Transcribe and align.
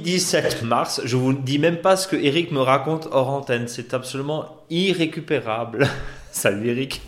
17 0.00 0.62
mars. 0.62 1.00
Je 1.04 1.16
vous 1.16 1.32
dis 1.32 1.58
même 1.58 1.78
pas 1.78 1.96
ce 1.96 2.08
que 2.08 2.16
Eric 2.16 2.50
me 2.52 2.60
raconte 2.60 3.08
hors 3.10 3.28
antenne. 3.28 3.68
C'est 3.68 3.94
absolument 3.94 4.64
irrécupérable. 4.70 5.88
Salut 6.32 6.68
Eric. 6.68 7.02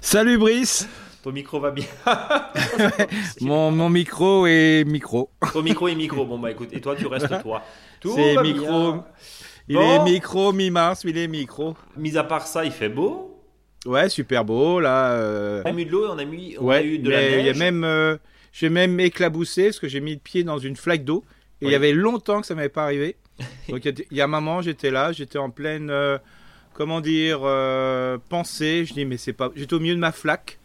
Salut 0.00 0.38
Brice. 0.38 0.88
Ton 1.22 1.32
micro 1.32 1.58
va 1.58 1.72
bien. 1.72 1.86
mon, 3.40 3.70
mon, 3.70 3.90
micro 3.90 4.46
est 4.46 4.84
micro. 4.86 5.30
Ton 5.52 5.62
micro 5.62 5.88
est 5.88 5.94
micro. 5.94 6.24
Bon 6.24 6.38
bah 6.38 6.52
écoute, 6.52 6.68
et 6.72 6.80
toi 6.80 6.94
tu 6.96 7.06
restes 7.06 7.42
toi. 7.42 7.62
C'est 8.02 8.36
micro. 8.42 9.02
Il 9.68 9.76
est 9.76 10.04
micro 10.04 10.52
mi-mars, 10.52 11.02
il 11.04 11.18
est 11.18 11.26
micro. 11.26 11.74
Mis 11.96 12.16
à 12.16 12.22
part 12.22 12.46
ça, 12.46 12.64
il 12.64 12.70
fait 12.70 12.88
beau. 12.88 13.42
Ouais, 13.84 14.08
super 14.08 14.44
beau 14.44 14.78
là. 14.80 15.12
Euh... 15.12 15.62
On 15.64 15.70
a 15.70 15.72
mis 15.72 15.86
de 15.86 15.90
l'eau, 15.90 16.06
on 16.08 16.18
a 16.18 16.24
mis, 16.24 16.56
on 16.60 16.70
a 16.70 16.82
eu 16.82 16.98
de 16.98 17.10
la 17.10 17.20
neige. 17.20 17.40
Il 17.40 17.46
y 17.46 17.50
a 17.50 17.54
même, 17.54 17.82
euh, 17.82 18.16
j'ai 18.52 18.68
même 18.68 19.00
éclaboussé 19.00 19.64
parce 19.64 19.80
que 19.80 19.88
j'ai 19.88 20.00
mis 20.00 20.12
le 20.12 20.20
pied 20.20 20.44
dans 20.44 20.58
une 20.58 20.76
flaque 20.76 21.04
d'eau 21.04 21.24
et 21.62 21.66
il 21.66 21.70
y 21.70 21.74
avait 21.74 21.92
longtemps 21.92 22.40
que 22.40 22.46
ça 22.46 22.54
m'avait 22.54 22.68
pas 22.68 22.84
arrivé. 22.84 23.16
Donc 23.68 23.84
il 23.84 24.04
y 24.10 24.20
a 24.20 24.24
un 24.24 24.28
moment, 24.28 24.62
j'étais 24.62 24.90
là, 24.90 25.12
j'étais 25.12 25.38
en 25.38 25.50
pleine, 25.50 25.90
euh, 25.90 26.18
comment 26.72 27.00
dire, 27.00 27.40
euh, 27.42 28.18
pensée. 28.28 28.84
Je 28.84 28.94
dis 28.94 29.04
mais 29.04 29.16
c'est 29.16 29.32
pas, 29.32 29.50
j'étais 29.54 29.74
au 29.74 29.80
milieu 29.80 29.94
de 29.94 30.00
ma 30.00 30.12
flaque 30.12 30.58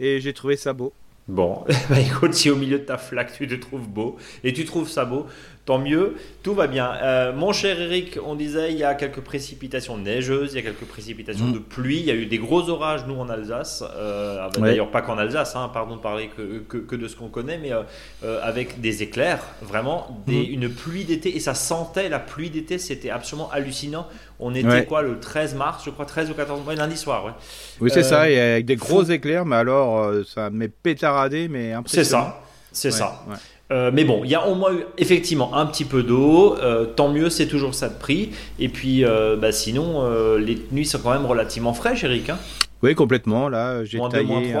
et 0.00 0.20
j'ai 0.20 0.32
trouvé 0.32 0.56
ça 0.56 0.72
beau. 0.72 0.92
Bon, 1.28 1.64
bah 1.90 2.00
écoute, 2.00 2.34
si 2.34 2.50
au 2.50 2.56
milieu 2.56 2.78
de 2.78 2.84
ta 2.84 2.98
flaque 2.98 3.32
tu 3.36 3.48
te 3.48 3.54
trouves 3.54 3.88
beau 3.88 4.16
et 4.44 4.52
tu 4.52 4.64
trouves 4.64 4.88
ça 4.88 5.04
beau, 5.04 5.26
tant 5.66 5.78
mieux, 5.78 6.14
tout 6.44 6.54
va 6.54 6.68
bien. 6.68 6.92
Euh, 7.02 7.32
mon 7.32 7.52
cher 7.52 7.78
Eric, 7.78 8.18
on 8.24 8.36
disait 8.36 8.70
il 8.72 8.78
y 8.78 8.84
a 8.84 8.94
quelques 8.94 9.20
précipitations 9.20 9.98
neigeuses, 9.98 10.52
il 10.52 10.56
y 10.56 10.58
a 10.60 10.62
quelques 10.62 10.86
précipitations 10.86 11.46
mm. 11.46 11.52
de 11.54 11.58
pluie, 11.58 11.98
il 11.98 12.06
y 12.06 12.10
a 12.12 12.14
eu 12.14 12.26
des 12.26 12.38
gros 12.38 12.70
orages 12.70 13.04
nous 13.06 13.16
en 13.16 13.28
Alsace, 13.28 13.82
euh, 13.96 14.48
d'ailleurs 14.58 14.92
pas 14.92 15.02
qu'en 15.02 15.18
Alsace, 15.18 15.56
hein, 15.56 15.68
pardon 15.74 15.96
de 15.96 16.00
parler 16.00 16.30
que, 16.36 16.78
que, 16.78 16.94
de 16.94 17.08
ce 17.08 17.16
qu'on 17.16 17.28
connaît, 17.28 17.58
mais 17.58 17.72
euh, 17.72 18.40
avec 18.42 18.80
des 18.80 19.02
éclairs, 19.02 19.40
vraiment 19.60 20.22
des, 20.24 20.46
mm. 20.46 20.52
une 20.52 20.68
pluie 20.68 21.04
d'été 21.04 21.36
et 21.36 21.40
ça 21.40 21.54
sentait 21.54 22.08
la 22.08 22.20
pluie 22.20 22.48
d'été, 22.48 22.78
c'était 22.78 23.10
absolument 23.10 23.50
hallucinant. 23.50 24.06
On 24.38 24.54
était 24.54 24.84
quoi 24.84 25.02
le 25.02 25.18
13 25.18 25.56
mars, 25.56 25.82
je 25.84 25.90
crois 25.90 26.04
13 26.04 26.30
ou 26.30 26.34
14 26.34 26.60
mai, 26.64 26.76
lundi 26.76 26.96
soir, 26.96 27.24
ouais. 27.24 27.32
Oui 27.80 27.90
c'est 27.92 28.04
ça, 28.04 28.30
et 28.30 28.38
avec 28.38 28.66
des 28.66 28.76
gros 28.76 29.02
éclairs, 29.02 29.44
mais 29.44 29.56
alors 29.56 30.12
ça 30.26 30.48
m'est 30.48 30.68
pétaradé, 30.68 31.48
mais 31.48 31.74
C'est 31.86 32.04
ça, 32.04 32.40
c'est 32.70 32.92
ça. 32.92 33.24
Euh, 33.72 33.90
mais 33.92 34.04
bon, 34.04 34.22
il 34.24 34.30
y 34.30 34.34
a 34.34 34.46
au 34.46 34.54
moins 34.54 34.72
eu 34.72 34.84
effectivement 34.96 35.56
un 35.56 35.66
petit 35.66 35.84
peu 35.84 36.02
d'eau, 36.02 36.56
euh, 36.58 36.84
tant 36.84 37.08
mieux, 37.08 37.30
c'est 37.30 37.48
toujours 37.48 37.74
ça 37.74 37.88
de 37.88 37.98
prix. 37.98 38.30
Et 38.58 38.68
puis, 38.68 39.04
euh, 39.04 39.36
bah, 39.36 39.52
sinon, 39.52 40.08
les 40.36 40.58
nuits 40.70 40.86
sont 40.86 41.00
quand 41.00 41.12
même 41.12 41.26
relativement 41.26 41.74
fraîches, 41.74 42.04
Eric. 42.04 42.30
Hein 42.30 42.38
oui, 42.82 42.94
complètement. 42.94 43.48
Là, 43.48 43.84
j'ai 43.84 43.98
taillé. 44.10 44.54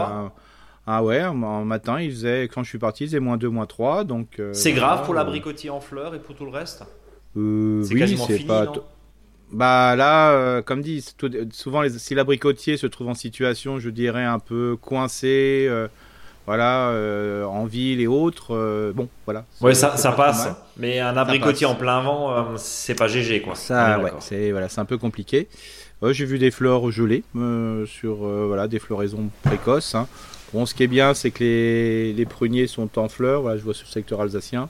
Ah 0.88 1.02
ouais, 1.02 1.24
en 1.24 1.64
matin, 1.64 2.00
il 2.00 2.10
faisait, 2.12 2.44
quand 2.44 2.62
je 2.62 2.68
suis 2.68 2.78
parti, 2.78 3.04
il 3.04 3.06
faisait 3.08 3.20
moins 3.20 3.36
2, 3.36 3.48
moins 3.48 3.66
3. 3.66 4.04
Donc, 4.04 4.40
c'est 4.52 4.72
grave 4.72 5.04
pour 5.04 5.14
l'abricotier 5.14 5.70
en 5.70 5.80
fleurs 5.80 6.14
et 6.14 6.18
pour 6.18 6.34
tout 6.34 6.44
le 6.44 6.52
reste? 6.52 6.84
C'est 7.34 7.40
oui, 7.40 7.98
quasiment 7.98 8.26
fini, 8.26 8.44
pas 8.44 8.72
bah 9.52 9.94
là, 9.94 10.60
comme 10.62 10.82
dit, 10.82 11.04
souvent 11.52 11.80
les, 11.80 11.90
si 12.00 12.16
l'abricotier 12.16 12.76
se 12.76 12.88
trouve 12.88 13.08
en 13.08 13.14
situation, 13.14 13.78
je 13.78 13.90
dirais 13.90 14.24
un 14.24 14.40
peu 14.40 14.76
coincé, 14.80 15.70
voilà, 16.46 16.90
euh, 16.90 17.44
en 17.44 17.66
ville 17.66 18.00
et 18.00 18.06
autres. 18.06 18.54
Euh, 18.54 18.92
bon, 18.94 19.08
voilà. 19.24 19.44
Ouais, 19.60 19.74
ça, 19.74 19.96
ça 19.96 20.12
passe. 20.12 20.48
Mais 20.76 21.00
un 21.00 21.16
abricotier 21.16 21.66
en 21.66 21.74
plein 21.74 22.00
vent, 22.00 22.32
euh, 22.32 22.42
c'est 22.56 22.94
pas 22.94 23.08
GG, 23.08 23.42
quoi. 23.42 23.56
Ça, 23.56 23.98
ouais, 23.98 24.12
c'est 24.20 24.52
voilà, 24.52 24.68
c'est 24.68 24.80
un 24.80 24.84
peu 24.84 24.96
compliqué. 24.96 25.48
J'ai 26.02 26.24
vu 26.24 26.38
des 26.38 26.52
fleurs 26.52 26.90
gelées 26.92 27.24
sur 27.86 28.16
voilà 28.18 28.68
des 28.68 28.78
floraisons 28.78 29.28
précoces. 29.42 29.94
Hein. 29.94 30.06
Bon, 30.52 30.64
ce 30.64 30.74
qui 30.74 30.84
est 30.84 30.88
bien, 30.88 31.14
c'est 31.14 31.32
que 31.32 31.42
les, 31.42 32.12
les, 32.12 32.26
pruniers 32.26 32.68
sont 32.68 32.96
en 32.98 33.08
fleurs. 33.08 33.42
Voilà, 33.42 33.56
je 33.56 33.64
vois 33.64 33.74
sur 33.74 33.86
le 33.88 33.92
secteur 33.92 34.20
alsacien. 34.20 34.68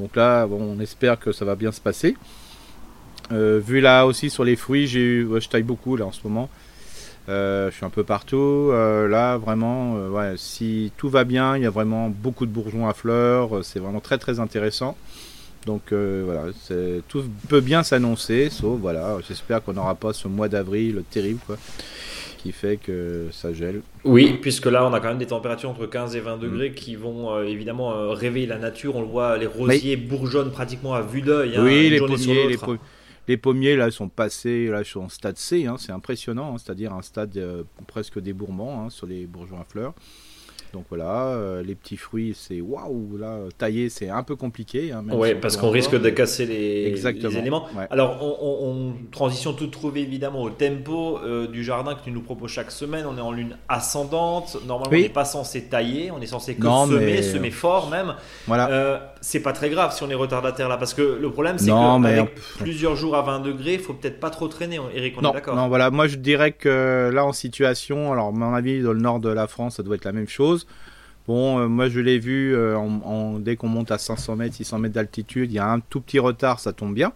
Donc 0.00 0.16
là, 0.16 0.46
bon, 0.46 0.60
on 0.60 0.80
espère 0.80 1.20
que 1.20 1.30
ça 1.30 1.44
va 1.44 1.54
bien 1.54 1.70
se 1.70 1.80
passer. 1.80 2.16
vu 3.30 3.80
là 3.80 4.06
aussi 4.06 4.28
sur 4.28 4.42
les 4.42 4.56
fruits, 4.56 4.88
j'ai 4.88 5.00
eu, 5.00 5.28
je 5.38 5.48
taille 5.48 5.62
beaucoup 5.62 5.94
là 5.94 6.06
en 6.06 6.12
ce 6.12 6.20
moment. 6.24 6.48
Euh, 7.28 7.70
je 7.70 7.76
suis 7.76 7.84
un 7.84 7.90
peu 7.90 8.04
partout. 8.04 8.70
Euh, 8.72 9.08
là, 9.08 9.36
vraiment, 9.36 9.96
euh, 9.96 10.08
ouais, 10.08 10.34
si 10.36 10.92
tout 10.96 11.08
va 11.08 11.24
bien, 11.24 11.56
il 11.56 11.62
y 11.62 11.66
a 11.66 11.70
vraiment 11.70 12.08
beaucoup 12.08 12.46
de 12.46 12.52
bourgeons 12.52 12.88
à 12.88 12.94
fleurs. 12.94 13.64
C'est 13.64 13.80
vraiment 13.80 14.00
très 14.00 14.18
très 14.18 14.40
intéressant. 14.40 14.96
Donc 15.64 15.92
voilà, 15.92 16.44
tout 17.08 17.24
peut 17.48 17.60
bien 17.60 17.82
s'annoncer, 17.82 18.50
sauf 18.50 18.78
voilà, 18.78 19.16
j'espère 19.26 19.64
qu'on 19.64 19.72
n'aura 19.72 19.96
pas 19.96 20.12
ce 20.12 20.28
mois 20.28 20.48
d'avril 20.48 21.02
terrible 21.10 21.40
quoi, 21.44 21.56
qui 22.38 22.52
fait 22.52 22.76
que 22.76 23.26
ça 23.32 23.52
gèle. 23.52 23.80
Oui, 24.04 24.38
puisque 24.40 24.66
là 24.66 24.86
on 24.86 24.94
a 24.94 25.00
quand 25.00 25.08
même 25.08 25.18
des 25.18 25.26
températures 25.26 25.68
entre 25.68 25.86
15 25.86 26.14
et 26.14 26.20
20 26.20 26.36
degrés 26.36 26.70
mm. 26.70 26.74
qui 26.74 26.94
vont 26.94 27.42
évidemment 27.42 28.12
réveiller 28.12 28.46
la 28.46 28.58
nature. 28.58 28.94
On 28.94 29.00
le 29.00 29.08
voit, 29.08 29.36
les 29.38 29.46
rosiers 29.46 29.96
bourgeonnent 29.96 30.52
pratiquement 30.52 30.94
à 30.94 31.02
vue 31.02 31.22
d'œil. 31.22 31.56
Hein, 31.56 31.64
oui, 31.64 31.90
les 31.90 31.98
pommiers, 31.98 32.46
les, 32.46 32.58
les 33.28 33.36
pommiers, 33.36 33.76
là, 33.76 33.90
sont 33.90 34.08
passés 34.08 34.68
là, 34.68 34.84
sont 34.84 35.00
en 35.00 35.08
stade 35.08 35.36
C, 35.36 35.66
hein, 35.66 35.76
c'est 35.78 35.92
impressionnant, 35.92 36.54
hein, 36.54 36.58
c'est-à-dire 36.58 36.92
un 36.92 37.02
stade 37.02 37.36
euh, 37.36 37.64
presque 37.86 38.18
débourrement 38.20 38.84
hein, 38.84 38.90
sur 38.90 39.06
les 39.06 39.26
bourgeons 39.26 39.60
à 39.60 39.64
fleurs. 39.64 39.94
Donc 40.72 40.84
voilà, 40.88 41.28
euh, 41.28 41.62
les 41.62 41.74
petits 41.74 41.96
fruits, 41.96 42.36
c'est 42.38 42.60
waouh, 42.60 43.16
là, 43.18 43.38
tailler, 43.56 43.88
c'est 43.88 44.08
un 44.08 44.22
peu 44.22 44.36
compliqué. 44.36 44.92
Hein, 44.92 45.04
oui, 45.12 45.34
parce 45.34 45.56
qu'on 45.56 45.70
risque 45.70 45.98
de 45.98 46.10
casser 46.10 46.46
les, 46.46 46.90
les 46.90 47.36
éléments. 47.36 47.66
Alors, 47.90 48.22
on, 48.22 48.94
transition 49.10 49.52
toute 49.52 49.70
trouvée 49.70 50.00
évidemment 50.00 50.42
au 50.42 50.50
tempo 50.50 51.18
euh, 51.18 51.46
du 51.46 51.64
jardin 51.64 51.94
que 51.94 52.04
tu 52.04 52.10
nous 52.10 52.20
proposes 52.20 52.50
chaque 52.50 52.70
semaine. 52.70 53.06
On 53.08 53.16
est 53.16 53.20
en 53.22 53.32
lune 53.32 53.56
ascendante. 53.68 54.58
Normalement, 54.66 54.96
on 54.96 55.00
n'est 55.00 55.08
pas 55.08 55.24
censé 55.24 55.64
tailler, 55.64 56.10
on 56.10 56.20
est 56.20 56.26
censé 56.26 56.54
que 56.54 56.62
semer, 56.62 57.22
semer 57.22 57.50
fort 57.50 57.88
même. 57.88 58.14
Voilà. 58.46 58.70
Euh, 58.70 58.98
c'est 59.20 59.40
pas 59.40 59.52
très 59.52 59.70
grave 59.70 59.94
si 59.94 60.02
on 60.02 60.10
est 60.10 60.14
retardataire 60.14 60.68
là, 60.68 60.76
parce 60.76 60.94
que 60.94 61.18
le 61.20 61.30
problème, 61.30 61.58
c'est 61.58 61.70
qu'avec 61.70 62.34
plusieurs 62.58 62.96
jours 62.96 63.16
à 63.16 63.22
20 63.22 63.40
degrés, 63.40 63.74
il 63.74 63.80
faut 63.80 63.94
peut-être 63.94 64.20
pas 64.20 64.30
trop 64.30 64.48
traîner. 64.48 64.78
Eric, 64.94 65.14
on 65.18 65.30
est 65.30 65.32
d'accord 65.32 65.56
Non, 65.56 65.68
voilà, 65.68 65.90
moi 65.90 66.06
je 66.06 66.16
dirais 66.16 66.52
que 66.52 67.10
là, 67.12 67.24
en 67.24 67.32
situation, 67.32 68.12
alors, 68.12 68.28
à 68.28 68.32
mon 68.32 68.54
avis, 68.54 68.82
dans 68.82 68.92
le 68.92 69.00
nord 69.00 69.20
de 69.20 69.28
la 69.28 69.46
France, 69.46 69.76
ça 69.76 69.82
doit 69.82 69.96
être 69.96 70.04
la 70.04 70.12
même 70.12 70.28
chose. 70.28 70.65
Bon, 71.26 71.58
euh, 71.58 71.66
moi 71.66 71.88
je 71.88 72.00
l'ai 72.00 72.18
vu, 72.18 72.54
euh, 72.54 72.76
en, 72.76 73.38
dès 73.38 73.56
qu'on 73.56 73.68
monte 73.68 73.90
à 73.90 73.98
500 73.98 74.36
mètres, 74.36 74.54
600 74.54 74.78
mètres 74.78 74.94
d'altitude, 74.94 75.50
il 75.50 75.54
y 75.54 75.58
a 75.58 75.68
un 75.68 75.80
tout 75.80 76.00
petit 76.00 76.18
retard, 76.18 76.60
ça 76.60 76.72
tombe 76.72 76.94
bien. 76.94 77.12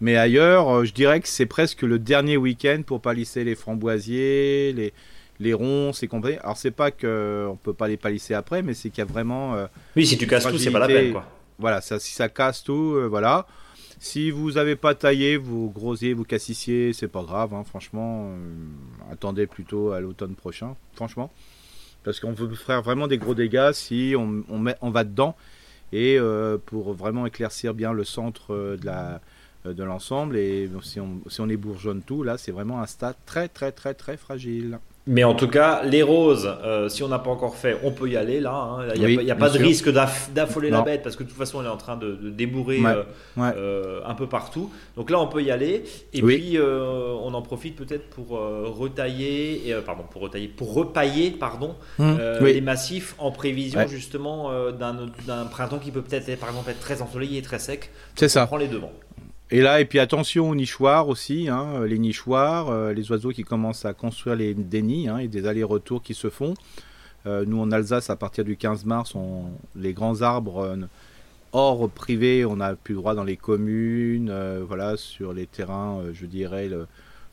Mais 0.00 0.16
ailleurs, 0.16 0.68
euh, 0.68 0.84
je 0.84 0.92
dirais 0.92 1.20
que 1.20 1.28
c'est 1.28 1.46
presque 1.46 1.82
le 1.82 1.98
dernier 1.98 2.36
week-end 2.36 2.82
pour 2.86 3.00
palisser 3.00 3.42
les 3.42 3.54
framboisiers, 3.54 4.72
les, 4.72 4.92
les 5.40 5.52
ronces 5.52 6.02
et 6.02 6.08
compagnie. 6.08 6.36
Alors 6.38 6.56
c'est 6.56 6.70
pas 6.70 6.90
qu'on 6.90 7.06
ne 7.06 7.56
peut 7.62 7.72
pas 7.72 7.88
les 7.88 7.96
palisser 7.96 8.34
après, 8.34 8.62
mais 8.62 8.74
c'est 8.74 8.90
qu'il 8.90 8.98
y 8.98 9.02
a 9.02 9.10
vraiment... 9.10 9.56
oui, 9.96 10.06
si 10.06 10.16
tu 10.16 10.26
casses 10.26 10.46
tout, 10.46 10.58
c'est 10.58 10.70
pas 10.70 10.80
la 10.80 10.86
peine. 10.86 11.12
Quoi. 11.12 11.26
Voilà, 11.58 11.80
ça, 11.80 11.98
si 11.98 12.12
ça 12.12 12.28
casse 12.28 12.62
tout, 12.62 12.96
voilà. 13.08 13.46
Si 13.98 14.30
vous 14.30 14.52
n'avez 14.52 14.76
pas 14.76 14.94
taillé 14.94 15.36
vos 15.36 15.68
grosiers, 15.70 16.12
vos 16.12 16.24
cassissiers, 16.24 16.92
c'est 16.92 17.08
pas 17.08 17.22
grave, 17.22 17.54
hein, 17.54 17.64
franchement. 17.64 18.30
attendez 19.10 19.46
plutôt 19.46 19.92
à 19.92 20.00
l'automne 20.00 20.34
prochain, 20.34 20.76
franchement 20.94 21.32
parce 22.04 22.20
qu'on 22.20 22.32
veut 22.32 22.54
faire 22.54 22.82
vraiment 22.82 23.08
des 23.08 23.18
gros 23.18 23.34
dégâts 23.34 23.72
si 23.72 24.14
on, 24.16 24.90
va 24.90 25.04
dedans 25.04 25.34
et 25.92 26.18
euh, 26.18 26.58
pour 26.58 26.92
vraiment 26.92 27.26
éclaircir 27.26 27.74
bien 27.74 27.92
le 27.92 28.04
centre 28.04 28.54
euh, 28.54 28.76
euh, 29.66 29.72
de 29.72 29.82
l'ensemble 29.82 30.36
et 30.36 30.70
si 30.82 31.00
on, 31.00 31.20
si 31.28 31.40
on 31.40 31.48
ébourgeonne 31.48 32.02
tout 32.02 32.22
là 32.22 32.38
c'est 32.38 32.52
vraiment 32.52 32.80
un 32.80 32.86
stade 32.86 33.16
très 33.26 33.48
très 33.48 33.72
très 33.72 33.94
très 33.94 34.16
fragile. 34.16 34.78
Mais 35.06 35.22
en 35.22 35.34
tout 35.34 35.48
cas, 35.48 35.82
les 35.84 36.02
roses, 36.02 36.50
euh, 36.64 36.88
si 36.88 37.02
on 37.02 37.08
n'a 37.08 37.18
pas 37.18 37.30
encore 37.30 37.56
fait, 37.56 37.78
on 37.84 37.90
peut 37.90 38.08
y 38.08 38.16
aller 38.16 38.40
là. 38.40 38.54
Hein. 38.54 38.88
Il 38.96 39.18
n'y 39.18 39.30
a, 39.30 39.34
pas 39.34 39.50
de 39.50 39.58
risque 39.58 39.90
d'affoler 39.90 40.70
la 40.70 40.80
bête 40.80 41.02
parce 41.02 41.14
que 41.14 41.22
de 41.22 41.28
toute 41.28 41.36
façon, 41.36 41.60
elle 41.60 41.66
est 41.66 41.70
en 41.70 41.76
train 41.76 41.96
de, 41.96 42.16
débourrer 42.30 42.80
euh, 42.84 43.02
euh, 43.38 44.00
un 44.06 44.14
peu 44.14 44.26
partout. 44.26 44.70
Donc 44.96 45.10
là, 45.10 45.20
on 45.20 45.26
peut 45.26 45.42
y 45.42 45.50
aller. 45.50 45.84
Et 46.14 46.22
puis, 46.22 46.58
on 46.58 47.34
en 47.34 47.42
profite 47.42 47.76
peut-être 47.76 48.08
pour 48.08 48.30
retailler, 48.30 49.68
et, 49.68 49.74
pardon, 49.84 50.04
pour 50.10 50.22
retailler, 50.22 50.48
pour 50.48 50.72
repailler, 50.72 51.30
pardon, 51.32 51.74
hum. 51.98 52.18
les 52.40 52.62
massifs 52.62 53.14
en 53.18 53.30
prévision 53.30 53.86
justement 53.86 54.50
d'un 54.70 55.44
printemps 55.50 55.78
qui 55.78 55.90
peut 55.90 56.02
peut-être, 56.02 56.40
par 56.40 56.48
exemple, 56.48 56.70
être 56.70 56.80
très 56.80 57.02
ensoleillé 57.02 57.38
et 57.38 57.42
très 57.42 57.58
sec. 57.58 57.90
C'est 58.14 58.28
ça. 58.28 58.44
On 58.44 58.46
prend 58.46 58.56
les 58.56 58.68
devants. 58.68 58.92
Et 59.50 59.60
là, 59.60 59.80
et 59.80 59.84
puis 59.84 59.98
attention 59.98 60.48
aux 60.48 60.54
nichoirs 60.54 61.08
aussi, 61.08 61.48
hein, 61.48 61.84
les 61.84 61.98
nichoirs, 61.98 62.70
euh, 62.70 62.92
les 62.94 63.10
oiseaux 63.10 63.30
qui 63.30 63.44
commencent 63.44 63.84
à 63.84 63.92
construire 63.92 64.36
les, 64.36 64.54
des 64.54 64.80
nids 64.80 65.08
hein, 65.08 65.18
et 65.18 65.28
des 65.28 65.46
allers-retours 65.46 66.02
qui 66.02 66.14
se 66.14 66.30
font. 66.30 66.54
Euh, 67.26 67.44
nous, 67.46 67.60
en 67.60 67.70
Alsace, 67.70 68.08
à 68.08 68.16
partir 68.16 68.44
du 68.44 68.56
15 68.56 68.86
mars, 68.86 69.14
on, 69.14 69.44
les 69.76 69.92
grands 69.92 70.22
arbres 70.22 70.58
euh, 70.58 70.76
hors 71.52 71.90
privé, 71.90 72.46
on 72.46 72.56
n'a 72.56 72.74
plus 72.74 72.94
droit 72.94 73.14
dans 73.14 73.22
les 73.22 73.36
communes, 73.36 74.34
voilà, 74.66 74.96
sur 74.96 75.32
les 75.32 75.46
terrains, 75.46 76.02
je 76.12 76.26
dirais, 76.26 76.68
le, 76.68 76.86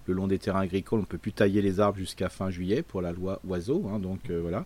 long 0.08 0.28
des 0.28 0.38
terrains 0.38 0.60
agricoles, 0.60 1.00
on 1.00 1.04
ne 1.04 1.08
peut 1.08 1.18
plus 1.18 1.32
tailler 1.32 1.62
les 1.62 1.80
arbres 1.80 1.98
jusqu'à 1.98 2.28
fin 2.28 2.50
juillet 2.50 2.82
pour 2.84 3.02
la 3.02 3.14
loi 3.14 3.40
oiseaux, 3.48 3.90
hein, 3.92 3.98
donc 3.98 4.30
voilà. 4.30 4.66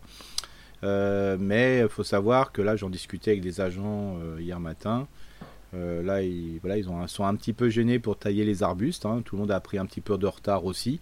mais 1.38 1.80
il 1.84 1.88
faut 1.88 2.04
savoir 2.04 2.52
que 2.52 2.62
là, 2.62 2.76
j'en 2.76 2.90
discutais 2.90 3.32
avec 3.32 3.42
des 3.42 3.62
agents 3.62 4.18
hier 4.40 4.60
matin. 4.60 5.08
Euh, 5.76 6.02
là, 6.04 6.22
ils, 6.22 6.60
voilà, 6.62 6.78
ils 6.78 6.90
ont, 6.90 7.06
sont 7.08 7.26
un 7.26 7.36
petit 7.36 7.54
peu 7.54 7.70
gênés 7.70 8.00
pour 8.00 8.18
tailler 8.18 8.46
les 8.46 8.64
arbustes. 8.64 9.06
Hein. 9.06 9.22
Tout 9.26 9.36
le 9.36 9.42
monde 9.42 9.52
a 9.52 9.60
pris 9.60 9.78
un 9.78 9.86
petit 9.86 10.02
peu 10.02 10.18
de 10.18 10.28
retard 10.28 10.66
aussi. 10.66 11.00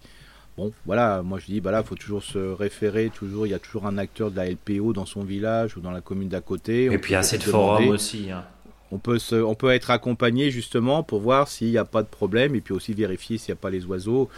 Bon, 0.56 0.72
voilà, 0.86 1.22
moi 1.22 1.40
je 1.40 1.46
dis, 1.46 1.60
bah 1.60 1.72
là, 1.72 1.80
il 1.80 1.86
faut 1.86 1.96
toujours 1.96 2.22
se 2.22 2.38
référer, 2.38 3.10
toujours, 3.10 3.46
il 3.46 3.50
y 3.50 3.54
a 3.54 3.58
toujours 3.58 3.86
un 3.86 3.98
acteur 3.98 4.30
de 4.30 4.36
la 4.36 4.48
LPO 4.48 4.92
dans 4.92 5.06
son 5.06 5.22
village 5.24 5.76
ou 5.76 5.80
dans 5.80 5.90
la 5.90 6.00
commune 6.00 6.28
d'à 6.28 6.40
côté. 6.40 6.84
Et 6.84 6.98
puis 6.98 7.16
assez 7.16 7.38
de 7.38 7.42
forums 7.42 7.88
aussi. 7.88 8.30
Hein. 8.30 8.44
on 8.92 8.98
peut, 8.98 9.18
se, 9.18 9.34
on 9.34 9.56
peut 9.56 9.70
être 9.70 9.90
accompagné 9.90 10.52
justement 10.52 11.02
pour 11.02 11.20
voir 11.20 11.48
s'il 11.48 11.70
n'y 11.70 11.78
a 11.78 11.84
pas 11.84 12.04
de 12.04 12.08
problème 12.08 12.54
et 12.54 12.60
puis 12.60 12.72
aussi 12.72 12.94
vérifier 12.94 13.36
s'il 13.36 13.52
n'y 13.52 13.58
a 13.58 13.60
pas 13.60 13.70
les 13.70 13.84
oiseaux. 13.86 14.28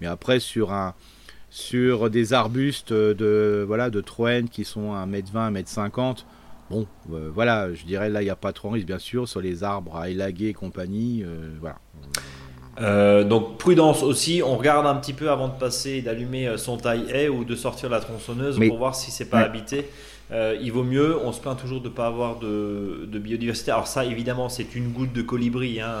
Mais 0.00 0.06
après, 0.06 0.40
sur, 0.40 0.72
un, 0.72 0.94
sur 1.50 2.08
des 2.08 2.32
arbustes 2.32 2.94
de, 2.94 3.62
voilà, 3.66 3.90
de 3.90 4.00
Troène 4.00 4.48
qui 4.48 4.64
sont 4.64 4.94
à 4.94 5.06
1m20, 5.06 5.62
1m50, 5.62 6.24
bon, 6.70 6.86
euh, 7.12 7.30
voilà, 7.32 7.72
je 7.74 7.84
dirais 7.84 8.08
là, 8.08 8.22
il 8.22 8.24
n'y 8.24 8.30
a 8.30 8.36
pas 8.36 8.52
trop 8.52 8.68
de 8.68 8.74
risque, 8.74 8.86
bien 8.86 8.98
sûr, 8.98 9.28
sur 9.28 9.40
les 9.40 9.64
arbres 9.64 9.96
à 9.96 10.08
élaguer 10.08 10.48
et 10.48 10.54
compagnie. 10.54 11.22
Euh, 11.24 11.50
voilà. 11.60 11.76
Euh, 12.80 13.24
donc 13.24 13.56
prudence 13.56 14.02
aussi, 14.02 14.42
on 14.44 14.56
regarde 14.56 14.86
un 14.86 14.96
petit 14.96 15.14
peu 15.14 15.30
avant 15.30 15.48
de 15.48 15.54
passer, 15.58 16.02
d'allumer 16.02 16.58
son 16.58 16.76
taille-haie 16.76 17.28
ou 17.28 17.44
de 17.44 17.54
sortir 17.54 17.88
la 17.88 18.00
tronçonneuse 18.00 18.58
pour 18.68 18.78
voir 18.78 18.94
si 18.94 19.10
c'est 19.10 19.30
pas 19.30 19.40
habité. 19.40 19.88
Euh, 20.32 20.56
il 20.60 20.72
vaut 20.72 20.82
mieux, 20.82 21.16
on 21.24 21.32
se 21.32 21.40
plaint 21.40 21.56
toujours 21.56 21.80
de 21.80 21.88
ne 21.88 21.92
pas 21.92 22.06
avoir 22.06 22.38
de, 22.38 23.06
biodiversité. 23.18 23.70
Alors 23.70 23.86
ça, 23.86 24.04
évidemment, 24.04 24.48
c'est 24.48 24.74
une 24.74 24.88
goutte 24.88 25.12
de 25.12 25.22
colibri, 25.22 25.80
hein, 25.80 25.94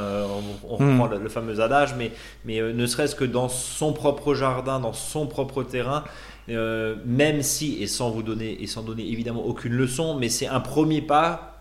on, 0.68 0.82
hmm. 0.82 1.00
reprend 1.00 1.06
le, 1.06 1.28
fameux 1.28 1.60
adage, 1.60 1.94
mais, 1.96 2.10
mais 2.44 2.60
euh, 2.60 2.72
ne 2.72 2.86
serait-ce 2.86 3.14
que 3.14 3.24
dans 3.24 3.48
son 3.48 3.92
propre 3.92 4.34
jardin, 4.34 4.80
dans 4.80 4.92
son 4.92 5.26
propre 5.26 5.62
terrain, 5.62 6.02
même 6.48 7.42
si, 7.42 7.82
et 7.82 7.86
sans 7.86 8.10
vous 8.10 8.22
donner, 8.22 8.62
et 8.62 8.66
sans 8.66 8.82
donner 8.82 9.08
évidemment 9.08 9.44
aucune 9.44 9.72
leçon, 9.72 10.16
mais 10.16 10.28
c'est 10.28 10.46
un 10.46 10.60
premier 10.60 11.02
pas. 11.02 11.52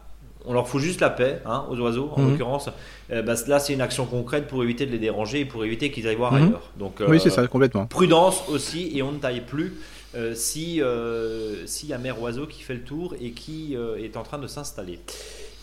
On 0.48 0.54
leur 0.54 0.68
fout 0.68 0.80
juste 0.80 1.02
la 1.02 1.10
paix, 1.10 1.42
hein, 1.48 1.66
aux 1.72 1.80
oiseaux 1.80 2.12
en 2.16 2.22
hmm. 2.22 2.30
l'occurrence. 2.30 2.70
Bah, 3.10 3.34
là, 3.48 3.60
c'est 3.60 3.74
une 3.74 3.82
action 3.82 4.06
concrète 4.06 4.48
pour 4.48 4.64
éviter 4.64 4.86
de 4.86 4.92
les 4.92 5.00
déranger 5.00 5.40
et 5.40 5.46
pour 5.46 5.66
éviter 5.66 5.90
qu'ils 5.90 6.08
aillent 6.08 6.16
voir 6.16 6.34
hmm. 6.34 6.36
ailleurs. 6.36 6.72
Donc, 6.78 7.02
oui, 7.08 7.20
c'est 7.20 7.32
ça, 7.32 7.48
complètement. 7.48 7.88
Prudence 7.88 8.44
aussi, 8.48 8.92
et 8.96 9.02
on 9.02 9.12
ne 9.12 9.18
taille 9.18 9.42
plus. 9.42 9.74
Euh, 10.16 10.34
si 10.34 10.82
euh, 10.82 11.66
s'il 11.66 11.90
y 11.90 11.94
a 11.94 11.98
Mère 11.98 12.22
Oiseau 12.22 12.48
qui 12.48 12.64
fait 12.64 12.74
le 12.74 12.84
tour 12.84 13.16
et 13.20 13.32
qui 13.32 13.76
euh, 13.76 13.98
est 13.98 14.16
en 14.16 14.24
train 14.24 14.38
de 14.38 14.48
s'installer. 14.48 15.00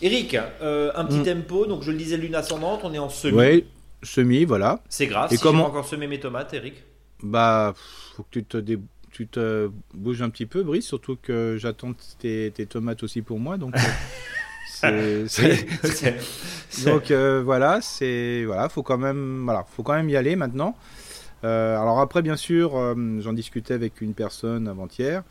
Eric, 0.01 0.35
un 0.35 1.05
petit 1.05 1.19
mm. 1.19 1.23
tempo, 1.23 1.65
donc 1.65 1.81
je 1.81 1.91
le 1.91 1.97
disais 1.97 2.17
lune 2.17 2.35
ascendante, 2.35 2.81
on 2.83 2.93
est 2.93 2.99
en 2.99 3.09
semi. 3.09 3.37
Oui, 3.37 3.65
semi, 4.03 4.43
voilà. 4.43 4.81
C'est 4.89 5.07
grave, 5.07 5.31
et 5.31 5.37
si 5.37 5.41
comment... 5.41 5.65
encore 5.67 5.87
semer 5.87 6.07
mes 6.07 6.19
tomates, 6.19 6.53
Eric 6.53 6.83
Bah, 7.21 7.73
faut 8.15 8.23
que 8.23 8.39
tu 8.39 8.43
te, 8.43 8.57
tu 9.13 9.27
te 9.27 9.69
bouges 9.93 10.21
un 10.21 10.29
petit 10.29 10.45
peu, 10.45 10.63
Brice, 10.63 10.85
surtout 10.85 11.17
que 11.21 11.55
j'attends 11.57 11.93
tes... 12.19 12.51
tes, 12.51 12.65
tomates 12.65 13.03
aussi 13.03 13.21
pour 13.21 13.39
moi, 13.39 13.57
donc... 13.57 13.73
donc 16.85 17.11
voilà, 17.11 17.79
c'est 17.81 18.43
voilà, 18.45 18.67
faut 18.67 18.83
quand 18.83 18.97
même 18.97 19.43
voilà, 19.45 19.65
faut 19.75 19.83
quand 19.83 19.93
même 19.93 20.09
y 20.09 20.17
aller 20.17 20.35
maintenant. 20.35 20.75
Euh, 21.43 21.77
alors 21.77 21.99
après, 21.99 22.21
bien 22.21 22.35
sûr, 22.35 22.77
euh, 22.77 22.95
j'en 23.19 23.33
discutais 23.33 23.73
avec 23.73 24.01
une 24.01 24.13
personne 24.13 24.67
avant-hier 24.67 25.23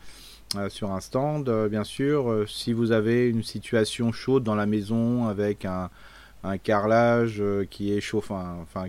euh, 0.57 0.69
sur 0.69 0.91
un 0.91 0.99
stand. 0.99 1.49
bien 1.69 1.83
sûr, 1.83 2.45
si 2.47 2.73
vous 2.73 2.91
avez 2.91 3.27
une 3.27 3.43
situation 3.43 4.11
chaude 4.11 4.43
dans 4.43 4.55
la 4.55 4.65
maison 4.65 5.27
avec 5.27 5.65
un, 5.65 5.89
carrelage 6.61 7.41
qui 7.69 7.93
est 7.93 8.01
chauffant, 8.01 8.57
enfin, 8.61 8.87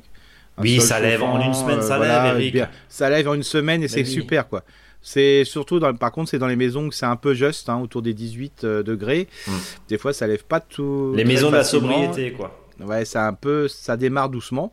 oui, 0.59 0.81
ça 0.81 1.01
lève 1.01 1.23
en 1.23 1.41
une 1.41 1.55
semaine, 1.55 1.83
ça 1.83 1.99
lève, 1.99 2.41
Eric. 2.41 2.69
ça 2.89 3.11
lève 3.11 3.29
en 3.29 3.35
une 3.35 3.45
semaine 3.45 3.83
et 3.83 3.89
c'est 3.89 4.05
super, 4.05 4.49
quoi. 4.49 4.65
C'est 5.07 5.45
surtout, 5.45 5.79
dans, 5.79 5.95
par 5.95 6.11
contre, 6.11 6.31
c'est 6.31 6.39
dans 6.39 6.49
les 6.49 6.57
maisons 6.57 6.89
que 6.89 6.95
c'est 6.95 7.07
un 7.07 7.17
peu 7.17 7.35
juste, 7.35 7.69
hein, 7.69 7.79
autour 7.79 8.01
des 8.01 8.15
18 8.15 8.65
degrés. 8.65 9.29
Hmm. 9.47 9.53
Des 9.89 9.99
fois, 9.99 10.13
ça 10.13 10.27
lève 10.27 10.45
pas 10.45 10.61
tout. 10.61 11.13
Les 11.15 11.25
maisons 11.25 11.51
de 11.51 11.57
la 11.57 11.65
sobriété, 11.65 12.33
quoi. 12.33 12.59
Ouais, 12.81 13.05
c'est 13.05 13.19
un 13.19 13.35
peu, 13.35 13.69
ça 13.69 13.97
démarre 13.97 14.29
doucement. 14.29 14.73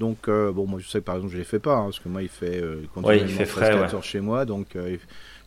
Donc, 0.00 0.28
euh, 0.28 0.52
bon, 0.52 0.66
moi 0.66 0.80
je 0.80 0.88
sais 0.88 0.98
que 0.98 1.04
par 1.04 1.16
exemple, 1.16 1.32
je 1.32 1.36
ne 1.36 1.42
les 1.42 1.46
fais 1.46 1.58
pas, 1.58 1.76
hein, 1.76 1.84
parce 1.84 2.00
que 2.00 2.08
moi 2.08 2.22
il 2.22 2.28
fait, 2.28 2.60
euh, 2.60 2.82
il 3.14 3.28
fait 3.28 3.46
frais 3.46 3.88
chez 4.02 4.20
moi. 4.20 4.44
Donc, 4.44 4.76
euh, 4.76 4.96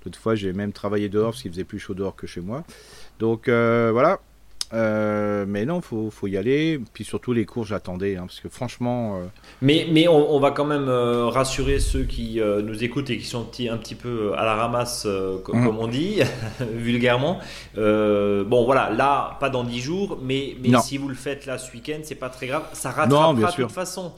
l'autre 0.06 0.20
fois, 0.20 0.36
j'ai 0.36 0.54
même 0.54 0.72
travaillé 0.72 1.10
dehors 1.10 1.32
parce 1.32 1.42
qu'il 1.42 1.52
faisait 1.52 1.64
plus 1.64 1.80
chaud 1.80 1.94
dehors 1.94 2.16
que 2.16 2.28
chez 2.28 2.42
moi. 2.42 2.64
Donc, 3.20 3.48
voilà. 3.48 4.20
Mais 4.74 5.66
non, 5.66 5.82
faut, 5.82 6.10
faut 6.10 6.28
y 6.28 6.38
aller. 6.38 6.80
Puis 6.94 7.04
surtout 7.04 7.34
les 7.34 7.46
cours, 7.46 7.66
j'attendais, 7.66 8.16
hein, 8.16 8.26
parce 8.28 8.40
que 8.40 8.50
franchement. 8.50 9.20
Mais, 9.62 9.88
mais 9.92 10.08
on, 10.08 10.40
va 10.40 10.52
quand 10.52 10.66
même 10.66 10.90
rassurer 10.90 11.80
ceux 11.80 12.04
qui 12.04 12.40
nous 12.42 12.84
écoutent 12.84 13.10
et 13.10 13.18
qui 13.18 13.26
sont 13.26 13.42
un 13.42 13.78
petit 13.78 13.96
peu 13.96 14.34
à 14.38 14.46
la 14.46 14.56
ramasse, 14.56 15.06
mmh. 15.06 15.42
comme 15.44 15.78
on 15.80 15.88
dit, 15.88 16.22
vulgairement. 16.74 17.40
bon, 17.76 18.66
voilà, 18.66 18.90
là, 18.92 19.38
pas 19.40 19.50
dans 19.50 19.64
10 19.64 19.80
jours, 19.80 20.20
mais, 20.22 20.56
mais 20.62 20.78
si 20.80 20.98
vous 20.98 21.08
le 21.08 21.16
faites 21.16 21.46
là 21.46 21.58
ce 21.58 21.72
week-end, 21.74 22.00
c'est 22.04 22.16
pas 22.16 22.30
très 22.30 22.48
grave. 22.48 22.64
Ça 22.74 22.92
rattrapera 22.92 23.34
de 23.34 23.64
toute 23.64 23.72
façon. 23.72 24.14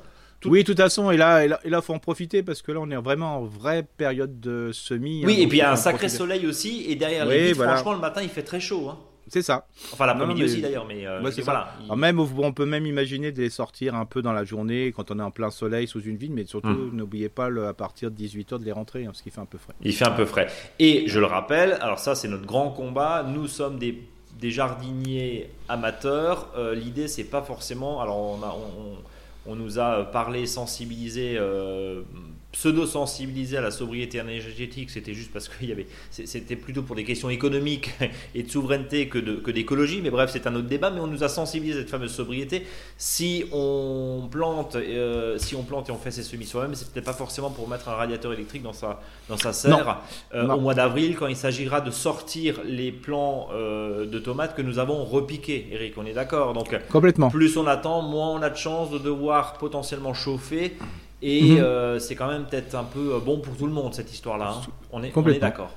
Oui, 0.46 0.62
de 0.62 0.66
toute 0.66 0.78
façon, 0.78 1.12
et 1.12 1.18
là, 1.18 1.46
il 1.46 1.72
là, 1.72 1.82
faut 1.82 1.94
en 1.94 2.00
profiter 2.00 2.44
parce 2.44 2.62
que 2.62 2.72
là, 2.72 2.80
on 2.82 2.90
est 2.90 2.96
vraiment 2.96 3.38
en 3.38 3.44
vraie 3.44 3.84
période 3.84 4.40
de 4.40 4.72
semis. 4.72 5.26
Oui, 5.26 5.36
hein, 5.38 5.42
et 5.42 5.48
puis 5.48 5.58
il 5.58 5.62
y 5.62 5.64
a 5.64 5.72
un 5.72 5.76
sacré 5.76 6.08
soleil 6.08 6.48
aussi, 6.48 6.86
et 6.88 6.96
derrière 6.96 7.26
les 7.26 7.54
franchement, 7.54 7.94
le 7.94 8.00
matin, 8.00 8.22
il 8.22 8.30
fait 8.30 8.44
très 8.44 8.60
chaud. 8.60 8.90
Hein. 8.90 8.98
C'est 9.30 9.42
ça. 9.42 9.68
Enfin, 9.94 10.06
l'après-midi 10.06 10.44
aussi 10.44 10.62
d'ailleurs, 10.62 10.86
mais 10.86 11.06
euh, 11.08 11.22
voilà. 11.44 11.74
même, 11.96 12.20
on 12.20 12.54
peut 12.54 12.66
même 12.66 12.86
imaginer 12.86 13.32
de 13.32 13.42
les 13.42 13.50
sortir 13.50 13.96
un 13.96 14.06
peu 14.06 14.22
dans 14.22 14.34
la 14.34 14.44
journée 14.44 14.94
quand 14.96 15.12
on 15.12 15.20
est 15.20 15.24
en 15.24 15.32
plein 15.32 15.52
soleil 15.52 15.88
sous 15.88 16.02
une 16.02 16.18
ville, 16.18 16.32
mais 16.32 16.46
surtout, 16.46 16.68
hmm. 16.70 16.92
n'oubliez 16.94 17.30
pas 17.30 17.50
à 17.68 17.74
partir 17.74 18.12
de 18.12 18.18
18h 18.18 18.60
de 18.60 18.66
les 18.66 18.72
rentrer, 18.72 19.04
hein, 19.04 19.08
parce 19.08 19.22
qu'il 19.22 19.32
fait 19.32 19.42
un 19.42 19.46
peu 19.46 19.58
frais. 19.58 19.74
Il 19.82 19.94
fait 19.94 20.06
un 20.06 20.12
peu 20.12 20.26
frais. 20.26 20.48
Et 20.80 21.08
je 21.08 21.20
le 21.20 21.26
rappelle, 21.26 21.78
alors 21.82 22.00
ça, 22.00 22.16
c'est 22.16 22.28
notre 22.28 22.46
grand 22.46 22.70
combat. 22.70 23.24
Nous 23.28 23.48
sommes 23.48 23.78
des, 23.78 24.02
des 24.40 24.52
jardiniers 24.52 25.50
amateurs. 25.68 26.50
Euh, 26.58 26.76
L'idée, 26.76 27.08
c'est 27.08 27.24
pas 27.24 27.42
forcément. 27.42 28.02
Alors, 28.02 28.18
on 28.18 28.44
a. 28.44 28.56
On, 28.56 28.98
on 29.46 29.56
nous 29.56 29.80
a 29.80 30.04
parlé, 30.06 30.46
sensibilisé 30.46 31.36
euh, 31.38 32.02
pseudo-sensibilisé 32.52 33.58
à 33.58 33.62
la 33.62 33.70
sobriété 33.72 34.18
énergétique, 34.18 34.90
c'était 34.90 35.14
juste 35.14 35.32
parce 35.32 35.48
que 35.48 35.64
y 35.64 35.72
avait, 35.72 35.88
c'était 36.10 36.56
plutôt 36.56 36.82
pour 36.82 36.96
des 36.96 37.04
questions 37.04 37.30
économiques 37.30 37.92
et 38.36 38.44
de 38.44 38.50
souveraineté 38.50 39.08
que, 39.08 39.20
que 39.20 39.52
d'écologie, 39.52 40.02
mais 40.02 40.10
bref, 40.10 40.32
c'est 40.34 40.48
un 40.48 40.56
autre 40.56 40.68
débat, 40.68 40.90
mais 40.90 41.00
on 41.00 41.08
nous 41.08 41.24
a 41.24 41.30
sensibilisé 41.30 41.80
à 41.80 41.82
cette 41.82 41.92
fameuse 41.92 42.12
sobriété. 42.12 42.66
Si 42.98 43.46
on 43.52 44.28
plante, 44.32 44.76
euh, 44.76 45.38
si 45.38 45.56
on 45.56 45.64
plante 45.64 45.90
et 45.90 45.92
on 45.92 45.98
fait 45.98 46.12
ses 46.12 46.24
semis 46.24 46.46
soi-même, 46.46 46.74
c'est 46.74 46.92
peut-être 46.92 47.06
pas 47.06 47.14
forcément 47.14 47.52
pour 47.52 47.70
mettre 47.70 47.88
un 47.90 47.94
radiateur 47.94 48.34
électrique 48.34 48.64
dans 48.64 48.74
sa, 48.74 49.00
dans 49.30 49.38
sa 49.38 49.54
serre 49.54 50.02
euh, 50.34 50.48
au 50.48 50.60
mois 50.60 50.74
d'avril, 50.74 51.16
quand 51.18 51.28
il 51.28 51.36
s'agira 51.36 51.82
de 51.82 51.92
sortir 51.92 52.62
les 52.66 52.92
plants 52.92 53.50
euh, 53.54 54.08
de 54.08 54.18
tomates 54.18 54.56
que 54.56 54.64
nous 54.64 54.80
avons 54.80 55.06
repiqués, 55.06 55.68
Eric, 55.72 55.94
on 55.98 56.06
est 56.06 56.14
d'accord? 56.14 56.54
Donc, 56.54 56.76
Complètement. 56.90 57.30
plus 57.30 57.58
on 57.58 57.68
attend, 57.68 58.02
moins 58.02 58.32
on 58.32 58.42
a 58.42 58.50
de 58.50 58.58
chances 58.58 58.90
de 58.90 58.98
devoir 58.98 59.54
potentiellement 59.54 60.16
chauffer 60.16 60.76
et 61.22 61.52
mhm. 61.52 61.60
euh, 61.60 62.00
c'est 62.00 62.16
quand 62.16 62.28
même 62.28 62.46
peut-être 62.46 62.76
un 62.76 62.86
peu 62.86 63.16
euh, 63.16 63.20
bon 63.20 63.40
pour 63.40 63.56
tout 63.58 63.66
le 63.66 63.74
monde 63.74 63.94
cette 63.94 64.12
histoire-là. 64.14 64.56
Hein. 64.58 64.72
On 64.92 65.04
est, 65.04 65.40
d'accord. 65.40 65.72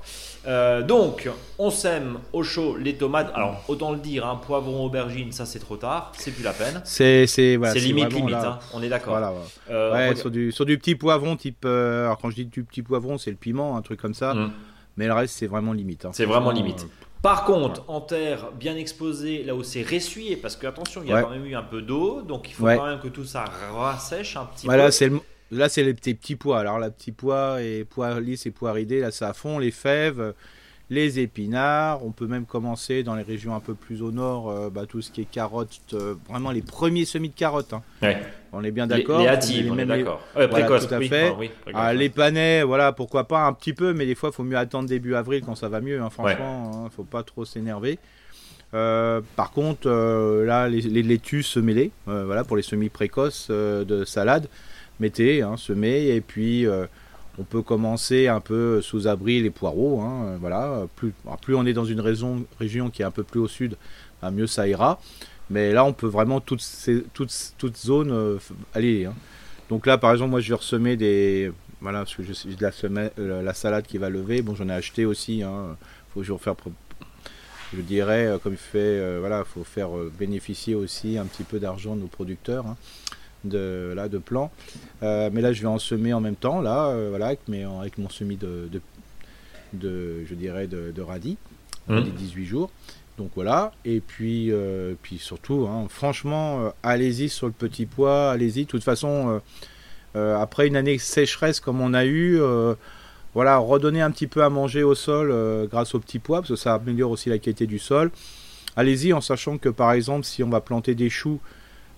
Euh, 0.47 0.81
donc, 0.81 1.29
on 1.59 1.69
sème 1.69 2.17
au 2.31 2.43
chaud 2.43 2.77
les 2.77 2.95
tomates. 2.95 3.31
Alors, 3.35 3.63
autant 3.67 3.91
le 3.91 3.99
dire, 3.99 4.25
hein, 4.25 4.39
poivron, 4.43 4.85
aubergine, 4.85 5.31
ça 5.31 5.45
c'est 5.45 5.59
trop 5.59 5.75
tard, 5.75 6.11
c'est 6.17 6.31
plus 6.31 6.43
la 6.43 6.53
peine. 6.53 6.81
C'est 6.83 7.25
limite, 7.75 8.13
limite. 8.13 8.33
Hein. 8.33 8.59
on 8.73 8.81
est 8.81 8.89
d'accord. 8.89 9.19
ouais, 9.69 10.15
sur, 10.15 10.31
du, 10.31 10.51
sur 10.51 10.65
du 10.65 10.77
petit 10.77 10.95
poivron, 10.95 11.35
type. 11.35 11.65
alors, 11.65 12.17
quand 12.17 12.29
je 12.29 12.35
dis 12.35 12.45
du 12.45 12.63
petit 12.63 12.81
poivron, 12.81 13.17
c'est 13.17 13.31
le 13.31 13.37
piment, 13.37 13.75
un 13.75 13.81
truc 13.81 13.99
comme 13.99 14.13
ça. 14.13 14.33
Mm. 14.33 14.51
Mais 14.95 15.07
le 15.07 15.13
reste, 15.13 15.35
c'est 15.35 15.47
vraiment 15.47 15.73
limite. 15.73 16.07
C'est 16.11 16.25
vraiment 16.25 16.51
limite. 16.51 16.87
Par 17.21 17.45
contre, 17.45 17.83
en 17.87 18.01
terre 18.01 18.51
bien 18.59 18.75
exposée, 18.75 19.43
là 19.43 19.55
où 19.55 19.63
c'est 19.63 19.81
ressuyé, 19.81 20.35
parce 20.35 20.57
que 20.57 20.67
attention, 20.67 21.01
il 21.03 21.09
y 21.09 21.13
a 21.13 21.21
quand 21.21 21.29
même 21.29 21.45
eu 21.45 21.55
un 21.55 21.63
peu 21.63 21.81
d'eau, 21.81 22.21
donc 22.21 22.49
il 22.49 22.53
faut 22.53 22.65
quand 22.65 22.85
même 22.85 22.99
que 22.99 23.07
tout 23.07 23.25
ça 23.25 23.45
rassèche 23.73 24.35
un 24.37 24.45
petit 24.45 24.65
voilà, 24.65 24.89
peu. 24.89 25.19
Là, 25.51 25.69
c'est 25.69 25.83
les 25.83 25.93
petits 25.93 26.35
pois. 26.35 26.59
Alors, 26.59 26.79
la 26.79 26.89
petit 26.89 27.11
pois 27.11 27.61
et 27.61 27.85
pois 27.85 28.19
lisses 28.19 28.45
et 28.45 28.51
pois 28.51 28.71
ridés, 28.73 28.99
là, 28.99 29.11
ça 29.11 29.33
fond 29.33 29.59
les 29.59 29.71
fèves, 29.71 30.33
les 30.89 31.19
épinards. 31.19 32.03
On 32.05 32.11
peut 32.11 32.27
même 32.27 32.45
commencer 32.45 33.03
dans 33.03 33.15
les 33.15 33.23
régions 33.23 33.55
un 33.55 33.59
peu 33.59 33.75
plus 33.75 34.01
au 34.01 34.11
nord, 34.11 34.49
euh, 34.49 34.69
bah, 34.69 34.85
tout 34.87 35.01
ce 35.01 35.11
qui 35.11 35.21
est 35.21 35.29
carottes, 35.29 35.79
euh, 35.93 36.15
vraiment 36.27 36.51
les 36.51 36.61
premiers 36.61 37.05
semis 37.05 37.29
de 37.29 37.35
carottes. 37.35 37.73
Hein. 37.73 37.83
On 38.51 38.63
est 38.63 38.71
bien 38.71 38.87
d'accord. 38.87 39.19
Les, 39.19 39.27
hâtives, 39.27 39.71
on, 39.71 39.77
est 39.77 39.85
d'accord. 39.85 40.21
précoce, 40.33 40.87
tout 40.87 40.93
à 40.93 41.01
fait. 41.01 41.33
Ah, 41.73 41.93
les 41.93 42.09
panais, 42.09 42.63
voilà, 42.63 42.91
pourquoi 42.91 43.27
pas 43.27 43.45
un 43.45 43.53
petit 43.53 43.73
peu, 43.73 43.93
mais 43.93 44.05
des 44.05 44.15
fois, 44.15 44.29
il 44.31 44.35
faut 44.35 44.43
mieux 44.43 44.57
attendre 44.57 44.87
début 44.87 45.15
avril 45.15 45.43
quand 45.45 45.55
ça 45.55 45.69
va 45.69 45.81
mieux. 45.81 46.01
Hein, 46.01 46.09
franchement, 46.09 46.71
il 46.71 46.79
ne 46.79 46.85
hein, 46.85 46.89
faut 46.95 47.03
pas 47.03 47.23
trop 47.23 47.45
s'énerver. 47.45 47.99
Euh, 48.75 49.21
par 49.35 49.51
contre, 49.51 49.87
là, 49.87 50.67
les, 50.67 50.81
les 50.81 51.03
laitues 51.03 51.43
semées, 51.43 51.91
voilà, 52.05 52.43
pour 52.43 52.57
les 52.57 52.63
semis 52.63 52.89
précoces 52.89 53.49
de 53.49 54.03
salade 54.05 54.47
mettez, 55.03 55.41
hein, 55.41 55.55
et 55.83 56.21
puis 56.21 56.65
euh, 56.65 56.85
on 57.37 57.43
peut 57.43 57.61
commencer 57.61 58.27
un 58.27 58.39
peu 58.39 58.81
sous 58.81 59.07
abri 59.07 59.41
les 59.41 59.49
poireaux. 59.49 60.01
Hein, 60.01 60.25
euh, 60.25 60.37
voilà, 60.39 60.87
plus, 60.95 61.13
plus 61.41 61.55
on 61.55 61.65
est 61.65 61.73
dans 61.73 61.85
une 61.85 61.99
région, 61.99 62.89
qui 62.91 63.01
est 63.01 63.05
un 63.05 63.11
peu 63.11 63.23
plus 63.23 63.41
au 63.41 63.47
sud, 63.47 63.75
bah, 64.21 64.31
mieux 64.31 64.47
ça 64.47 64.67
ira. 64.67 64.99
Mais 65.49 65.73
là, 65.73 65.83
on 65.83 65.93
peut 65.93 66.07
vraiment 66.07 66.39
toutes 66.39 66.61
ces 66.61 67.03
toutes, 67.13 67.77
zones 67.77 68.11
euh, 68.11 68.37
aller. 68.73 69.05
Hein. 69.05 69.13
Donc 69.69 69.85
là, 69.85 69.97
par 69.97 70.11
exemple, 70.13 70.31
moi, 70.31 70.39
je 70.39 70.49
vais 70.49 70.55
ressemer 70.55 70.95
des 70.95 71.51
voilà, 71.81 71.99
parce 71.99 72.15
que 72.15 72.23
je 72.23 72.55
de 72.55 72.61
la, 72.61 72.71
semaine, 72.71 73.11
la 73.17 73.53
salade 73.53 73.85
qui 73.85 73.97
va 73.97 74.09
lever. 74.09 74.41
Bon, 74.41 74.55
j'en 74.55 74.69
ai 74.69 74.73
acheté 74.73 75.05
aussi. 75.05 75.43
Hein. 75.43 75.75
Faut 76.13 76.21
toujours 76.21 76.41
faire, 76.41 76.55
je 77.75 77.81
dirais, 77.81 78.39
comme 78.41 78.53
il 78.53 78.57
fait, 78.57 79.19
voilà, 79.19 79.43
faut 79.43 79.65
faire 79.65 79.89
bénéficier 80.17 80.75
aussi 80.75 81.17
un 81.17 81.25
petit 81.25 81.43
peu 81.43 81.59
d'argent 81.59 81.97
nos 81.97 82.07
producteurs. 82.07 82.63
De, 83.43 83.93
là, 83.95 84.09
de 84.09 84.17
plants. 84.17 84.51
Euh, 85.01 85.29
mais 85.31 85.41
là, 85.41 85.53
je 85.53 85.61
vais 85.61 85.67
en 85.67 85.79
semer 85.79 86.13
en 86.13 86.21
même 86.21 86.35
temps, 86.35 86.61
là, 86.61 86.87
euh, 86.87 87.07
voilà, 87.09 87.27
avec, 87.27 87.39
avec 87.49 87.97
mon 87.97 88.09
semis 88.09 88.37
de, 88.37 88.69
de, 89.73 90.25
je 90.25 90.35
dirais, 90.35 90.67
de, 90.67 91.01
radis, 91.01 91.37
mmh. 91.87 92.01
18 92.01 92.45
jours. 92.45 92.71
Donc 93.17 93.29
voilà, 93.35 93.73
et 93.85 93.99
puis, 93.99 94.51
puis 95.03 95.19
surtout, 95.19 95.67
hein, 95.69 95.85
franchement, 95.87 96.73
allez-y 96.81 97.29
sur 97.29 97.45
le 97.45 97.53
petit 97.53 97.85
pois, 97.85 98.31
allez-y. 98.31 98.65
De 98.65 98.69
toute 98.69 98.83
façon, 98.83 99.39
après 100.15 100.67
une 100.67 100.75
année 100.75 100.97
sécheresse 100.97 101.59
comme 101.59 101.79
on 101.79 101.93
a 101.93 102.05
eu, 102.05 102.41
voilà, 103.33 103.57
redonner 103.57 104.01
un 104.01 104.11
petit 104.11 104.27
peu 104.27 104.43
à 104.43 104.49
manger 104.49 104.83
au 104.83 104.95
sol 104.95 105.31
euh, 105.31 105.65
grâce 105.67 105.95
au 105.95 105.99
petit 105.99 106.19
pois, 106.19 106.39
parce 106.39 106.49
que 106.49 106.55
ça 106.55 106.75
améliore 106.75 107.11
aussi 107.11 107.29
la 107.29 107.39
qualité 107.39 107.65
du 107.65 107.79
sol. 107.79 108.11
Allez-y 108.75 109.13
en 109.13 109.21
sachant 109.21 109.57
que 109.57 109.69
par 109.69 109.91
exemple, 109.93 110.23
si 110.23 110.43
on 110.43 110.49
va 110.49 110.61
planter 110.61 110.95
des 110.95 111.09
choux 111.09 111.39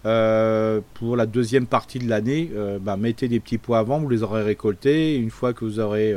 euh, 0.05 0.81
pour 0.93 1.15
la 1.15 1.25
deuxième 1.25 1.65
partie 1.65 2.00
de 2.00 2.07
l'année, 2.07 2.51
euh, 2.55 2.79
bah, 2.79 2.97
mettez 2.97 3.27
des 3.27 3.39
petits 3.39 3.57
pois 3.57 3.79
avant, 3.79 4.00
vous 4.00 4.09
les 4.09 4.24
aurez 4.24 4.43
récoltés. 4.43 5.15
une 5.15 5.31
fois 5.31 5.53
que 5.53 5.65
vous 5.65 5.79
aurez 5.79 6.13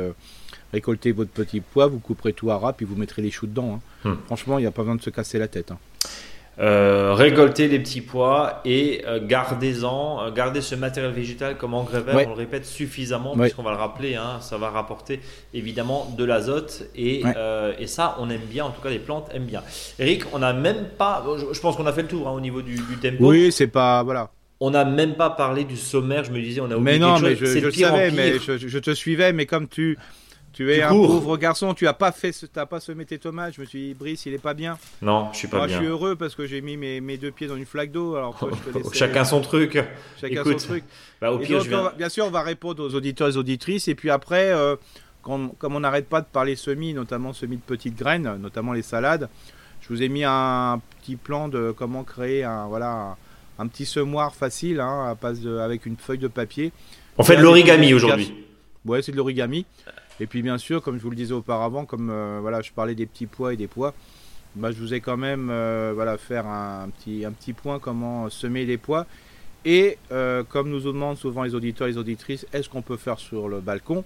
récolté 0.71 1.11
votre 1.11 1.31
petit 1.31 1.61
pois, 1.61 1.87
vous 1.87 1.99
couperez 1.99 2.33
tout 2.33 2.51
à 2.51 2.57
ras, 2.57 2.73
puis 2.73 2.85
vous 2.85 2.95
mettrez 2.95 3.21
les 3.21 3.31
choux 3.31 3.47
dedans. 3.47 3.79
Hein. 4.05 4.09
Hmm. 4.09 4.17
Franchement, 4.25 4.59
il 4.59 4.61
n'y 4.61 4.67
a 4.67 4.71
pas 4.71 4.83
besoin 4.83 4.95
de 4.95 5.01
se 5.01 5.09
casser 5.09 5.39
la 5.39 5.47
tête. 5.47 5.71
Hein. 5.71 5.79
Euh, 6.59 7.13
récolter 7.13 7.69
les 7.69 7.79
petits 7.79 8.01
pois 8.01 8.59
et 8.65 9.03
euh, 9.07 9.25
gardez-en, 9.25 10.25
euh, 10.25 10.31
gardez 10.31 10.59
ce 10.59 10.75
matériel 10.75 11.13
végétal 11.13 11.57
comme 11.57 11.73
engrais 11.73 12.01
vert, 12.01 12.15
on 12.27 12.31
le 12.31 12.35
répète 12.35 12.65
suffisamment, 12.65 13.33
puisqu'on 13.37 13.63
va 13.63 13.71
le 13.71 13.77
rappeler, 13.77 14.15
hein, 14.15 14.39
ça 14.41 14.57
va 14.57 14.69
rapporter 14.69 15.21
évidemment 15.53 16.13
de 16.17 16.25
l'azote 16.25 16.83
et, 16.97 17.23
et, 17.79 17.87
ça 17.87 18.17
on 18.19 18.29
aime 18.29 18.41
bien, 18.41 18.65
en 18.65 18.71
tout 18.71 18.81
cas 18.81 18.89
les 18.89 18.99
plantes 18.99 19.29
aiment 19.33 19.45
bien. 19.45 19.63
Eric, 19.99 20.23
on 20.33 20.39
n'a 20.39 20.51
même 20.51 20.89
pas, 20.97 21.25
je, 21.53 21.59
pense 21.61 21.77
qu'on 21.77 21.85
a 21.85 21.93
fait 21.93 22.01
le 22.01 22.09
tour 22.09 22.27
hein, 22.27 22.31
au 22.31 22.41
niveau 22.41 22.61
du, 22.61 22.75
tempo. 23.01 23.29
Oui, 23.29 23.53
c'est 23.53 23.67
pas, 23.67 24.03
voilà. 24.03 24.29
On 24.59 24.71
n'a 24.71 24.83
même 24.83 25.15
pas 25.15 25.29
parlé 25.29 25.63
du 25.63 25.77
sommaire, 25.77 26.25
je 26.25 26.31
me 26.31 26.41
disais, 26.41 26.59
on 26.59 26.69
a 26.69 26.75
oublié 26.75 26.99
mais 26.99 26.99
non, 26.99 27.19
mais 27.19 27.37
je, 27.37 27.45
je 27.45 27.69
savais, 27.69 28.11
mais 28.11 28.37
je, 28.37 28.57
je, 28.57 28.79
te 28.79 28.91
suivais, 28.91 29.31
mais 29.31 29.45
comme 29.45 29.69
tu, 29.69 29.97
tu 30.59 30.73
es 30.73 30.81
un 30.81 30.89
pauvre 30.89 31.37
garçon, 31.37 31.73
tu 31.73 31.87
as 31.87 31.93
pas 31.93 32.11
fait, 32.11 32.35
t'as 32.51 32.65
pas 32.65 32.81
semé 32.81 33.05
tes 33.05 33.17
tomates. 33.17 33.53
Je 33.55 33.61
me 33.61 33.65
suis 33.65 33.79
dit, 33.79 33.93
Brice, 33.93 34.25
il 34.25 34.33
est 34.33 34.39
pas 34.39 34.53
bien. 34.53 34.77
Non, 35.01 35.29
je 35.31 35.37
suis 35.37 35.47
pas 35.47 35.55
Moi, 35.55 35.67
bien. 35.67 35.77
Je 35.77 35.81
suis 35.83 35.89
heureux 35.89 36.17
parce 36.17 36.35
que 36.35 36.45
j'ai 36.45 36.59
mis 36.59 36.75
mes, 36.75 36.99
mes, 36.99 37.15
deux 37.15 37.31
pieds 37.31 37.47
dans 37.47 37.55
une 37.55 37.65
flaque 37.65 37.93
d'eau. 37.93 38.17
Alors 38.17 38.37
chacun 38.93 39.23
son 39.23 39.39
truc. 39.39 39.81
Chacun 40.19 40.43
son 40.43 40.55
truc. 40.55 40.83
Bah, 41.21 41.31
au 41.31 41.39
pire, 41.39 41.63
bien 41.97 42.09
sûr, 42.09 42.25
on 42.25 42.29
va 42.29 42.41
répondre 42.41 42.83
aux 42.83 42.93
auditeurs 42.93 43.29
et 43.29 43.31
aux 43.31 43.37
auditrices. 43.37 43.87
Et 43.87 43.95
puis 43.95 44.09
après, 44.09 44.51
euh, 44.51 44.75
comme 45.21 45.53
on 45.61 45.79
n'arrête 45.79 46.09
pas 46.09 46.19
de 46.19 46.27
parler 46.27 46.57
semis, 46.57 46.93
notamment 46.93 47.31
semis 47.31 47.55
de 47.55 47.61
petites 47.61 47.95
graines, 47.95 48.35
notamment 48.41 48.73
les 48.73 48.81
salades, 48.81 49.29
je 49.79 49.87
vous 49.87 50.03
ai 50.03 50.09
mis 50.09 50.25
un 50.25 50.81
petit 50.99 51.15
plan 51.15 51.47
de 51.47 51.71
comment 51.71 52.03
créer 52.03 52.43
un 52.43 52.67
voilà 52.67 53.15
un, 53.59 53.67
petit 53.67 53.85
semoir 53.85 54.35
facile, 54.35 54.81
hein, 54.81 55.07
à 55.09 55.15
passe 55.15 55.37
avec 55.45 55.85
une 55.85 55.95
feuille 55.95 56.17
de 56.17 56.27
papier. 56.27 56.73
On 57.17 57.23
fait 57.23 57.37
de 57.37 57.43
l'origami 57.43 57.93
aujourd'hui. 57.93 58.33
Ouais, 58.83 59.01
c'est 59.01 59.13
de 59.13 59.17
l'origami. 59.17 59.65
Et 60.19 60.27
puis 60.27 60.41
bien 60.41 60.57
sûr, 60.57 60.81
comme 60.81 60.97
je 60.97 61.03
vous 61.03 61.09
le 61.09 61.15
disais 61.15 61.33
auparavant, 61.33 61.85
comme 61.85 62.09
euh, 62.09 62.39
voilà, 62.41 62.61
je 62.61 62.71
parlais 62.71 62.95
des 62.95 63.05
petits 63.05 63.25
pois 63.25 63.53
et 63.53 63.57
des 63.57 63.67
pois, 63.67 63.93
bah, 64.55 64.71
je 64.71 64.79
vous 64.79 64.93
ai 64.93 64.99
quand 64.99 65.17
même 65.17 65.49
euh, 65.49 65.91
voilà, 65.93 66.17
faire 66.17 66.45
un, 66.47 66.89
petit, 66.89 67.53
point 67.53 67.79
comment 67.79 68.29
semer 68.29 68.65
les 68.65 68.77
pois. 68.77 69.05
Et 69.65 69.97
euh, 70.11 70.43
comme 70.43 70.69
nous 70.69 70.79
demandent 70.79 71.17
souvent 71.17 71.43
les 71.43 71.55
auditeurs 71.55 71.87
et 71.87 71.91
les 71.91 71.97
auditrices, 71.97 72.45
est-ce 72.53 72.69
qu'on 72.69 72.81
peut 72.81 72.97
faire 72.97 73.19
sur 73.19 73.47
le 73.47 73.59
balcon 73.59 74.03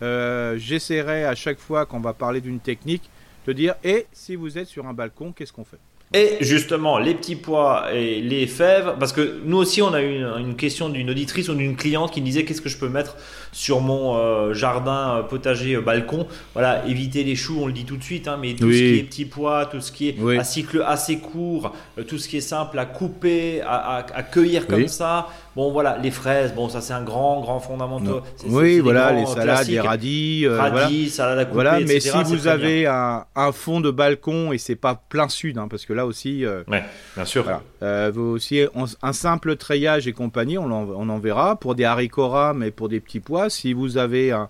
J'essaierai 0.00 1.24
à 1.24 1.34
chaque 1.34 1.58
fois 1.58 1.86
qu'on 1.86 2.00
va 2.00 2.12
parler 2.12 2.42
d'une 2.42 2.60
technique 2.60 3.08
de 3.46 3.54
dire, 3.54 3.74
et 3.82 4.06
si 4.12 4.36
vous 4.36 4.58
êtes 4.58 4.68
sur 4.68 4.86
un 4.86 4.92
balcon, 4.92 5.32
qu'est-ce 5.32 5.52
qu'on 5.52 5.64
fait? 5.64 5.78
Et 6.14 6.36
justement, 6.40 6.98
les 6.98 7.12
petits 7.12 7.34
pois 7.34 7.92
et 7.92 8.20
les 8.20 8.46
fèves, 8.46 8.94
parce 9.00 9.12
que 9.12 9.40
nous 9.44 9.56
aussi, 9.56 9.82
on 9.82 9.92
a 9.92 10.00
eu 10.00 10.24
une, 10.38 10.54
question 10.54 10.88
d'une 10.88 11.10
auditrice 11.10 11.48
ou 11.48 11.54
d'une 11.54 11.74
cliente 11.74 12.12
qui 12.12 12.20
disait 12.20 12.44
qu'est-ce 12.44 12.60
que 12.60 12.68
je 12.68 12.78
peux 12.78 12.88
mettre 12.88 13.16
sur 13.50 13.80
mon 13.80 14.16
euh, 14.16 14.54
jardin, 14.54 15.16
euh, 15.16 15.22
potager, 15.24 15.74
euh, 15.74 15.80
balcon? 15.80 16.28
Voilà, 16.52 16.86
éviter 16.86 17.24
les 17.24 17.34
choux, 17.34 17.58
on 17.60 17.66
le 17.66 17.72
dit 17.72 17.84
tout 17.84 17.96
de 17.96 18.04
suite, 18.04 18.28
hein, 18.28 18.38
mais 18.40 18.54
tout 18.54 18.70
ce 18.70 18.78
qui 18.78 18.98
est 19.00 19.02
petits 19.02 19.24
pois, 19.24 19.66
tout 19.66 19.80
ce 19.80 19.90
qui 19.90 20.08
est 20.08 20.38
à 20.38 20.44
cycle 20.44 20.84
assez 20.86 21.18
court, 21.18 21.72
tout 22.06 22.18
ce 22.18 22.28
qui 22.28 22.36
est 22.36 22.40
simple 22.40 22.78
à 22.78 22.86
couper, 22.86 23.60
à, 23.62 24.22
cueillir 24.30 24.68
comme 24.68 24.86
ça, 24.86 25.26
Bon, 25.56 25.70
voilà, 25.70 25.98
les 26.02 26.10
fraises, 26.10 26.52
bon, 26.52 26.68
ça 26.68 26.80
c'est 26.80 26.94
un 26.94 27.04
grand, 27.04 27.40
grand 27.40 27.60
fondamental. 27.60 28.22
Oui, 28.48 28.80
voilà, 28.80 29.12
les 29.12 29.24
salades, 29.24 29.68
les 29.68 29.78
radis. 29.78 30.46
Euh, 30.46 30.58
radis, 30.58 31.10
salades 31.10 31.38
à 31.38 31.44
couper, 31.44 31.54
voilà, 31.54 31.80
mais 31.80 32.00
si 32.00 32.10
vous 32.24 32.48
avez 32.48 32.86
un, 32.86 33.52
fond 33.52 33.80
de 33.80 33.92
balcon 33.92 34.52
et 34.52 34.58
c'est 34.58 34.74
pas 34.74 35.00
plein 35.08 35.28
sud, 35.28 35.58
hein, 35.58 35.68
parce 35.70 35.86
que 35.86 35.92
là 35.92 36.03
aussi. 36.04 36.44
Euh, 36.44 36.62
ouais, 36.68 36.84
bien 37.14 37.24
sûr. 37.24 37.44
Euh, 37.82 38.10
vous 38.14 38.22
aussi, 38.22 38.62
un 39.02 39.12
simple 39.12 39.56
treillage 39.56 40.06
et 40.06 40.12
compagnie, 40.12 40.58
on 40.58 40.64
en, 40.64 40.88
on 40.88 41.08
en 41.08 41.18
verra. 41.18 41.56
Pour 41.56 41.74
des 41.74 41.84
haricots 41.84 42.28
rames 42.28 42.62
et 42.62 42.70
pour 42.70 42.88
des 42.88 43.00
petits 43.00 43.20
pois, 43.20 43.50
si 43.50 43.72
vous 43.72 43.96
avez 43.96 44.32
un, 44.32 44.48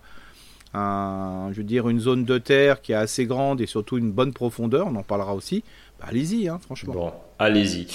un, 0.75 1.49
je 1.53 1.59
veux 1.59 1.65
dire, 1.65 1.89
une 1.89 2.01
zone 2.01 2.25
de 2.25 2.39
terre 2.39 2.83
qui 2.83 2.93
est 2.93 2.97
assez 2.97 3.27
grande 3.27 3.61
et 3.61 3.67
surtout 3.67 3.99
une 3.99 4.13
bonne 4.13 4.33
profondeur, 4.33 4.87
on 4.87 4.97
en 4.97 5.03
parlera 5.03 5.35
aussi, 5.35 5.63
bah, 6.01 6.07
allez-y, 6.09 6.49
hein, 6.49 6.59
franchement. 6.61 6.93
Bon, 6.93 7.13
allez-y. 7.45 7.87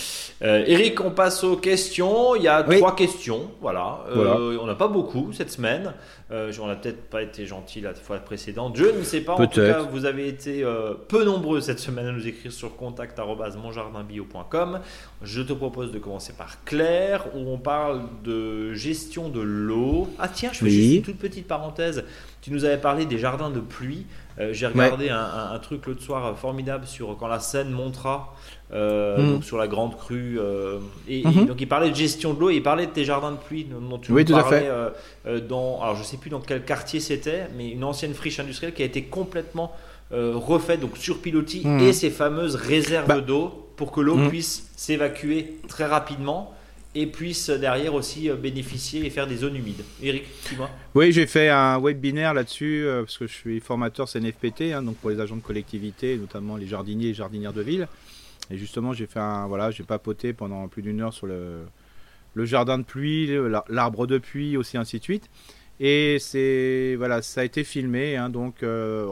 Euh, 0.42 0.64
Eric, 0.68 1.02
on 1.02 1.12
passe 1.12 1.44
aux 1.44 1.58
questions. 1.58 2.34
Il 2.36 2.44
y 2.44 2.48
a 2.48 2.64
trois 2.64 2.96
questions. 2.96 3.52
Voilà. 3.62 4.06
Euh, 4.10 4.58
on 4.62 4.68
n'a 4.68 4.76
pas 4.76 4.88
beaucoup 4.88 5.34
cette 5.34 5.52
semaine. 5.52 5.94
Euh, 6.32 6.54
on 6.62 6.68
n'a 6.68 6.76
peut-être 6.76 7.10
pas 7.10 7.24
été 7.24 7.46
gentil 7.46 7.82
la 7.82 7.94
fois 7.94 8.20
précédente. 8.20 8.78
Je 8.78 8.86
ne 8.86 9.04
sais 9.04 9.20
pas. 9.22 9.34
En 9.34 9.48
tout 9.48 9.60
cas, 9.60 9.82
vous 9.82 10.06
avez 10.06 10.28
été 10.28 10.64
euh, 10.64 10.94
peu 10.94 11.26
nombreux 11.26 11.60
cette 11.60 11.80
semaine 11.80 12.08
à 12.08 12.12
nous 12.12 12.28
écrire 12.28 12.52
sur 12.52 12.78
contact.monjardinbio.com. 12.78 14.80
Je 15.24 15.42
te 15.42 15.54
propose 15.54 15.92
de 15.92 15.98
commencer 16.00 16.34
par 16.34 16.64
Claire, 16.64 17.26
où 17.36 17.50
on 17.50 17.58
parle 17.58 18.04
de 18.24 18.74
gestion 18.74 19.30
de 19.30 19.42
l'eau. 19.42 20.08
Ah 20.20 20.30
tiens, 20.30 20.52
je 20.54 20.60
fais 20.60 20.70
juste 20.70 20.96
une 20.98 21.02
toute 21.02 21.18
petite 21.18 21.48
parenthèse. 21.48 22.06
Tu 22.42 22.52
nous 22.52 22.64
avais 22.64 22.78
parlé 22.78 23.06
des 23.06 23.18
jardins 23.18 23.50
de 23.50 23.60
pluie. 23.60 24.06
Euh, 24.40 24.54
j'ai 24.54 24.68
regardé 24.68 25.10
un, 25.10 25.60
truc 25.60 25.86
l'autre 25.86 26.02
soir 26.02 26.26
euh, 26.26 26.34
formidable 26.34 26.88
sur 26.88 27.18
quand 27.18 27.28
la 27.28 27.40
Seine 27.40 27.72
montera 27.72 28.34
euh, 28.72 29.18
hmm. 29.18 29.34
donc 29.34 29.44
sur 29.44 29.58
la 29.58 29.68
grande 29.68 29.98
crue. 29.98 30.40
et, 31.08 31.24
mhm. 31.26 31.46
donc 31.46 31.60
il 31.60 31.68
parlait 31.68 31.90
de 31.90 31.96
gestion 31.96 32.34
de 32.34 32.40
l'eau, 32.40 32.50
il 32.50 32.62
parlait 32.62 32.86
de 32.86 32.92
tes 32.92 33.04
jardins 33.04 33.32
de 33.32 33.38
pluie 33.38 33.66
dont 33.66 33.98
tu 33.98 34.12
oui, 34.12 34.26
parlais 34.26 34.70
dans, 35.48 35.82
alors 35.82 35.96
je 35.96 36.04
sais 36.04 36.18
plus 36.18 36.30
dans 36.30 36.40
quel 36.40 36.64
quartier 36.64 37.00
c'était, 37.00 37.48
mais 37.58 37.70
une 37.70 37.84
ancienne 37.84 38.14
friche 38.14 38.40
industrielle 38.40 38.74
qui 38.74 38.84
a 38.84 38.86
été 38.86 39.04
complètement 39.04 39.72
refaite, 40.12 40.80
donc 40.80 40.98
sur 40.98 41.20
pilotis 41.20 41.66
hmm. 41.66 41.80
et 41.80 41.94
ces 41.94 42.10
fameuses 42.10 42.56
réserves 42.56 43.08
bah. 43.08 43.22
d'eau 43.22 43.68
pour 43.76 43.92
que 43.92 44.02
l'eau 44.02 44.18
hmm. 44.18 44.30
puisse 44.30 44.70
s'évacuer 44.76 45.58
très 45.68 45.86
rapidement 45.86 46.54
et 46.96 47.06
puisse 47.06 47.50
derrière 47.50 47.94
aussi 47.94 48.30
euh, 48.30 48.36
bénéficier 48.36 49.06
et 49.06 49.10
faire 49.10 49.28
des 49.28 49.38
zones 49.38 49.56
humides. 49.56 49.84
Eric, 50.02 50.24
dis-moi. 50.50 50.70
Oui, 50.96 51.12
j'ai 51.12 51.28
fait 51.28 51.50
un 51.50 51.80
webinaire 51.80 52.34
là-dessus 52.34 52.84
euh, 52.84 53.04
parce 53.04 53.18
que 53.18 53.28
je 53.28 53.34
suis 53.34 53.60
formateur 53.60 54.10
CNFPT, 54.10 54.74
hein, 54.74 54.82
donc 54.82 54.96
pour 54.98 55.12
les 55.12 55.20
agents 55.20 55.36
de 55.36 55.42
collectivité, 55.42 56.18
notamment 56.18 56.58
les 56.58 56.68
jardiniers 56.68 57.10
et 57.10 57.14
jardinières 57.14 57.54
de 57.54 57.62
ville. 57.62 57.88
Et 58.52 58.58
justement, 58.58 58.94
j'ai 58.94 59.06
fait 59.06 59.20
un 59.20 59.48
voilà, 59.48 59.72
j'ai 59.72 59.84
papoté 59.84 60.34
pendant 60.34 60.68
plus 60.68 60.82
d'une 60.82 61.02
heure 61.02 61.14
sur 61.14 61.28
le, 61.28 61.66
jardin 62.36 62.78
de 62.78 62.84
pluie, 62.84 63.30
l'arbre 63.68 64.08
de 64.08 64.18
pluie, 64.18 64.58
aussi 64.58 64.78
ainsi 64.78 65.00
de 65.00 65.04
suite. 65.04 65.30
Et 65.80 66.18
c'est 66.20 66.96
voilà, 66.98 67.22
ça 67.22 67.42
a 67.42 67.44
été 67.44 67.64
filmé, 67.64 68.18
hein, 68.18 68.30
donc 68.30 68.64
euh, 68.64 69.08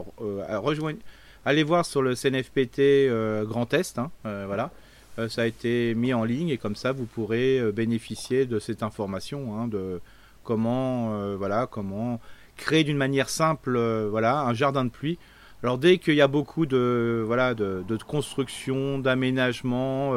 allez 1.44 1.62
voir 1.62 1.86
sur 1.86 2.02
le 2.02 2.14
CNFPT 2.14 3.10
Grand 3.46 3.72
Est, 3.72 3.98
hein, 3.98 4.10
voilà. 4.24 4.70
Euh, 5.18 5.28
ça 5.28 5.42
a 5.42 5.46
été 5.46 5.94
mis 5.94 6.14
en 6.14 6.24
ligne 6.24 6.48
et 6.50 6.58
comme 6.58 6.76
ça 6.76 6.92
vous 6.92 7.04
pourrez 7.04 7.58
euh, 7.58 7.72
bénéficier 7.72 8.46
de 8.46 8.58
cette 8.58 8.82
information, 8.82 9.58
hein, 9.58 9.66
de 9.66 10.00
comment, 10.44 11.12
euh, 11.12 11.36
voilà, 11.36 11.66
comment 11.66 12.20
créer 12.56 12.84
d'une 12.84 12.96
manière 12.96 13.28
simple 13.28 13.78
voilà, 14.10 14.40
un 14.40 14.54
jardin 14.54 14.84
de 14.84 14.90
pluie. 14.90 15.18
Alors 15.62 15.78
dès 15.78 15.98
qu'il 15.98 16.14
y 16.14 16.20
a 16.20 16.28
beaucoup 16.28 16.66
de, 16.66 17.22
voilà, 17.26 17.54
de, 17.54 17.84
construction, 18.06 18.98
d'aménagement, 18.98 20.12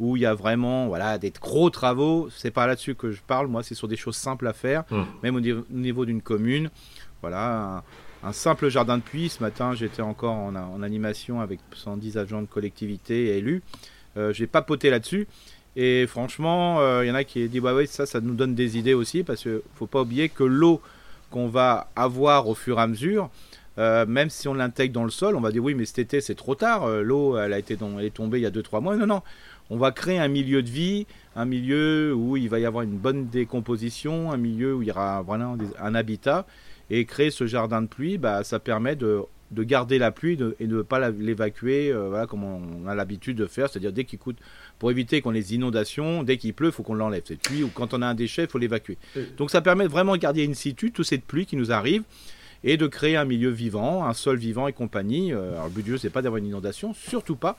où 0.00 0.16
il 0.16 0.22
y 0.22 0.26
a 0.26 0.34
vraiment 0.34 0.88
voilà, 0.88 1.18
des 1.18 1.30
gros 1.30 1.70
travaux, 1.70 2.28
c'est 2.30 2.50
pas 2.50 2.66
là-dessus 2.66 2.94
que 2.94 3.12
je 3.12 3.20
parle, 3.22 3.46
moi 3.46 3.62
c'est 3.62 3.74
sur 3.74 3.88
des 3.88 3.96
choses 3.96 4.16
simples 4.16 4.46
à 4.46 4.52
faire, 4.52 4.84
mmh. 4.90 5.02
même 5.22 5.36
au 5.36 5.40
niveau, 5.40 6.04
d'une 6.04 6.22
commune. 6.22 6.70
Voilà, 7.22 7.84
un, 8.22 8.32
simple 8.32 8.68
jardin 8.68 8.98
de 8.98 9.02
pluie. 9.02 9.28
Ce 9.28 9.42
matin, 9.42 9.74
j'étais 9.74 10.02
encore 10.02 10.34
en, 10.34 10.54
en, 10.56 10.82
animation 10.82 11.40
avec 11.40 11.60
110 11.74 12.18
agents 12.18 12.42
de 12.42 12.46
collectivité 12.46 13.26
et 13.26 13.38
élus. 13.38 13.62
Euh, 14.16 14.32
j'ai 14.32 14.46
papoté 14.46 14.90
là-dessus. 14.90 15.26
Et 15.76 16.06
franchement, 16.06 16.76
il 16.78 16.84
euh, 16.84 17.06
y 17.06 17.10
en 17.10 17.14
a 17.14 17.24
qui 17.24 17.48
disent 17.48 17.62
bah 17.62 17.74
oui, 17.74 17.86
ça, 17.86 18.06
ça 18.06 18.20
nous 18.20 18.34
donne 18.34 18.54
des 18.54 18.76
idées 18.78 18.94
aussi, 18.94 19.22
parce 19.22 19.42
qu'il 19.42 19.60
faut 19.74 19.86
pas 19.86 20.02
oublier 20.02 20.28
que 20.28 20.44
l'eau 20.44 20.80
qu'on 21.30 21.48
va 21.48 21.88
avoir 21.96 22.48
au 22.48 22.54
fur 22.54 22.78
et 22.78 22.82
à 22.82 22.86
mesure, 22.86 23.30
euh, 23.78 24.06
même 24.06 24.30
si 24.30 24.48
on 24.48 24.54
l'intègre 24.54 24.94
dans 24.94 25.04
le 25.04 25.10
sol, 25.10 25.36
on 25.36 25.40
va 25.40 25.50
dire 25.50 25.62
oui, 25.62 25.74
mais 25.74 25.84
cet 25.84 25.98
été 25.98 26.20
c'est 26.20 26.34
trop 26.34 26.54
tard, 26.54 26.88
l'eau 26.88 27.38
elle 27.38 27.52
a 27.52 27.58
été 27.58 27.76
elle 27.98 28.04
est 28.04 28.14
tombée 28.14 28.38
il 28.38 28.42
y 28.42 28.46
a 28.46 28.50
2-3 28.50 28.82
mois. 28.82 28.96
Non, 28.96 29.06
non, 29.06 29.22
on 29.70 29.76
va 29.76 29.92
créer 29.92 30.18
un 30.18 30.28
milieu 30.28 30.62
de 30.62 30.70
vie, 30.70 31.06
un 31.36 31.44
milieu 31.44 32.14
où 32.14 32.36
il 32.36 32.48
va 32.48 32.58
y 32.58 32.66
avoir 32.66 32.84
une 32.84 32.96
bonne 32.96 33.28
décomposition, 33.28 34.32
un 34.32 34.36
milieu 34.36 34.74
où 34.74 34.82
il 34.82 34.88
y 34.88 34.90
aura 34.90 35.22
vraiment 35.22 35.56
un 35.80 35.94
habitat. 35.94 36.46
Et 36.90 37.06
créer 37.06 37.30
ce 37.30 37.46
jardin 37.46 37.80
de 37.80 37.86
pluie, 37.86 38.18
bah, 38.18 38.44
ça 38.44 38.58
permet 38.58 38.94
de 38.94 39.22
de 39.54 39.62
garder 39.62 39.98
la 39.98 40.10
pluie 40.10 40.36
et 40.58 40.66
de 40.66 40.76
ne 40.76 40.82
pas 40.82 41.10
l'évacuer 41.10 41.90
euh, 41.90 42.08
voilà, 42.08 42.26
comme 42.26 42.44
on 42.44 42.86
a 42.86 42.94
l'habitude 42.94 43.36
de 43.36 43.46
faire, 43.46 43.68
c'est-à-dire 43.70 43.92
dès 43.92 44.04
qu'il 44.04 44.18
coûte, 44.18 44.38
pour 44.78 44.90
éviter 44.90 45.20
qu'on 45.20 45.32
ait 45.32 45.40
des 45.40 45.54
inondations, 45.54 46.22
dès 46.22 46.36
qu'il 46.36 46.54
pleut, 46.54 46.68
il 46.68 46.72
faut 46.72 46.82
qu'on 46.82 46.94
l'enlève 46.94 47.22
cette 47.24 47.40
pluie, 47.40 47.62
ou 47.62 47.68
quand 47.68 47.94
on 47.94 48.02
a 48.02 48.06
un 48.06 48.14
déchet, 48.14 48.42
il 48.44 48.48
faut 48.48 48.58
l'évacuer. 48.58 48.98
Donc 49.36 49.50
ça 49.50 49.60
permet 49.60 49.86
vraiment 49.86 50.12
de 50.12 50.18
garder 50.18 50.46
in 50.46 50.54
situ 50.54 50.90
toute 50.90 51.06
cette 51.06 51.24
pluie 51.24 51.46
qui 51.46 51.56
nous 51.56 51.72
arrive 51.72 52.02
et 52.64 52.76
de 52.78 52.86
créer 52.86 53.16
un 53.16 53.26
milieu 53.26 53.50
vivant, 53.50 54.04
un 54.04 54.14
sol 54.14 54.38
vivant 54.38 54.66
et 54.66 54.72
compagnie. 54.72 55.32
Euh, 55.32 55.52
alors 55.52 55.66
le 55.66 55.70
but 55.70 55.84
du 55.84 55.90
jeu, 55.92 55.98
c'est 55.98 56.10
pas 56.10 56.22
d'avoir 56.22 56.38
une 56.38 56.46
inondation, 56.46 56.94
surtout 56.94 57.36
pas, 57.36 57.56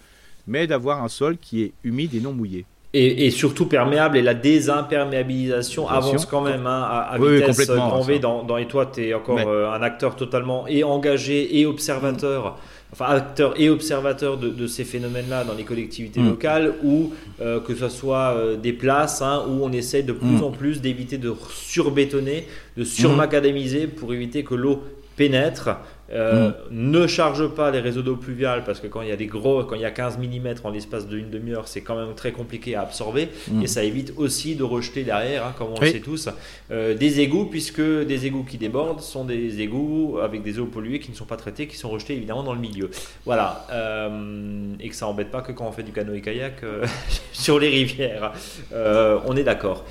mais 0.47 0.67
d'avoir 0.67 1.03
un 1.03 1.07
sol 1.07 1.37
qui 1.37 1.61
est 1.61 1.71
humide 1.83 2.13
et 2.15 2.19
non 2.19 2.33
mouillé. 2.33 2.65
Et, 2.97 3.29
surtout 3.29 3.65
perméable 3.65 4.15
et 4.15 4.21
la 4.21 4.33
désimperméabilisation 4.33 5.89
avance 5.89 6.25
quand 6.25 6.39
même 6.39 6.65
hein, 6.65 6.81
à, 6.81 7.17
vitesse 7.17 7.67
grand 7.67 7.99
V. 7.99 8.19
Dans, 8.19 8.57
et 8.57 8.67
toi, 8.67 8.85
tu 8.85 9.07
es 9.07 9.13
encore 9.13 9.37
euh, 9.37 9.69
un 9.69 9.81
acteur 9.81 10.15
totalement 10.15 10.65
et 10.65 10.85
engagé 10.85 11.59
et 11.59 11.65
observateur 11.65 12.57
enfin 12.95 13.13
acteur 13.13 13.59
et 13.59 13.69
observateur 13.69 14.37
de, 14.37 14.67
ces 14.67 14.83
phénomènes-là 14.83 15.43
dans 15.43 15.53
les 15.53 15.63
collectivités 15.63 16.19
mm. 16.19 16.29
locales, 16.29 16.73
ou 16.83 17.11
euh, 17.41 17.59
que 17.59 17.75
ce 17.75 17.89
soit 17.89 18.33
euh, 18.35 18.55
des 18.55 18.73
places 18.73 19.21
hein, 19.21 19.43
où 19.47 19.63
on 19.63 19.71
essaie 19.71 20.03
de 20.03 20.13
plus 20.13 20.39
mm. 20.39 20.43
en 20.43 20.51
plus 20.51 20.81
d'éviter 20.81 21.17
de 21.17 21.33
surbétonner, 21.49 22.47
de 22.77 22.83
surmacadamiser 22.83 23.87
pour 23.87 24.13
éviter 24.13 24.43
que 24.43 24.55
l'eau 24.55 24.83
pénètre 25.15 25.69
euh, 26.11 26.49
mm. 26.49 26.53
Ne 26.69 27.07
charge 27.07 27.47
pas 27.47 27.71
les 27.71 27.79
réseaux 27.79 28.01
d'eau 28.01 28.15
pluviale 28.15 28.63
parce 28.63 28.79
que 28.79 28.87
quand 28.87 29.01
il 29.01 29.09
y 29.09 29.11
a 29.11 29.15
des 29.15 29.25
gros, 29.25 29.63
quand 29.63 29.75
il 29.75 29.81
y 29.81 29.85
a 29.85 29.91
15 29.91 30.17
mm 30.19 30.55
en 30.63 30.69
l'espace 30.69 31.07
d'une 31.07 31.29
demi-heure, 31.29 31.67
c'est 31.67 31.81
quand 31.81 31.95
même 31.95 32.13
très 32.15 32.31
compliqué 32.31 32.75
à 32.75 32.81
absorber 32.81 33.29
mm. 33.49 33.63
et 33.63 33.67
ça 33.67 33.83
évite 33.83 34.13
aussi 34.17 34.55
de 34.55 34.63
rejeter 34.63 35.03
derrière, 35.03 35.45
hein, 35.45 35.53
comme 35.57 35.69
on 35.75 35.79
le 35.79 35.87
sait 35.87 35.99
tous, 35.99 36.29
euh, 36.71 36.95
des 36.95 37.21
égouts 37.21 37.45
puisque 37.45 37.81
des 37.81 38.25
égouts 38.27 38.43
qui 38.43 38.57
débordent 38.57 39.01
sont 39.01 39.25
des 39.25 39.61
égouts 39.61 40.19
avec 40.21 40.43
des 40.43 40.59
eaux 40.59 40.65
polluées 40.65 40.99
qui 40.99 41.11
ne 41.11 41.15
sont 41.15 41.25
pas 41.25 41.37
traitées, 41.37 41.67
qui 41.67 41.77
sont 41.77 41.89
rejetées 41.89 42.15
évidemment 42.15 42.43
dans 42.43 42.53
le 42.53 42.59
milieu. 42.59 42.89
Voilà, 43.25 43.65
euh, 43.71 44.73
et 44.79 44.89
que 44.89 44.95
ça 44.95 45.07
embête 45.07 45.31
pas 45.31 45.41
que 45.41 45.51
quand 45.51 45.67
on 45.67 45.71
fait 45.71 45.83
du 45.83 45.91
canoë 45.91 46.21
kayak 46.21 46.61
sur 47.31 47.59
les 47.59 47.69
rivières. 47.69 48.33
on 48.71 49.35
est 49.35 49.43
d'accord. 49.43 49.85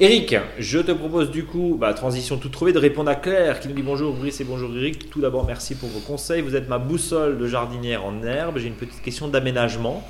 Eric, 0.00 0.36
je 0.58 0.78
te 0.78 0.92
propose 0.92 1.30
du 1.30 1.44
coup, 1.44 1.76
bah, 1.78 1.94
transition 1.94 2.38
toute 2.38 2.52
trouvée, 2.52 2.72
de 2.72 2.78
répondre 2.78 3.10
à 3.10 3.14
Claire 3.14 3.60
qui 3.60 3.68
nous 3.68 3.74
dit 3.74 3.82
bonjour 3.82 4.14
Brice 4.14 4.40
et 4.40 4.44
bonjour 4.44 4.74
Eric. 4.76 5.10
Tout 5.10 5.20
d'abord, 5.20 5.46
merci 5.46 5.59
pour 5.78 5.88
vos 5.88 6.00
conseils. 6.00 6.40
Vous 6.42 6.56
êtes 6.56 6.68
ma 6.68 6.78
boussole 6.78 7.38
de 7.38 7.46
jardinière 7.46 8.04
en 8.04 8.22
herbe. 8.22 8.58
J'ai 8.58 8.68
une 8.68 8.74
petite 8.74 9.02
question 9.02 9.28
d'aménagement. 9.28 10.02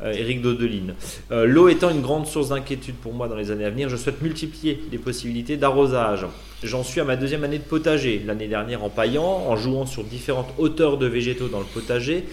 Euh, 0.00 0.12
Eric 0.12 0.42
Dodeline. 0.42 0.94
Euh, 1.32 1.44
l'eau 1.44 1.68
étant 1.68 1.90
une 1.90 2.02
grande 2.02 2.28
source 2.28 2.50
d'inquiétude 2.50 2.94
pour 2.94 3.12
moi 3.12 3.26
dans 3.26 3.34
les 3.34 3.50
années 3.50 3.64
à 3.64 3.70
venir, 3.70 3.88
je 3.88 3.96
souhaite 3.96 4.22
multiplier 4.22 4.80
les 4.92 4.98
possibilités 4.98 5.56
d'arrosage. 5.56 6.24
J'en 6.62 6.84
suis 6.84 7.00
à 7.00 7.04
ma 7.04 7.16
deuxième 7.16 7.42
année 7.42 7.58
de 7.58 7.64
potager. 7.64 8.22
L'année 8.24 8.46
dernière 8.46 8.84
en 8.84 8.90
paillant, 8.90 9.24
en 9.24 9.56
jouant 9.56 9.84
sur 9.84 10.04
différentes 10.04 10.54
hauteurs 10.58 10.98
de 10.98 11.06
végétaux 11.06 11.48
dans 11.48 11.58
le 11.58 11.66
potager. 11.66 12.26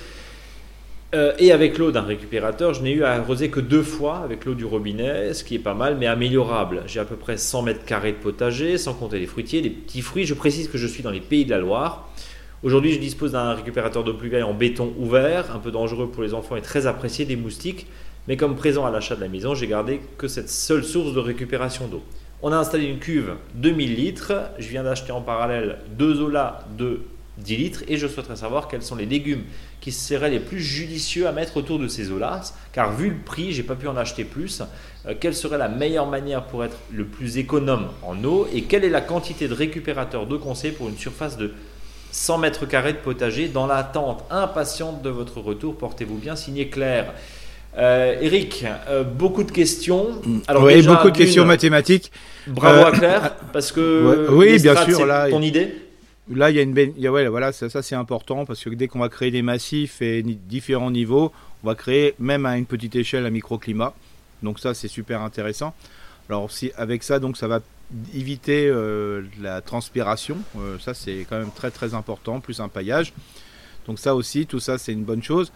Euh, 1.15 1.33
et 1.39 1.51
avec 1.51 1.79
l'eau 1.79 1.91
d'un 1.91 2.03
récupérateur, 2.03 2.75
je 2.75 2.83
n'ai 2.83 2.91
eu 2.91 3.03
à 3.03 3.13
arroser 3.13 3.49
que 3.49 3.59
deux 3.59 3.81
fois 3.81 4.17
avec 4.17 4.45
l'eau 4.45 4.53
du 4.53 4.65
robinet, 4.65 5.33
ce 5.33 5.43
qui 5.43 5.55
est 5.55 5.59
pas 5.59 5.73
mal, 5.73 5.97
mais 5.99 6.05
améliorable. 6.05 6.83
J'ai 6.85 6.99
à 6.99 7.05
peu 7.05 7.15
près 7.15 7.37
100 7.37 7.63
mètres 7.63 7.83
carrés 7.83 8.11
de 8.11 8.17
potager, 8.17 8.77
sans 8.77 8.93
compter 8.93 9.17
les 9.17 9.25
fruitiers, 9.25 9.61
les 9.61 9.71
petits 9.71 10.01
fruits. 10.01 10.25
Je 10.25 10.35
précise 10.35 10.67
que 10.67 10.77
je 10.77 10.85
suis 10.85 11.01
dans 11.01 11.09
les 11.09 11.19
pays 11.19 11.45
de 11.45 11.49
la 11.49 11.57
Loire. 11.57 12.09
Aujourd'hui, 12.61 12.91
je 12.91 12.99
dispose 12.99 13.31
d'un 13.31 13.53
récupérateur 13.53 14.03
d'eau 14.03 14.13
pluviale 14.13 14.43
en 14.43 14.53
béton 14.53 14.93
ouvert, 14.97 15.55
un 15.55 15.59
peu 15.59 15.71
dangereux 15.71 16.09
pour 16.11 16.23
les 16.23 16.33
enfants 16.33 16.57
et 16.57 16.61
très 16.61 16.87
apprécié 16.87 17.23
des 17.23 17.37
moustiques. 17.37 17.87
Mais 18.27 18.35
comme 18.35 18.57
présent 18.57 18.85
à 18.85 18.91
l'achat 18.91 19.15
de 19.15 19.21
la 19.21 19.29
maison, 19.29 19.55
j'ai 19.55 19.65
gardé 19.65 20.01
que 20.17 20.27
cette 20.27 20.49
seule 20.49 20.83
source 20.83 21.13
de 21.13 21.19
récupération 21.19 21.87
d'eau. 21.87 22.03
On 22.41 22.51
a 22.51 22.57
installé 22.57 22.87
une 22.87 22.99
cuve 22.99 23.35
de 23.55 23.69
1000 23.69 23.95
litres. 23.95 24.33
Je 24.59 24.67
viens 24.67 24.83
d'acheter 24.83 25.13
en 25.13 25.21
parallèle 25.21 25.77
deux 25.97 26.19
Ola 26.19 26.65
de 26.77 26.99
10 27.37 27.55
litres 27.55 27.83
et 27.87 27.95
je 27.95 28.07
souhaiterais 28.07 28.35
savoir 28.35 28.67
quels 28.67 28.81
sont 28.81 28.97
les 28.97 29.05
légumes 29.05 29.43
qui 29.79 29.93
seraient 29.93 30.29
les 30.29 30.41
plus 30.41 30.59
judicieux 30.59 31.27
à 31.27 31.31
mettre 31.31 31.55
autour 31.55 31.79
de 31.79 31.87
ces 31.87 32.11
eaux-là, 32.11 32.41
car 32.73 32.93
vu 32.93 33.09
le 33.09 33.15
prix, 33.15 33.53
j'ai 33.53 33.63
pas 33.63 33.75
pu 33.75 33.87
en 33.87 33.95
acheter 33.95 34.25
plus. 34.25 34.61
Euh, 35.05 35.13
quelle 35.17 35.33
serait 35.33 35.57
la 35.57 35.69
meilleure 35.69 36.07
manière 36.07 36.43
pour 36.43 36.65
être 36.65 36.77
le 36.91 37.05
plus 37.05 37.37
économe 37.37 37.87
en 38.03 38.21
eau 38.25 38.49
et 38.53 38.63
quelle 38.63 38.83
est 38.83 38.89
la 38.89 38.99
quantité 38.99 39.47
de 39.47 39.53
récupérateur 39.53 40.27
de 40.27 40.35
conseil 40.35 40.73
pour 40.73 40.89
une 40.89 40.97
surface 40.97 41.37
de 41.37 41.53
100 42.11 42.37
mètres 42.39 42.65
carrés 42.65 42.93
de 42.93 42.97
potager 42.97 43.47
dans 43.47 43.67
l'attente 43.67 44.23
impatiente 44.29 45.01
de 45.01 45.09
votre 45.09 45.39
retour 45.39 45.77
Portez-vous 45.77 46.17
bien, 46.17 46.35
signé 46.35 46.69
Claire. 46.69 47.13
Euh, 47.77 48.17
Eric, 48.19 48.65
euh, 48.87 49.03
beaucoup 49.03 49.43
de 49.43 49.51
questions. 49.51 50.21
Alors 50.47 50.63
oui, 50.63 50.81
beaucoup 50.85 51.11
de 51.11 51.17
questions 51.17 51.45
mathématiques. 51.45 52.11
Bravo 52.47 52.87
à 52.87 52.91
Claire, 52.91 53.35
parce 53.53 53.71
que 53.71 54.27
oui, 54.31 54.59
bien 54.59 54.75
sûr, 54.85 55.05
là, 55.05 55.29
ton 55.29 55.41
idée. 55.41 55.75
Là, 56.33 56.49
il 56.51 56.55
y 56.55 56.59
a 56.59 56.61
une 56.61 56.73
ouais, 56.73 57.27
voilà, 57.27 57.51
ça, 57.51 57.69
ça 57.69 57.81
c'est 57.81 57.95
important 57.95 58.45
parce 58.45 58.63
que 58.63 58.69
dès 58.69 58.87
qu'on 58.87 58.99
va 58.99 59.09
créer 59.09 59.31
des 59.31 59.41
massifs 59.41 60.01
et 60.01 60.21
différents 60.23 60.91
niveaux, 60.91 61.31
on 61.63 61.67
va 61.67 61.75
créer 61.75 62.15
même 62.19 62.45
à 62.45 62.57
une 62.57 62.65
petite 62.65 62.95
échelle 62.95 63.25
un 63.25 63.31
microclimat. 63.31 63.93
Donc 64.43 64.59
ça, 64.59 64.73
c'est 64.73 64.87
super 64.87 65.21
intéressant. 65.21 65.73
Alors 66.29 66.51
si 66.51 66.71
avec 66.77 67.03
ça, 67.03 67.19
donc 67.19 67.37
ça 67.37 67.47
va 67.47 67.59
éviter 68.13 68.67
euh, 68.67 69.23
la 69.41 69.61
transpiration. 69.61 70.37
Euh, 70.57 70.77
ça, 70.79 70.93
c'est 70.93 71.25
quand 71.29 71.39
même 71.39 71.51
très 71.51 71.71
très 71.71 71.93
important, 71.93 72.39
plus 72.39 72.59
un 72.59 72.67
paillage. 72.67 73.13
Donc 73.87 73.99
ça 73.99 74.15
aussi, 74.15 74.45
tout 74.45 74.59
ça, 74.59 74.77
c'est 74.77 74.93
une 74.93 75.03
bonne 75.03 75.23
chose. 75.23 75.51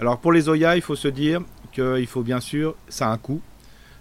Alors 0.00 0.18
pour 0.18 0.32
les 0.32 0.48
Oya, 0.48 0.76
il 0.76 0.82
faut 0.82 0.96
se 0.96 1.08
dire 1.08 1.40
qu'il 1.72 2.06
faut 2.06 2.22
bien 2.22 2.40
sûr, 2.40 2.74
ça 2.88 3.08
a 3.08 3.12
un 3.12 3.18
coût. 3.18 3.40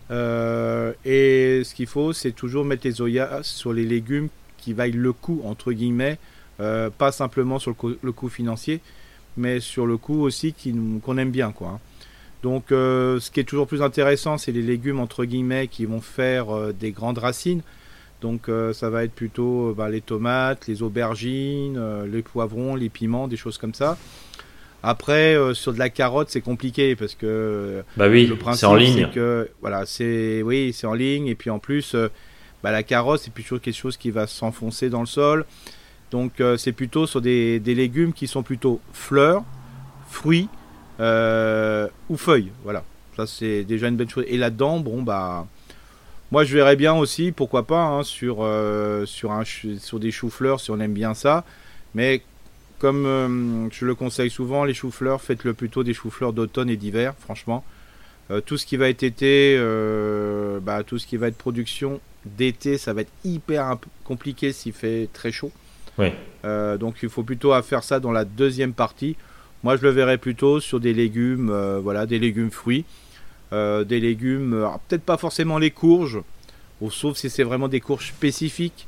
Euh, 0.09 0.93
et 1.05 1.63
ce 1.63 1.73
qu'il 1.73 1.87
faut, 1.87 2.13
c'est 2.13 2.31
toujours 2.31 2.65
mettre 2.65 2.85
les 2.85 3.01
Oya 3.01 3.39
sur 3.43 3.73
les 3.73 3.85
légumes 3.85 4.29
qui 4.57 4.73
vaillent 4.73 4.91
le 4.91 5.13
coût, 5.13 5.41
entre 5.45 5.71
guillemets, 5.71 6.17
pas 6.57 7.11
simplement 7.11 7.59
sur 7.59 7.75
le, 8.01 8.11
coût 8.11 8.29
financier, 8.29 8.81
mais 9.37 9.59
sur 9.59 9.85
le 9.85 9.97
coût 9.97 10.21
aussi 10.21 10.53
qu'on 10.53 11.17
aime 11.17 11.31
bien. 11.31 11.51
Quoi, 11.51 11.69
hein. 11.69 11.79
Donc 12.43 12.65
ce 12.69 13.31
qui 13.31 13.39
est 13.39 13.45
toujours 13.45 13.67
plus 13.67 13.81
intéressant, 13.81 14.37
c'est 14.37 14.51
les 14.51 14.61
légumes, 14.61 14.99
entre 14.99 15.23
guillemets, 15.23 15.67
qui 15.67 15.85
vont 15.85 16.01
faire 16.01 16.73
des 16.73 16.91
grandes 16.91 17.19
racines. 17.19 17.61
Donc 18.21 18.49
ça 18.73 18.89
va 18.89 19.03
être 19.03 19.13
plutôt 19.13 19.73
bah, 19.77 19.89
les 19.89 20.01
tomates, 20.01 20.67
les 20.67 20.81
aubergines, 20.81 21.79
les 22.05 22.21
poivrons, 22.23 22.75
les 22.75 22.89
piments, 22.89 23.27
des 23.27 23.37
choses 23.37 23.57
comme 23.57 23.73
ça. 23.73 23.97
Après, 24.81 25.37
sur 25.53 25.73
de 25.73 25.79
la 25.79 25.89
carotte, 25.89 26.29
c'est 26.29 26.41
compliqué 26.41 26.95
parce 26.95 27.13
que 27.13 27.83
bah 27.95 28.07
oui, 28.09 28.25
le 28.25 28.35
principe, 28.35 28.69
c'est 28.81 29.11
que 29.11 29.49
voilà, 29.61 29.85
c'est 29.85 30.41
oui, 30.41 30.73
c'est 30.73 30.87
en 30.87 30.93
ligne 30.93 31.27
et 31.27 31.35
puis 31.35 31.49
en 31.51 31.59
plus, 31.59 31.95
bah, 32.63 32.71
la 32.71 32.83
carotte, 32.83 33.21
c'est 33.21 33.33
plutôt 33.33 33.59
quelque 33.59 33.75
chose 33.75 33.97
qui 33.97 34.11
va 34.11 34.27
s'enfoncer 34.27 34.89
dans 34.89 35.01
le 35.01 35.05
sol. 35.05 35.45
Donc 36.11 36.39
euh, 36.39 36.57
c'est 36.57 36.71
plutôt 36.71 37.05
sur 37.05 37.21
des, 37.21 37.59
légumes 37.59 38.13
qui 38.13 38.27
sont 38.27 38.43
plutôt 38.43 38.79
fleurs, 38.93 39.43
fruits 40.09 40.47
euh, 40.99 41.87
ou 42.09 42.17
feuilles. 42.17 42.51
Voilà, 42.63 42.83
ça 43.15 43.27
c'est 43.27 43.63
déjà 43.63 43.87
une 43.87 43.97
bonne 43.97 44.09
chose. 44.09 44.25
Et 44.27 44.37
là-dedans, 44.37 44.79
bon 44.79 45.01
bah, 45.01 45.47
moi 46.31 46.43
je 46.43 46.53
verrais 46.53 46.75
bien 46.75 46.93
aussi, 46.93 47.31
pourquoi 47.31 47.63
pas, 47.63 47.83
hein, 47.83 48.03
sur, 48.03 48.37
euh, 48.41 49.05
sur, 49.05 49.31
un, 49.31 49.43
sur 49.45 49.99
des 49.99 50.11
choux-fleurs 50.11 50.59
si 50.59 50.71
on 50.71 50.79
aime 50.79 50.93
bien 50.93 51.13
ça. 51.13 51.45
Mais 51.95 52.21
comme 52.79 53.69
je 53.71 53.85
le 53.85 53.95
conseille 53.95 54.29
souvent, 54.29 54.63
les 54.63 54.75
choux-fleurs, 54.75 55.21
faites-le 55.21 55.53
plutôt 55.53 55.83
des 55.83 55.95
choux-fleurs 55.95 56.31
d'automne 56.33 56.69
et 56.69 56.77
d'hiver, 56.77 57.15
franchement. 57.19 57.63
tout 58.45 58.57
ce 58.57 58.67
qui 58.67 58.77
va 58.77 58.87
être 58.89 59.01
été, 59.01 59.57
bah, 60.61 60.83
tout 60.83 60.99
ce 60.99 61.07
qui 61.07 61.17
va 61.17 61.27
être 61.27 61.37
production 61.37 61.99
d'été, 62.25 62.77
ça 62.77 62.93
va 62.93 63.01
être 63.01 63.11
hyper 63.23 63.77
compliqué 64.03 64.51
s'il 64.51 64.73
fait 64.73 65.09
très 65.13 65.31
chaud. 65.31 65.51
Euh, 66.45 66.77
donc 66.77 66.97
il 67.01 67.09
faut 67.09 67.23
plutôt 67.23 67.59
faire 67.61 67.83
ça 67.83 67.99
dans 67.99 68.11
la 68.11 68.25
deuxième 68.25 68.73
partie. 68.73 69.15
Moi 69.63 69.75
je 69.77 69.81
le 69.81 69.89
verrais 69.89 70.17
plutôt 70.17 70.59
sur 70.59 70.79
des 70.79 70.93
légumes, 70.93 71.49
euh, 71.49 71.79
voilà, 71.81 72.05
des 72.05 72.19
légumes 72.19 72.51
fruits, 72.51 72.85
euh, 72.85 73.06
des 73.51 73.99
légumes, 73.99 74.67
peut-être 74.87 75.03
pas 75.03 75.17
forcément 75.17 75.57
les 75.57 75.71
courges, 75.71 76.19
sauf 76.89 77.17
si 77.17 77.29
c'est 77.29 77.43
vraiment 77.43 77.67
des 77.67 77.79
courges 77.79 78.09
spécifiques, 78.09 78.87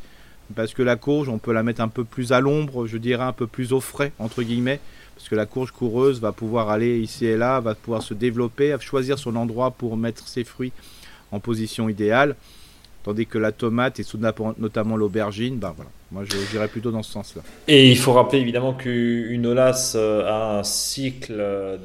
parce 0.55 0.73
que 0.73 0.81
la 0.81 0.95
courge 0.95 1.29
on 1.29 1.37
peut 1.37 1.53
la 1.53 1.63
mettre 1.63 1.81
un 1.81 1.87
peu 1.87 2.03
plus 2.03 2.31
à 2.31 2.39
l'ombre, 2.39 2.87
je 2.87 2.97
dirais 2.97 3.23
un 3.23 3.33
peu 3.33 3.47
plus 3.47 3.71
au 3.71 3.79
frais 3.79 4.11
entre 4.19 4.43
guillemets, 4.43 4.79
parce 5.15 5.29
que 5.29 5.35
la 5.35 5.45
courge 5.45 5.71
coureuse 5.71 6.21
va 6.21 6.31
pouvoir 6.31 6.69
aller 6.69 6.99
ici 6.99 7.25
et 7.25 7.35
là, 7.35 7.59
va 7.59 7.75
pouvoir 7.75 8.01
se 8.01 8.13
développer, 8.13 8.75
choisir 8.79 9.19
son 9.19 9.35
endroit 9.35 9.71
pour 9.71 9.97
mettre 9.97 10.27
ses 10.27 10.43
fruits 10.43 10.71
en 11.31 11.39
position 11.39 11.89
idéale. 11.89 12.35
Tandis 13.03 13.25
que 13.27 13.37
la 13.37 13.51
tomate 13.53 13.99
et 13.99 14.03
notamment 14.57 14.97
l'aubergine, 14.97 15.57
ben 15.57 15.73
voilà, 15.73 15.89
moi 16.11 16.23
je 16.25 16.35
dirais 16.51 16.67
plutôt 16.67 16.91
dans 16.91 17.01
ce 17.01 17.11
sens-là. 17.13 17.41
Et 17.69 17.89
il 17.89 17.97
faut 17.97 18.11
rappeler 18.11 18.39
évidemment 18.39 18.73
qu'une 18.73 19.45
olasse 19.45 19.93
euh, 19.95 20.25
a 20.25 20.59
un 20.59 20.63
cycle 20.63 21.33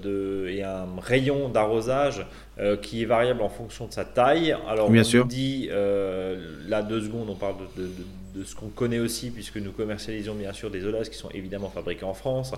de, 0.02 0.48
et 0.50 0.64
un 0.64 0.86
rayon 1.00 1.48
d'arrosage 1.50 2.26
euh, 2.58 2.76
qui 2.76 3.02
est 3.02 3.06
variable 3.06 3.42
en 3.42 3.48
fonction 3.48 3.86
de 3.86 3.92
sa 3.92 4.04
taille. 4.04 4.56
Alors 4.68 4.90
Bien 4.90 5.02
on 5.02 5.04
sûr. 5.04 5.24
dit, 5.26 5.68
euh, 5.70 6.36
là 6.68 6.82
deux 6.82 7.00
secondes, 7.02 7.30
on 7.30 7.36
parle 7.36 7.54
de 7.76 7.82
de 7.82 8.04
ce 8.42 8.54
qu'on 8.54 8.68
connaît 8.68 8.98
aussi, 8.98 9.30
puisque 9.30 9.56
nous 9.56 9.70
commercialisons 9.70 10.34
bien 10.34 10.52
sûr 10.52 10.70
des 10.70 10.84
olas 10.84 11.04
qui 11.04 11.16
sont 11.16 11.30
évidemment 11.32 11.70
fabriqués 11.70 12.04
en 12.04 12.14
France, 12.14 12.52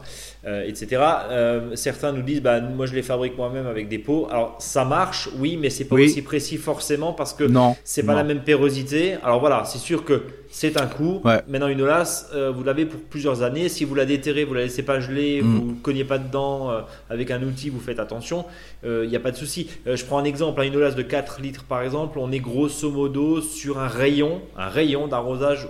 euh, 0.47 0.65
etc. 0.67 1.03
Euh, 1.31 1.77
certains 1.77 2.13
nous 2.13 2.23
disent, 2.23 2.41
bah, 2.41 2.61
moi 2.61 2.87
je 2.87 2.95
les 2.95 3.03
fabrique 3.03 3.37
moi-même 3.37 3.67
avec 3.67 3.89
des 3.89 3.99
pots. 3.99 4.27
Alors 4.31 4.57
ça 4.59 4.85
marche, 4.85 5.29
oui, 5.39 5.59
mais 5.61 5.71
c'est 5.71 5.85
pas 5.85 5.97
aussi 5.97 6.23
précis 6.23 6.57
forcément 6.57 7.13
parce 7.13 7.35
que 7.35 7.45
c'est 7.85 8.05
pas 8.05 8.15
la 8.15 8.25
même 8.25 8.41
pérosité. 8.41 9.17
Alors 9.23 9.41
voilà, 9.41 9.65
c'est 9.65 9.79
sûr 9.79 10.05
que 10.05 10.23
c'est 10.51 10.81
un 10.81 10.87
coût. 10.87 11.21
Maintenant, 11.49 11.69
une 11.69 11.83
olasse, 11.83 12.31
euh, 12.35 12.51
vous 12.51 12.65
l'avez 12.65 12.87
pour 12.87 13.01
plusieurs 13.01 13.43
années. 13.43 13.69
Si 13.69 13.85
vous 13.85 13.95
la 13.95 14.07
déterrez, 14.07 14.45
vous 14.45 14.55
la 14.55 14.63
laissez 14.63 14.83
pas 14.83 15.01
geler, 15.01 15.43
mm. 15.43 15.45
vous 15.45 15.73
ne 15.73 15.75
cognez 15.75 16.05
pas 16.05 16.19
dedans 16.19 16.71
avec 17.11 17.31
un 17.31 17.43
outil, 17.43 17.69
vous 17.69 17.81
faites 17.81 17.99
attention, 17.99 18.45
il 18.85 19.09
n'y 19.09 19.17
a 19.17 19.21
pas 19.21 19.31
de 19.31 19.37
souci. 19.37 19.69
je 19.85 20.05
prends 20.05 20.19
un 20.19 20.25
exemple, 20.25 20.61
hein, 20.61 20.65
une 20.65 20.77
olasse 20.77 20.95
de 20.95 21.03
4 21.03 21.41
litres 21.41 21.65
par 21.65 21.83
exemple, 21.83 22.19
on 22.19 22.33
est 22.33 22.39
grosso 22.39 22.91
modo 22.91 23.41
sur 23.41 23.79
un 23.79 23.89
rayon, 23.89 24.41
un 24.57 24.69
rayon 24.69 25.09
d'arrosage 25.09 25.66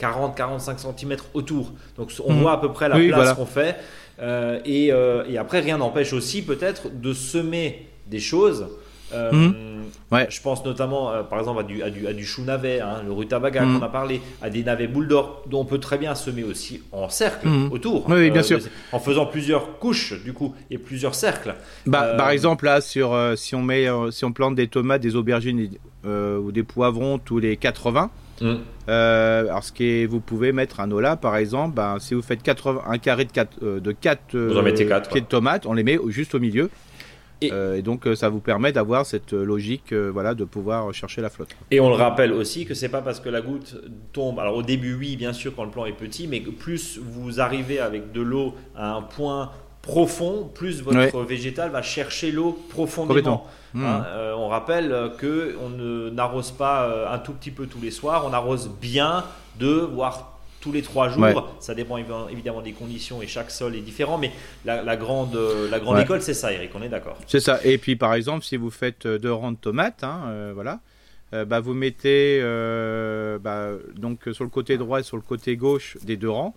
40-45 0.00 0.78
cm 0.78 1.16
autour. 1.34 1.72
Donc 1.96 2.10
on 2.24 2.32
Mhm. 2.32 2.40
voit 2.42 2.52
à 2.52 2.58
peu 2.58 2.72
près 2.72 2.88
la 2.88 2.96
Oui, 2.96 3.08
place 3.08 3.18
voilà. 3.18 3.34
qu'on 3.34 3.46
fait. 3.46 3.76
Euh, 4.20 4.58
et, 4.64 4.92
euh, 4.92 5.24
et 5.28 5.38
après, 5.38 5.60
rien 5.60 5.78
n'empêche 5.78 6.12
aussi 6.12 6.42
peut-être 6.42 6.88
de 6.92 7.12
semer 7.12 7.86
des 8.06 8.20
choses. 8.20 8.66
Euh, 9.14 9.32
Mhm. 9.32 9.54
Ouais. 10.12 10.26
Je 10.28 10.40
pense 10.42 10.64
notamment, 10.66 11.10
par 11.30 11.38
exemple, 11.38 11.60
à 11.60 11.62
du, 11.62 11.82
à 11.82 11.88
du, 11.88 12.06
à 12.06 12.12
du 12.12 12.26
chou 12.26 12.42
navet, 12.42 12.80
hein, 12.80 13.02
le 13.06 13.12
rutabaga 13.12 13.62
Mhm. 13.64 13.78
qu'on 13.78 13.84
a 13.84 13.88
parlé, 13.88 14.20
à 14.42 14.50
des 14.50 14.62
navets 14.62 14.86
boules 14.86 15.08
d'or, 15.08 15.44
dont 15.48 15.60
on 15.60 15.64
peut 15.64 15.78
très 15.78 15.96
bien 15.98 16.14
semer 16.14 16.44
aussi 16.44 16.82
en 16.92 17.08
cercle 17.08 17.48
autour. 17.70 18.06
Oui, 18.08 18.30
bien 18.30 18.42
sûr. 18.42 18.58
En 18.92 18.98
faisant 18.98 19.24
plusieurs 19.26 19.78
couches, 19.78 20.12
du 20.24 20.32
coup, 20.34 20.54
et 20.70 20.76
plusieurs 20.78 21.14
cercles. 21.14 21.54
Bah, 21.86 22.14
Par 22.18 22.30
exemple, 22.30 22.66
là, 22.66 22.80
sur, 22.82 23.16
si, 23.36 23.54
on 23.54 23.62
met, 23.62 23.86
si 24.10 24.24
on 24.26 24.32
plante 24.32 24.54
des 24.56 24.68
tomates, 24.68 25.00
des 25.00 25.16
aubergines 25.16 25.70
ou 26.04 26.52
des 26.52 26.62
poivrons 26.62 27.18
tous 27.18 27.38
les 27.38 27.56
80, 27.56 28.10
Mhm. 28.40 28.58
euh, 28.88 29.42
alors 29.48 29.64
ce 29.64 29.72
qui 29.72 29.84
est, 29.84 30.06
vous 30.06 30.20
pouvez 30.20 30.52
mettre 30.52 30.80
un 30.80 30.90
ola, 30.90 31.16
par 31.16 31.36
exemple, 31.36 31.74
bah, 31.74 31.96
si 31.98 32.14
vous 32.14 32.22
faites 32.22 32.42
80, 32.42 32.82
un 32.86 32.98
carré 32.98 33.24
de 33.24 33.32
4, 33.32 33.78
de 33.80 33.92
4 33.92 34.36
Vous 34.38 34.56
en 34.58 34.62
mettez 34.62 34.86
quatre, 34.86 35.08
pieds 35.10 35.20
de 35.20 35.26
tomates, 35.26 35.66
on 35.66 35.72
les 35.72 35.82
met 35.84 35.98
juste 36.08 36.34
au 36.34 36.40
milieu. 36.40 36.70
Et- 37.40 37.52
Euh, 37.52 37.76
Et, 37.76 37.82
donc, 37.82 38.06
euh, 38.08 38.16
ça 38.16 38.28
vous 38.28 38.40
permet 38.40 38.72
d'avoir 38.72 39.06
cette 39.06 39.32
euh, 39.32 39.44
logique 39.44 39.92
euh, 39.92 40.10
voilà, 40.12 40.34
de 40.34 40.42
pouvoir 40.42 40.92
chercher 40.92 41.20
la 41.22 41.30
flotte. 41.30 41.50
Et 41.70 41.78
on 41.78 41.88
le 41.88 41.94
rappelle 41.94 42.32
aussi 42.32 42.66
que 42.66 42.74
c'est 42.74 42.88
pas 42.88 43.00
parce 43.00 43.20
que 43.20 43.28
la 43.28 43.40
goutte 43.40 43.76
tombe. 44.12 44.40
Alors 44.40 44.56
au 44.56 44.62
début, 44.64 44.94
oui, 44.94 45.14
bien 45.16 45.32
sûr, 45.32 45.54
quand 45.54 45.62
le 45.64 45.70
plan 45.70 45.86
est 45.86 45.92
petit, 45.92 46.26
mais 46.26 46.40
que 46.40 46.50
plus 46.50 46.98
vous 47.00 47.40
arrivez 47.40 47.78
avec 47.78 48.10
de 48.10 48.22
l'eau 48.22 48.54
à 48.74 48.92
un 48.94 49.02
point 49.02 49.52
profond, 49.88 50.50
plus 50.54 50.82
votre 50.82 51.22
végétal 51.22 51.70
va 51.70 51.80
chercher 51.82 52.30
l'eau 52.30 52.52
profondément. 52.68 53.46
Hein, 53.74 53.78
Mhm. 53.78 54.04
euh, 54.06 54.34
on 54.36 54.48
rappelle 54.48 54.92
euh, 54.92 55.08
que 55.08 55.56
on 55.62 55.70
ne 55.70 56.10
n'arrose 56.10 56.50
pas 56.52 56.84
euh, 56.84 57.10
un 57.12 57.18
tout 57.18 57.32
petit 57.32 57.50
peu 57.50 57.66
tous 57.66 57.80
les 57.80 57.90
soirs, 57.90 58.24
on 58.26 58.32
arrose 58.34 58.70
bien 58.80 59.24
deux 59.58 59.80
voire 59.80 60.38
tous 60.60 60.72
les 60.72 60.82
trois 60.82 61.08
jours. 61.08 61.22
Ouais. 61.22 61.34
Ça 61.60 61.74
dépend 61.74 61.96
évi- 61.98 62.30
évidemment 62.32 62.60
des 62.60 62.72
conditions 62.72 63.22
et 63.22 63.26
chaque 63.26 63.50
sol 63.50 63.74
est 63.76 63.80
différent, 63.80 64.18
mais 64.18 64.30
la, 64.66 64.82
la 64.82 64.96
grande 64.96 65.34
euh, 65.36 65.70
la 65.70 65.80
grande 65.80 65.96
Ouais. 65.96 66.02
école 66.02 66.20
c'est 66.20 66.34
ça, 66.34 66.52
Eric. 66.52 66.70
On 66.74 66.82
est 66.82 66.88
d'accord. 66.90 67.16
C'est 67.26 67.40
ça. 67.40 67.58
Et 67.64 67.78
puis, 67.78 67.96
par 67.96 68.12
exemple, 68.14 68.44
si 68.44 68.56
vous 68.58 68.70
faites 68.70 69.06
euh, 69.06 69.18
deux 69.18 69.32
rangs 69.32 69.52
de 69.52 69.56
tomates, 69.56 70.02
hein, 70.04 70.20
euh, 70.26 70.52
voilà, 70.54 70.80
euh, 71.32 71.44
bah, 71.46 71.60
vous 71.60 71.74
mettez 71.74 72.40
euh, 72.42 73.38
bah, 73.38 73.68
donc 73.96 74.20
sur 74.32 74.44
le 74.44 74.50
côté 74.50 74.76
droit 74.78 75.00
et 75.00 75.02
sur 75.02 75.16
le 75.16 75.22
côté 75.22 75.56
gauche 75.56 75.96
des 76.02 76.16
deux 76.16 76.30
rangs. 76.30 76.54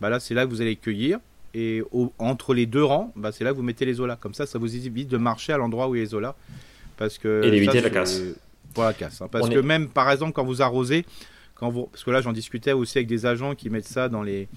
Bah, 0.00 0.08
là, 0.08 0.18
c'est 0.20 0.34
là 0.34 0.44
que 0.44 0.50
vous 0.50 0.60
allez 0.60 0.76
cueillir. 0.76 1.18
Et 1.54 1.82
au- 1.92 2.12
entre 2.18 2.52
les 2.54 2.66
deux 2.66 2.82
rangs, 2.84 3.12
bah, 3.16 3.30
c'est 3.32 3.44
là 3.44 3.50
que 3.52 3.56
vous 3.56 3.62
mettez 3.62 3.84
les 3.84 4.00
olas. 4.00 4.16
Comme 4.16 4.34
ça, 4.34 4.44
ça 4.46 4.58
vous 4.58 4.74
évite 4.74 5.08
de 5.08 5.16
marcher 5.16 5.52
à 5.52 5.56
l'endroit 5.56 5.88
où 5.88 5.94
il 5.94 5.98
y 5.98 6.00
a 6.00 6.04
les 6.04 6.14
olas. 6.14 6.34
Parce 6.96 7.18
que 7.18 7.42
Et 7.44 7.50
d'éviter 7.50 7.80
la 7.80 7.90
casse. 7.90 8.20
Pour 8.72 8.84
la 8.84 8.92
casse. 8.92 9.20
hein. 9.22 9.28
Parce 9.30 9.46
On 9.46 9.50
que 9.50 9.58
est- 9.58 9.62
même, 9.62 9.88
par 9.88 10.10
exemple, 10.10 10.32
quand 10.32 10.44
vous 10.44 10.62
arrosez, 10.62 11.04
quand 11.54 11.70
vous, 11.70 11.86
parce 11.86 12.02
que 12.04 12.10
là, 12.10 12.20
j'en 12.20 12.32
discutais 12.32 12.72
aussi 12.72 12.98
avec 12.98 13.06
des 13.08 13.24
agents 13.26 13.54
qui 13.54 13.70
mettent 13.70 13.86
ça 13.88 14.08
dans 14.08 14.22
les, 14.22 14.48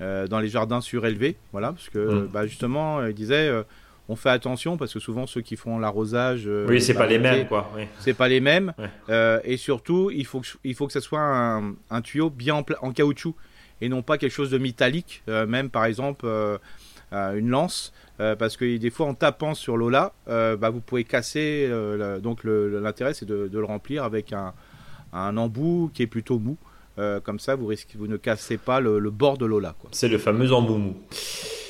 euh, 0.00 0.26
dans 0.26 0.40
les 0.40 0.48
jardins 0.48 0.80
surélevés. 0.80 1.36
Voilà, 1.52 1.72
parce 1.72 1.88
que 1.90 1.98
Mm. 1.98 2.26
bah, 2.32 2.46
justement, 2.46 3.00
euh, 3.00 3.10
ils 3.10 3.14
disaient. 3.14 3.48
euh, 3.48 3.62
on 4.08 4.16
fait 4.16 4.30
attention 4.30 4.76
parce 4.76 4.92
que 4.92 4.98
souvent 4.98 5.28
ceux 5.28 5.40
qui 5.40 5.54
font 5.54 5.78
l'arrosage, 5.78 6.42
euh, 6.48 6.66
Oui, 6.68 6.80
c'est 6.80 6.94
pas 6.94 7.06
les 7.06 7.20
mêmes 7.20 7.46
quoi. 7.46 7.70
oui. 7.76 7.84
C'est 8.00 8.12
pas 8.14 8.26
les 8.28 8.40
mêmes. 8.40 8.72
Ouais. 8.76 8.86
Euh, 9.08 9.38
et 9.44 9.56
surtout, 9.56 10.10
il 10.10 10.26
faut 10.26 10.40
que 10.40 10.48
il 10.64 10.74
faut 10.74 10.88
que 10.88 10.92
ça 10.92 11.00
soit 11.00 11.20
un, 11.20 11.74
un 11.90 12.00
tuyau 12.02 12.28
bien 12.28 12.56
en 12.82 12.92
caoutchouc 12.92 13.36
et 13.80 13.88
non 13.88 14.02
pas 14.02 14.18
quelque 14.18 14.32
chose 14.32 14.50
de 14.50 14.58
métallique. 14.58 15.22
euh, 15.28 15.46
même 15.46 15.70
par 15.70 15.84
exemple 15.84 16.26
euh, 16.26 16.58
euh, 17.12 17.34
une 17.36 17.48
lance, 17.48 17.92
parce 18.18 18.56
que 18.56 18.76
des 18.76 18.90
fois 18.90 19.06
en 19.06 19.14
tapant 19.14 19.54
sur 19.54 19.76
l'eau 19.78 19.88
là, 19.88 20.12
euh, 20.28 20.56
bah, 20.56 20.68
vous 20.70 20.80
pouvez 20.80 21.04
casser. 21.04 21.66
la- 21.70 22.20
donc 22.20 22.44
l'intérêt 22.44 23.14
c'est 23.14 23.24
de, 23.26 23.48
de 23.48 23.58
le 23.58 23.64
remplir 23.64 24.04
avec 24.04 24.32
un, 24.32 24.52
un 25.12 25.36
embout 25.36 25.90
qui 25.94 26.02
est 26.02 26.06
plutôt 26.06 26.38
mou. 26.38 26.56
Comme 27.24 27.38
ça, 27.38 27.54
vous 27.54 27.64
risquez, 27.66 27.96
vous 27.96 28.06
ne 28.08 28.18
cassez 28.18 28.58
pas 28.58 28.78
le, 28.78 28.98
le 28.98 29.10
bord 29.10 29.38
de 29.38 29.46
l'eau 29.46 29.58
là, 29.58 29.74
quoi. 29.80 29.88
C'est 29.92 30.08
le 30.08 30.18
fameux 30.18 30.52
emboumou. 30.52 30.94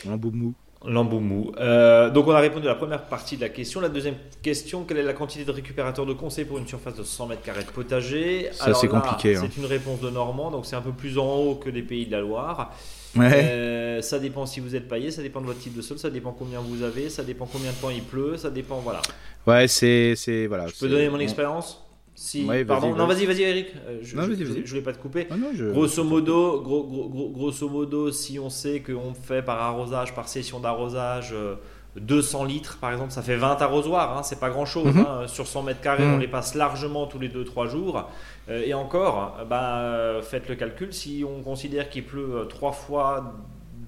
Un 0.09 0.15
embout 0.15 0.33
mou. 0.33 0.55
L'emboumou. 0.87 1.53
Euh, 1.59 2.09
donc 2.09 2.27
on 2.27 2.31
a 2.31 2.41
répondu 2.41 2.67
à 2.67 2.71
la 2.71 2.75
première 2.75 3.03
partie 3.05 3.37
de 3.37 3.43
la 3.43 3.51
question. 3.51 3.81
La 3.81 3.91
deuxième 3.91 4.15
question, 4.43 4.85
quelle 4.85 4.97
est 4.97 5.03
la 5.03 5.13
quantité 5.13 5.45
de 5.45 5.51
récupérateur 5.51 6.07
de 6.07 6.15
conseil 6.15 6.47
pour 6.47 6.57
une 6.57 6.67
surface 6.67 6.95
de 6.95 7.03
100 7.03 7.27
mètres 7.27 7.43
carrés 7.43 7.65
de 7.65 7.71
potager? 7.71 8.49
Ça, 8.53 8.73
c'est 8.73 8.89
compliqué, 8.89 9.37
hein. 9.37 9.43
C'est 9.43 9.59
une 9.61 9.67
réponse 9.67 10.01
de 10.01 10.09
Normand, 10.09 10.51
donc 10.51 10.65
c'est 10.65 10.77
un 10.77 10.81
peu 10.81 10.93
plus 10.93 11.19
en 11.19 11.35
haut 11.37 11.55
que 11.57 11.69
des 11.69 11.83
pays 11.83 12.07
de 12.07 12.13
la 12.13 12.21
Loire. 12.21 12.73
Ouais. 13.17 13.29
Euh, 13.45 14.01
ça 14.03 14.19
dépend 14.19 14.47
si 14.47 14.61
vous 14.61 14.75
êtes 14.75 14.89
paillé, 14.89 15.11
ça 15.11 15.21
dépend 15.21 15.41
de 15.43 15.47
votre 15.47 15.59
type 15.59 15.77
de 15.77 15.83
sol, 15.83 15.99
ça 15.99 16.09
dépend 16.11 16.33
combien 16.33 16.61
vous 16.61 16.83
avez, 16.83 17.11
ça 17.11 17.25
dépend 17.25 17.45
combien 17.45 17.73
de 17.73 17.77
temps 17.77 17.91
il 17.91 18.03
pleut, 18.03 18.37
ça 18.39 18.49
dépend, 18.51 18.77
voilà. 18.79 19.03
Ouais, 19.47 19.69
c'est 19.69 20.15
voilà. 20.47 20.67
Je 20.69 20.75
peux 20.79 20.89
donner 20.89 21.09
mon 21.11 21.17
on- 21.17 21.21
expérience? 21.21 21.85
Si, 22.23 22.45
Ouais, 22.45 22.67
Pardon, 22.67 22.95
non 22.95 23.07
vas-y. 23.07 23.25
vas-y, 23.25 23.43
Eric, 23.43 23.69
Euh, 23.89 23.99
je, 24.03 24.15
Non, 24.15 24.23
je- 24.25 24.29
vas-y, 24.33 24.45
vas-y. 24.45 24.63
je 24.67 24.69
voulais 24.69 24.83
pas 24.83 24.93
te 24.93 24.99
couper. 24.99 25.27
Ah 25.31 25.37
non, 25.39 25.49
je- 25.55 25.65
Grosso 25.71 26.05
modo, 26.05 26.61
gros- 26.61 26.85
gros- 26.85 27.09
gros- 27.09 27.31
grosso 27.31 27.67
modo, 27.71 28.13
si 28.13 28.39
on 28.39 28.51
sait 28.51 28.81
qu'on 28.81 29.15
fait 29.15 29.41
par 29.43 29.59
arrosage, 29.63 30.15
par 30.15 30.29
session 30.29 30.61
d'arrosage, 30.61 31.31
euh, 31.33 31.55
200 31.97 32.45
litres 32.45 32.77
par 32.79 32.93
exemple, 32.93 33.11
ça 33.11 33.23
fait 33.23 33.37
20 33.37 33.61
arrosoirs, 33.63 34.19
hein, 34.19 34.23
c'est 34.23 34.39
pas 34.39 34.51
grand 34.51 34.67
chose. 34.67 34.95
Mhm. 34.95 35.29
Sur 35.29 35.47
100 35.47 35.63
mètres 35.63 35.81
carrés, 35.81 36.05
Mhm. 36.05 36.15
on 36.15 36.19
les 36.19 36.29
passe 36.29 36.55
largement 36.55 37.07
tous 37.07 37.19
les 37.19 37.29
2-3 37.29 37.67
jours. 37.69 38.07
Euh, 38.51 38.63
et 38.67 38.75
encore, 38.75 39.37
euh, 39.41 39.45
bah, 39.47 39.79
euh, 39.79 40.21
faites 40.23 40.47
le 40.51 40.57
calcul, 40.57 40.93
si 40.93 41.25
on 41.27 41.43
considère 41.43 41.89
qu'il 41.89 42.05
pleut 42.05 42.47
3 42.51 42.73
fois 42.73 43.33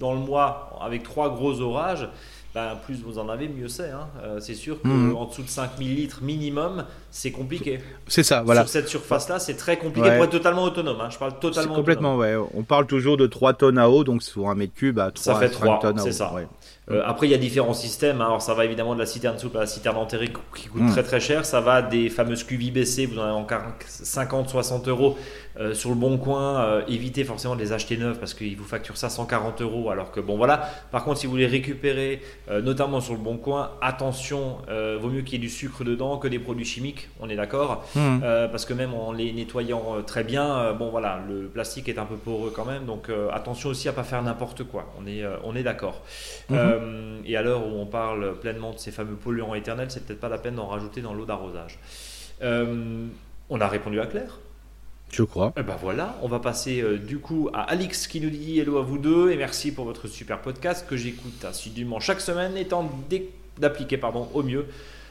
dans 0.00 0.14
le 0.14 0.20
mois 0.20 0.78
avec 0.80 1.02
3 1.02 1.28
gros 1.30 1.60
orages, 1.60 2.08
bah, 2.54 2.78
plus 2.84 3.00
vous 3.02 3.18
en 3.18 3.28
avez, 3.30 3.48
mieux 3.48 3.68
c'est. 3.68 3.90
hein. 3.90 4.08
Euh, 4.22 4.38
c'est 4.40 4.54
sûr 4.54 4.80
qu'en 4.82 4.88
Mhm. 4.88 5.26
dessous 5.28 5.42
de 5.42 5.48
5000 5.48 5.94
litres 5.96 6.20
minimum, 6.22 6.84
c'est 7.10 7.30
compliqué. 7.30 7.80
C'est 8.08 8.22
ça, 8.22 8.42
voilà. 8.42 8.60
Sur 8.62 8.68
cette 8.70 8.88
surface-là, 8.88 9.38
c'est 9.38 9.54
très 9.56 9.78
compliqué 9.78 10.08
Ouais. 10.08 10.16
pour 10.16 10.24
être 10.26 10.32
totalement 10.32 10.64
autonome. 10.64 11.00
hein. 11.00 11.08
Je 11.10 11.18
parle 11.18 11.32
C'est 11.32 11.40
totalement 11.40 11.74
complètement, 11.74 12.16
ouais. 12.16 12.34
On 12.54 12.62
parle 12.62 12.86
toujours 12.86 13.16
de 13.16 13.26
3 13.26 13.54
tonnes 13.54 13.78
à 13.78 13.88
eau, 13.88 14.04
donc 14.04 14.22
sur 14.22 14.48
un 14.50 14.54
mètre 14.54 14.74
cube 14.74 14.98
à 14.98 15.10
3 15.10 15.34
Ça 15.34 15.40
fait 15.40 15.46
à 15.46 15.48
5 15.52 15.54
trois, 15.60 15.78
tonnes 15.80 15.98
à 15.98 16.02
c'est 16.02 16.08
eau. 16.10 16.12
ça. 16.12 16.34
ouais. 16.34 16.46
Euh, 16.90 17.00
après, 17.06 17.28
il 17.28 17.30
y 17.30 17.34
a 17.34 17.38
différents 17.38 17.74
systèmes. 17.74 18.20
hein. 18.20 18.26
Alors, 18.26 18.42
ça 18.42 18.54
va 18.54 18.64
évidemment 18.64 18.94
de 18.94 18.98
la 18.98 19.06
citerne 19.06 19.38
souple 19.38 19.56
à 19.56 19.60
la 19.60 19.66
citerne 19.66 19.96
enterrée 19.96 20.32
qui 20.56 20.66
coûte 20.66 20.82
Mm. 20.82 20.90
très 20.90 21.02
très 21.04 21.20
cher. 21.20 21.44
Ça 21.44 21.60
va 21.60 21.80
des 21.80 22.08
fameuses 22.10 22.44
IBC, 22.50 23.06
vous 23.06 23.18
en 23.20 23.22
avez 23.22 23.32
encore 23.32 23.60
50-60 23.88 24.88
euros 24.88 25.16
euh, 25.60 25.74
sur 25.74 25.90
le 25.90 25.94
bon 25.96 26.18
coin. 26.18 26.60
Euh, 26.60 26.82
évitez 26.88 27.22
forcément 27.24 27.54
de 27.54 27.60
les 27.60 27.72
acheter 27.72 27.96
neuves 27.96 28.18
parce 28.18 28.34
qu'ils 28.34 28.56
vous 28.56 28.64
facturent 28.64 28.96
ça 28.96 29.08
140 29.10 29.60
euros. 29.62 29.90
Alors 29.90 30.10
que 30.10 30.18
bon, 30.20 30.36
voilà. 30.36 30.68
Par 30.90 31.04
contre, 31.04 31.18
si 31.20 31.26
vous 31.28 31.36
les 31.36 31.46
récupérez, 31.46 32.20
notamment 32.62 33.00
sur 33.00 33.12
le 33.14 33.20
bon 33.20 33.36
coin, 33.36 33.70
attention, 33.80 34.58
vaut 35.00 35.08
mieux 35.08 35.22
qu'il 35.22 35.34
y 35.34 35.36
ait 35.36 35.46
du 35.46 35.50
sucre 35.50 35.84
dedans 35.84 36.16
que 36.18 36.26
des 36.28 36.38
produits 36.40 36.64
chimiques. 36.64 37.08
On 37.20 37.28
est 37.28 37.36
d'accord. 37.36 37.84
Euh, 37.96 38.48
parce 38.48 38.64
que 38.64 38.74
même 38.74 38.92
en 38.94 39.12
les 39.12 39.32
nettoyant 39.32 40.02
très 40.06 40.24
bien, 40.24 40.72
bon 40.72 40.90
voilà, 40.90 41.20
le 41.28 41.46
plastique 41.46 41.88
est 41.88 41.98
un 41.98 42.04
peu 42.06 42.16
poreux 42.16 42.52
quand 42.54 42.64
même, 42.64 42.84
donc 42.86 43.08
attention 43.32 43.68
aussi 43.70 43.88
à 43.88 43.92
pas 43.92 44.02
faire 44.04 44.22
n'importe 44.22 44.64
quoi. 44.64 44.92
On 45.00 45.06
est, 45.06 45.22
on 45.44 45.54
est 45.54 45.62
d'accord. 45.62 46.02
Mhm. 46.50 46.71
Euh, 46.80 47.20
et 47.24 47.36
à 47.36 47.42
l'heure 47.42 47.66
où 47.66 47.70
on 47.78 47.86
parle 47.86 48.38
pleinement 48.40 48.72
de 48.72 48.78
ces 48.78 48.90
fameux 48.90 49.14
polluants 49.16 49.54
éternels, 49.54 49.88
c'est 49.90 50.04
peut-être 50.06 50.20
pas 50.20 50.28
la 50.28 50.38
peine 50.38 50.56
d'en 50.56 50.66
rajouter 50.66 51.00
dans 51.00 51.14
l'eau 51.14 51.24
d'arrosage. 51.24 51.78
Euh, 52.42 53.06
on 53.50 53.60
a 53.60 53.68
répondu 53.68 54.00
à 54.00 54.06
Claire. 54.06 54.38
Je 55.10 55.22
crois. 55.24 55.52
Et 55.58 55.62
ben 55.62 55.76
voilà, 55.80 56.16
on 56.22 56.28
va 56.28 56.38
passer 56.38 56.80
euh, 56.80 56.96
du 56.96 57.18
coup 57.18 57.50
à 57.52 57.62
Alix 57.64 58.06
qui 58.06 58.20
nous 58.20 58.30
dit 58.30 58.58
hello 58.60 58.78
à 58.78 58.82
vous 58.82 58.96
deux 58.96 59.30
et 59.30 59.36
merci 59.36 59.72
pour 59.72 59.84
votre 59.84 60.08
super 60.08 60.40
podcast 60.40 60.86
que 60.88 60.96
j'écoute 60.96 61.44
assidûment 61.44 62.00
chaque 62.00 62.20
semaine 62.22 62.54
d'é- 63.10 63.30
d'appliquer 63.58 63.98
pardon, 63.98 64.28
au 64.32 64.42
mieux 64.42 64.64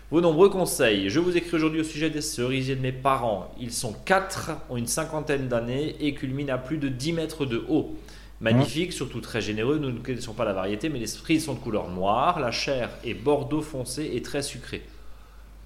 vos 0.10 0.20
nombreux 0.20 0.50
conseils. 0.50 1.10
Je 1.10 1.20
vous 1.20 1.38
écris 1.38 1.56
aujourd'hui 1.56 1.82
au 1.82 1.84
sujet 1.86 2.10
des 2.10 2.22
cerisiers 2.22 2.76
de 2.76 2.82
mes 2.82 2.92
parents. 2.92 3.54
Ils 3.60 3.72
sont 3.72 3.94
quatre, 3.94 4.52
ont 4.72 4.76
une 4.76 4.88
cinquantaine 4.88 5.48
d'années 5.48 5.96
et 6.00 6.14
culminent 6.16 6.54
à 6.56 6.58
plus 6.58 6.78
de 6.78 6.90
10 6.90 7.14
mètres 7.14 7.46
de 7.46 7.64
haut. 7.70 7.96
Magnifiques, 8.42 8.92
surtout 8.94 9.22
très 9.22 9.40
généreux, 9.40 9.78
nous 9.78 9.92
ne 9.92 10.00
connaissons 10.00 10.34
pas 10.34 10.46
la 10.46 10.54
variété, 10.54 10.90
mais 10.90 10.98
les 11.00 11.08
cerises 11.08 11.46
sont 11.46 11.54
de 11.54 11.60
couleur 11.60 11.90
noire, 11.90 12.40
la 12.40 12.52
chair 12.52 12.90
est 13.06 13.14
bordeaux 13.14 13.62
foncé 13.62 14.10
et 14.14 14.22
très 14.24 14.42
sucrée. 14.42 14.82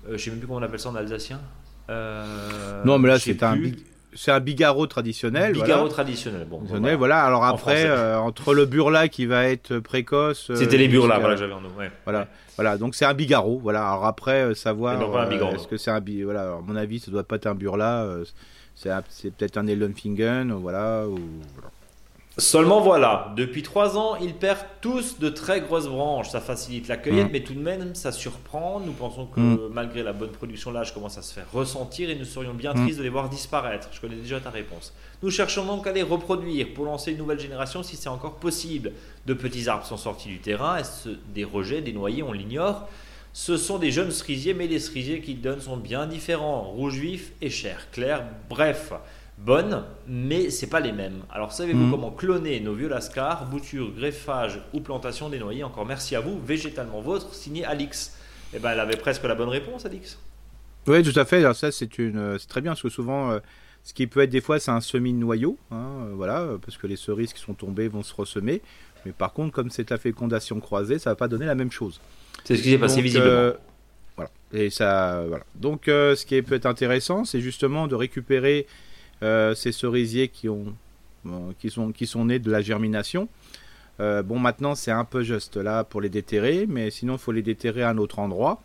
Euh, 0.06 0.10
je 0.10 0.14
ne 0.14 0.18
sais 0.18 0.30
même 0.32 0.40
plus 0.40 0.48
comment 0.48 0.60
on 0.60 0.64
appelle 0.64 0.80
ça 0.80 0.90
en 0.90 0.96
alsacien. 0.96 1.40
Euh, 1.90 2.84
non, 2.84 3.00
mais 3.00 3.08
là, 3.08 3.18
c'est 3.20 3.42
un, 3.44 3.56
big- 3.56 3.78
un 4.66 4.86
traditionnel. 4.88 5.54
Bigarreau 5.54 5.82
voilà. 5.82 5.90
traditionnel. 5.94 6.46
Bon, 6.50 6.58
Traditionnel, 6.58 6.96
voilà. 6.98 6.98
voilà. 6.98 7.24
Alors 7.26 7.46
après, 7.46 7.86
euh, 7.86 8.18
entre 8.20 8.54
le 8.54 8.66
burla 8.66 9.08
qui 9.08 9.26
va 9.26 9.46
être 9.48 9.80
précoce. 9.80 10.52
C'était 10.56 10.78
les 10.78 10.88
burlas 10.88 11.20
voilà, 11.20 11.36
j'avais 11.36 11.54
en. 11.54 11.64
Ouais. 11.78 11.92
Voilà. 12.04 12.28
Voilà, 12.56 12.78
donc 12.78 12.96
c'est 12.96 13.06
un 13.06 13.14
bigarreau. 13.14 13.60
Voilà. 13.62 13.88
Alors 13.88 14.06
après, 14.06 14.54
savoir. 14.56 14.96
Est-ce 15.54 15.68
que 15.68 15.78
c'est 15.78 15.92
un 15.92 16.02
bi... 16.02 16.24
Voilà. 16.24 16.42
Alors, 16.44 16.60
à 16.60 16.62
mon 16.62 16.76
avis, 16.76 17.00
ça 17.00 17.12
doit 17.12 17.24
pas 17.24 17.36
être 17.38 17.48
un 17.48 17.56
burla. 17.56 18.08
c'est 18.76 18.90
un- 18.90 19.02
peut-être 19.02 19.58
un 19.58 19.68
Ellenfingen, 19.68 20.52
voilà. 20.54 21.06
Ou... 21.08 21.18
voilà. 21.54 21.72
Seulement 22.38 22.82
voilà, 22.82 23.32
depuis 23.38 23.64
trois 23.64 23.98
ans, 23.98 24.18
ils 24.18 24.34
perdent 24.34 24.66
tous 24.82 25.20
de 25.20 25.30
très 25.30 25.62
grosses 25.62 25.88
branches. 25.88 26.30
Ça 26.32 26.42
facilite 26.42 26.90
la 26.90 26.98
cueillette, 26.98 27.30
Mm. 27.30 27.32
mais 27.32 27.40
tout 27.44 27.54
de 27.54 27.60
même, 27.62 27.96
ça 27.96 28.12
surprend. 28.12 28.82
Nous 28.82 28.92
pensons 28.92 29.26
que 29.26 29.40
Mm. 29.40 29.60
malgré 29.72 30.04
la 30.04 30.12
bonne 30.12 30.32
production, 30.32 30.72
l'âge 30.72 30.94
commence 30.94 31.18
à 31.18 31.22
se 31.22 31.34
faire 31.34 31.46
ressentir 31.54 32.10
et 32.10 32.16
nous 32.16 32.26
serions 32.26 32.54
bien 32.54 32.74
Mm. 32.74 32.84
tristes 32.84 32.98
de 32.98 33.04
les 33.04 33.10
voir 33.10 33.30
disparaître. 33.30 33.88
Je 33.94 34.02
connais 34.02 34.18
déjà 34.18 34.42
ta 34.42 34.50
réponse. 34.50 34.94
Nous 35.24 35.32
cherchons 35.32 35.64
donc 35.66 35.88
à 35.88 35.94
les 35.94 36.04
reproduire 36.04 36.74
pour 36.74 36.84
lancer 36.84 37.12
une 37.14 37.20
nouvelle 37.20 37.40
génération 37.40 37.84
si 37.84 37.96
c'est 37.96 38.10
encore 38.10 38.36
possible. 38.36 38.92
De 39.26 39.34
petits 39.34 39.70
arbres 39.70 39.86
sont 39.86 39.96
sortis 39.98 40.28
du 40.28 40.40
terrain. 40.40 40.76
Est-ce 40.76 41.08
des 41.34 41.46
rejets, 41.46 41.80
des 41.82 41.94
noyers 41.94 42.22
On 42.24 42.34
l'ignore. 42.34 42.90
Ce 43.32 43.56
sont 43.56 43.78
des 43.80 43.92
jeunes 43.92 44.12
cerisiers, 44.12 44.54
mais 44.54 44.68
les 44.68 44.80
cerisiers 44.80 45.22
qu'ils 45.22 45.40
donnent 45.42 45.62
sont 45.62 45.78
bien 45.78 46.06
différents. 46.06 46.64
Rouge 46.64 46.96
vif 46.98 47.32
et 47.42 47.50
chair 47.50 47.90
clair. 47.92 48.24
Bref, 48.50 48.92
bonnes, 49.38 49.84
mais 50.08 50.50
c'est 50.50 50.68
pas 50.70 50.80
les 50.80 50.92
mêmes. 50.92 51.22
Alors 51.30 51.52
savez-vous 51.52 51.84
Mhm. 51.86 51.92
comment 51.92 52.12
cloner 52.12 52.60
nos 52.62 52.74
vieux 52.74 52.88
lascars, 52.88 53.46
bouture, 53.48 53.92
greffage 53.92 54.60
ou 54.74 54.80
plantation 54.80 55.30
des 55.30 55.40
noyers 55.40 55.64
Encore 55.64 55.86
merci 55.86 56.16
à 56.16 56.22
vous, 56.22 56.40
végétalement 56.42 57.02
vôtre, 57.02 57.34
signé 57.34 57.66
Alix. 57.66 58.18
Eh 58.54 58.60
ben, 58.60 58.72
elle 58.72 58.80
avait 58.80 58.96
presque 58.98 59.24
la 59.24 59.36
bonne 59.36 59.50
réponse, 59.50 59.86
Alix. 59.86 60.18
Oui, 60.88 61.04
tout 61.04 61.18
à 61.20 61.26
fait. 61.26 61.38
Alors 61.38 61.56
ça, 61.56 61.72
c'est 61.72 61.98
une, 61.98 62.18
euh, 62.18 62.38
c'est 62.38 62.48
très 62.48 62.62
bien 62.62 62.72
parce 62.72 62.84
que 62.84 62.90
souvent, 62.90 63.32
euh, 63.32 63.40
ce 63.84 63.94
qui 63.94 64.08
peut 64.08 64.22
être 64.22 64.30
des 64.30 64.42
fois, 64.42 64.60
c'est 64.60 64.72
un 64.72 64.82
semi-noyau, 64.82 65.58
hein, 65.72 65.76
euh, 66.08 66.12
voilà, 66.16 66.48
parce 66.64 66.78
que 66.78 66.88
les 66.88 66.96
cerises 66.96 67.34
qui 67.34 67.42
sont 67.42 67.54
tombées 67.56 67.88
vont 67.88 68.04
se 68.04 68.14
ressemer. 68.14 68.62
Mais 69.06 69.12
par 69.12 69.34
contre, 69.34 69.52
comme 69.52 69.70
c'est 69.70 69.90
la 69.90 69.98
fécondation 69.98 70.60
croisée, 70.60 70.98
ça 70.98 71.10
va 71.12 71.16
pas 71.16 71.28
donner 71.28 71.46
la 71.46 71.56
même 71.56 71.72
chose. 71.72 72.00
C'est 72.44 72.56
ce 72.56 72.62
qui 72.64 72.70
s'est 72.72 72.78
passé 72.78 73.02
visiblement. 73.02 73.30
euh, 73.32 73.54
voilà. 74.16 74.32
Et 74.54 74.70
ça, 74.70 75.24
voilà. 75.28 75.44
Donc, 75.56 75.88
euh, 75.88 76.16
ce 76.16 76.26
qui 76.26 76.42
peut 76.42 76.56
être 76.56 76.66
intéressant, 76.66 77.26
c'est 77.26 77.42
justement 77.42 77.88
de 77.88 77.96
récupérer 77.96 78.66
ces 79.22 79.72
cerisiers 79.72 80.28
qui 80.28 80.50
ont, 80.50 80.76
euh, 81.28 81.54
qui 81.58 81.72
sont, 81.72 81.92
qui 81.92 82.06
sont 82.06 82.26
nés 82.26 82.38
de 82.38 82.52
la 82.52 82.62
germination. 82.62 83.28
Euh, 84.00 84.22
bon, 84.22 84.38
maintenant, 84.38 84.76
c'est 84.76 84.92
un 84.92 85.06
peu 85.06 85.24
juste 85.24 85.58
là 85.58 85.84
pour 85.84 86.00
les 86.00 86.10
déterrer, 86.10 86.68
mais 86.68 86.92
sinon, 86.92 87.14
il 87.14 87.20
faut 87.20 87.32
les 87.32 87.42
déterrer 87.42 87.82
à 87.82 87.90
un 87.90 87.98
autre 87.98 88.20
endroit. 88.20 88.62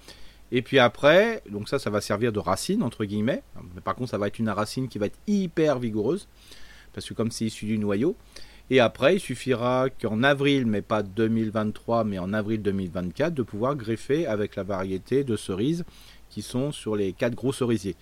Et 0.53 0.61
puis 0.61 0.79
après, 0.79 1.43
donc 1.49 1.69
ça, 1.71 1.79
ça 1.79 1.89
va 1.89 2.03
servir 2.03 2.33
de 2.33 2.39
racine 2.39 2.83
entre 2.83 3.05
guillemets. 3.07 3.43
Mais 3.75 3.81
par 3.81 3.95
contre, 3.95 4.11
ça 4.11 4.19
va 4.19 4.27
être 4.27 4.39
une 4.39 4.51
racine 4.51 4.89
qui 4.89 4.99
va 4.99 5.07
être 5.07 5.19
hyper 5.27 5.79
vigoureuse, 5.79 6.29
parce 6.93 7.09
que 7.09 7.15
comme 7.15 7.31
c'est 7.31 7.47
issu 7.47 7.65
du 7.65 7.79
noyau. 7.79 8.15
Et 8.69 8.79
après, 8.79 9.17
il 9.17 9.21
suffira 9.21 9.89
qu'en 9.89 10.23
avril, 10.23 10.67
mais 10.67 10.83
pas 10.83 11.03
2023, 11.03 12.05
mais 12.05 12.19
en 12.19 12.35
avril 12.35 12.61
2024, 12.61 13.33
de 13.33 13.43
pouvoir 13.43 13.75
greffer 13.75 14.27
avec 14.27 14.55
la 14.55 14.65
variété 14.65 15.25
de 15.25 15.37
cerises 15.37 15.85
qui 16.29 16.43
sont 16.43 16.73
sur 16.73 16.95
les 16.95 17.13
quatre 17.13 17.35
gros 17.35 17.53
cerisiers. 17.53 17.97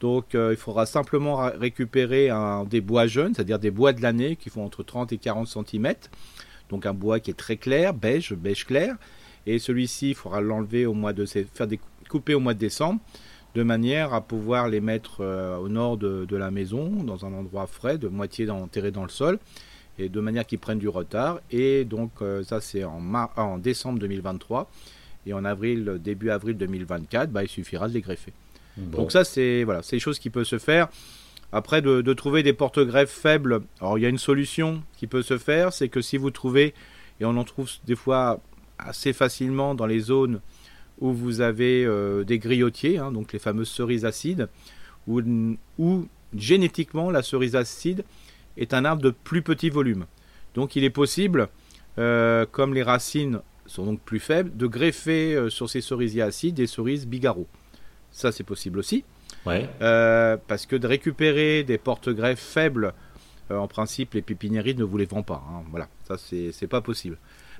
Donc 0.00 0.34
euh, 0.34 0.52
il 0.52 0.56
faudra 0.56 0.86
simplement 0.86 1.36
récupérer 1.58 2.30
des 2.68 2.80
bois 2.80 3.06
jeunes, 3.06 3.34
c'est-à-dire 3.34 3.58
des 3.58 3.70
bois 3.70 3.92
de 3.92 4.02
l'année 4.02 4.36
qui 4.36 4.50
font 4.50 4.64
entre 4.64 4.82
30 4.82 5.12
et 5.12 5.18
40 5.18 5.48
cm. 5.48 5.94
Donc 6.68 6.86
un 6.86 6.94
bois 6.94 7.20
qui 7.20 7.30
est 7.30 7.34
très 7.34 7.56
clair, 7.56 7.94
beige, 7.94 8.34
beige 8.34 8.64
clair. 8.64 8.96
Et 9.46 9.58
celui-ci, 9.58 10.10
il 10.10 10.14
faudra 10.14 10.40
l'enlever 10.40 10.86
au 10.86 10.94
mois 10.94 11.12
de 11.12 11.26
faire 11.26 11.66
des 11.66 11.78
couper 12.08 12.34
au 12.34 12.40
mois 12.40 12.54
de 12.54 12.58
décembre, 12.58 13.00
de 13.54 13.62
manière 13.62 14.14
à 14.14 14.20
pouvoir 14.20 14.68
les 14.68 14.80
mettre 14.80 15.20
euh, 15.20 15.56
au 15.56 15.68
nord 15.68 15.96
de, 15.96 16.36
la 16.36 16.50
maison, 16.50 16.88
dans 17.02 17.24
un 17.24 17.32
endroit 17.32 17.66
frais, 17.66 17.98
de 17.98 18.08
moitié 18.08 18.48
enterré 18.50 18.90
dans 18.90 19.02
le 19.02 19.08
sol, 19.08 19.38
et 19.98 20.08
de 20.08 20.20
manière 20.20 20.46
qu'ils 20.46 20.58
prennent 20.58 20.78
du 20.78 20.88
retard. 20.88 21.40
Et 21.50 21.84
donc 21.84 22.10
euh, 22.20 22.42
ça 22.42 22.60
c'est 22.60 22.84
en, 22.84 23.02
en 23.36 23.58
décembre 23.58 23.98
2023. 23.98 24.70
Et 25.26 25.32
en 25.32 25.44
avril, 25.44 25.98
début 26.02 26.30
avril 26.30 26.56
2024, 26.56 27.30
bah, 27.30 27.42
il 27.42 27.48
suffira 27.48 27.88
de 27.88 27.94
les 27.94 28.02
greffer. 28.02 28.32
Donc 28.76 29.12
ça, 29.12 29.24
c'est 29.24 29.64
voilà, 29.64 29.82
c'est 29.82 29.96
des 29.96 30.00
choses 30.00 30.18
qui 30.18 30.30
peuvent 30.30 30.44
se 30.44 30.58
faire. 30.58 30.88
Après, 31.52 31.82
de, 31.82 32.12
trouver 32.14 32.42
des 32.42 32.52
porte-greffes 32.52 33.12
faibles, 33.12 33.60
alors 33.80 33.96
il 33.96 34.02
y 34.02 34.06
a 34.06 34.08
une 34.08 34.18
solution 34.18 34.82
qui 34.96 35.06
peut 35.06 35.22
se 35.22 35.38
faire, 35.38 35.72
c'est 35.72 35.88
que 35.88 36.00
si 36.00 36.16
vous 36.16 36.32
trouvez, 36.32 36.74
et 37.20 37.24
on 37.24 37.36
en 37.36 37.44
trouve 37.44 37.70
des 37.86 37.94
fois 37.94 38.40
assez 38.80 39.12
facilement 39.12 39.76
dans 39.76 39.86
les 39.86 40.00
zones 40.00 40.40
où 40.98 41.12
vous 41.12 41.40
avez 41.40 41.84
euh, 41.84 42.24
des 42.24 42.40
griotiers, 42.40 42.98
hein, 42.98 43.12
donc 43.12 43.32
les 43.32 43.38
fameuses 43.38 43.68
cerises 43.68 44.04
acides, 44.04 44.48
où, 45.06 45.20
où 45.78 46.08
génétiquement 46.36 47.10
la 47.10 47.22
cerise 47.22 47.54
acide 47.54 48.04
est 48.56 48.74
un 48.74 48.84
arbre 48.84 49.02
de 49.02 49.10
plus 49.10 49.42
petit 49.42 49.70
volume. 49.70 50.06
Donc 50.54 50.74
il 50.74 50.82
est 50.82 50.90
possible, 50.90 51.48
euh, 51.98 52.46
comme 52.50 52.74
les 52.74 52.82
racines 52.82 53.40
sont 53.66 53.84
donc 53.84 54.00
plus 54.00 54.18
faibles, 54.18 54.56
de 54.56 54.66
greffer 54.66 55.34
euh, 55.34 55.50
sur 55.50 55.70
ces 55.70 55.80
cerisiers 55.80 56.22
acides 56.22 56.56
des 56.56 56.66
cerises 56.66 57.06
bigarreaux. 57.06 57.46
Ça, 58.14 58.30
c'est 58.30 58.44
possible 58.44 58.78
aussi. 58.78 59.04
Ouais. 59.44 59.68
Euh, 59.82 60.36
parce 60.46 60.66
que 60.66 60.76
de 60.76 60.86
récupérer 60.86 61.64
des 61.64 61.78
porte-greffes 61.78 62.38
faibles, 62.38 62.94
euh, 63.50 63.56
en 63.56 63.66
principe, 63.66 64.14
les 64.14 64.22
pépiniéries 64.22 64.76
ne 64.76 64.84
vous 64.84 64.96
les 64.96 65.04
vendent 65.04 65.26
pas. 65.26 65.42
hein. 65.50 65.64
Voilà, 65.70 65.88
ça, 66.06 66.16
c'est 66.16 66.68
pas 66.68 66.80
possible. 66.80 67.18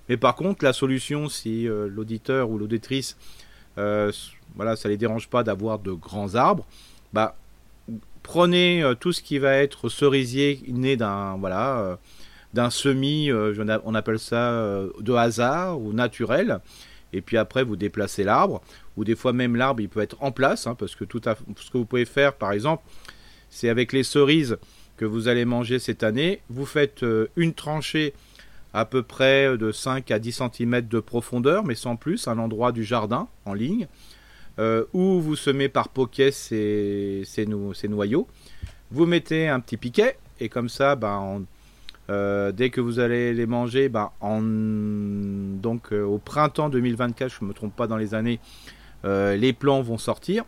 Mais 0.09 0.17
par 0.17 0.37
contre, 0.37 0.65
la 0.65 0.73
solution, 0.73 1.29
si 1.29 1.69
euh, 1.69 1.89
l'auditeur 1.89 2.51
ou 2.51 2.59
l'auditrice, 2.59 3.17
voilà, 3.77 4.77
ça 4.77 4.89
les 4.89 4.97
dérange 4.97 5.29
pas 5.29 5.43
d'avoir 5.43 5.81
de 5.81 5.91
grands 5.91 6.37
arbres, 6.37 6.65
bah, 7.13 7.37
prenez 8.23 8.85
tout 9.01 9.13
ce 9.13 9.21
qui 9.21 9.39
va 9.39 9.55
être 9.55 9.89
cerisier 9.89 10.63
né 10.69 10.97
d'un 10.97 11.37
voilà 11.39 11.99
d'un 12.53 12.71
semis, 12.71 13.33
on 13.33 13.95
appelle 13.97 14.21
ça 14.21 14.53
de 15.01 15.13
hasard 15.13 15.81
ou 15.81 15.93
naturel, 15.93 16.61
et 17.13 17.21
puis 17.21 17.37
après 17.37 17.65
vous 17.65 17.75
déplacez 17.75 18.23
l'arbre, 18.23 18.63
ou 18.97 19.05
des 19.05 19.17
fois 19.17 19.33
même 19.33 19.57
l'arbre 19.57 19.81
il 19.81 19.89
peut 19.89 20.01
être 20.01 20.17
en 20.21 20.33
place, 20.33 20.67
hein, 20.67 20.75
parce 20.75 20.95
que 20.95 21.05
tout 21.05 21.21
à, 21.25 21.37
ce 21.57 21.71
que 21.71 21.79
vous 21.79 21.85
pouvez 21.85 22.05
faire 22.05 22.35
par 22.35 22.53
exemple, 22.53 22.83
c'est 23.51 23.69
avec 23.69 23.93
les 23.93 24.03
cerises 24.03 24.59
que 24.97 25.05
vous 25.05 25.29
allez 25.29 25.45
manger 25.45 25.79
cette 25.79 26.03
année, 26.03 26.41
vous 26.51 26.67
faites 26.67 27.03
euh, 27.03 27.27
une 27.37 27.53
tranchée 27.55 28.15
à 28.73 28.85
peu 28.85 29.03
près 29.03 29.57
de 29.57 29.71
5 29.73 30.11
à 30.11 30.19
10 30.19 30.43
cm 30.53 30.81
de 30.89 30.99
profondeur, 31.01 31.65
mais 31.65 31.75
sans 31.77 31.95
plus, 31.97 32.27
à 32.27 32.35
l'endroit 32.35 32.73
du 32.73 32.83
jardin, 32.83 33.29
en 33.45 33.55
ligne, 33.55 33.87
euh, 34.59 34.85
où 34.93 35.21
vous 35.21 35.37
semez 35.37 35.69
par 35.69 35.89
poquet 35.89 36.33
ces, 36.33 37.23
ces, 37.25 37.47
no- 37.47 37.73
ces 37.73 37.87
noyaux. 37.87 38.27
Vous 38.91 39.07
mettez 39.07 39.49
un 39.49 39.61
petit 39.61 39.77
piquet, 39.77 40.17
et 40.41 40.49
comme 40.49 40.69
ça, 40.69 40.97
ben, 40.97 41.45
euh, 42.11 42.51
dès 42.51 42.71
que 42.71 42.81
vous 42.81 42.99
allez 42.99 43.33
les 43.33 43.47
manger, 43.47 43.89
ben, 43.89 44.11
en, 44.21 44.41
donc 44.43 45.93
euh, 45.93 46.03
au 46.05 46.19
printemps 46.19 46.69
2024, 46.69 47.33
je 47.33 47.45
ne 47.45 47.49
me 47.49 47.55
trompe 47.55 47.75
pas 47.77 47.87
dans 47.87 47.97
les 47.97 48.15
années, 48.15 48.41
euh, 48.41 48.71
les 49.05 49.53
plants 49.53 49.83
vont 49.83 49.99
sortir. 49.99 50.45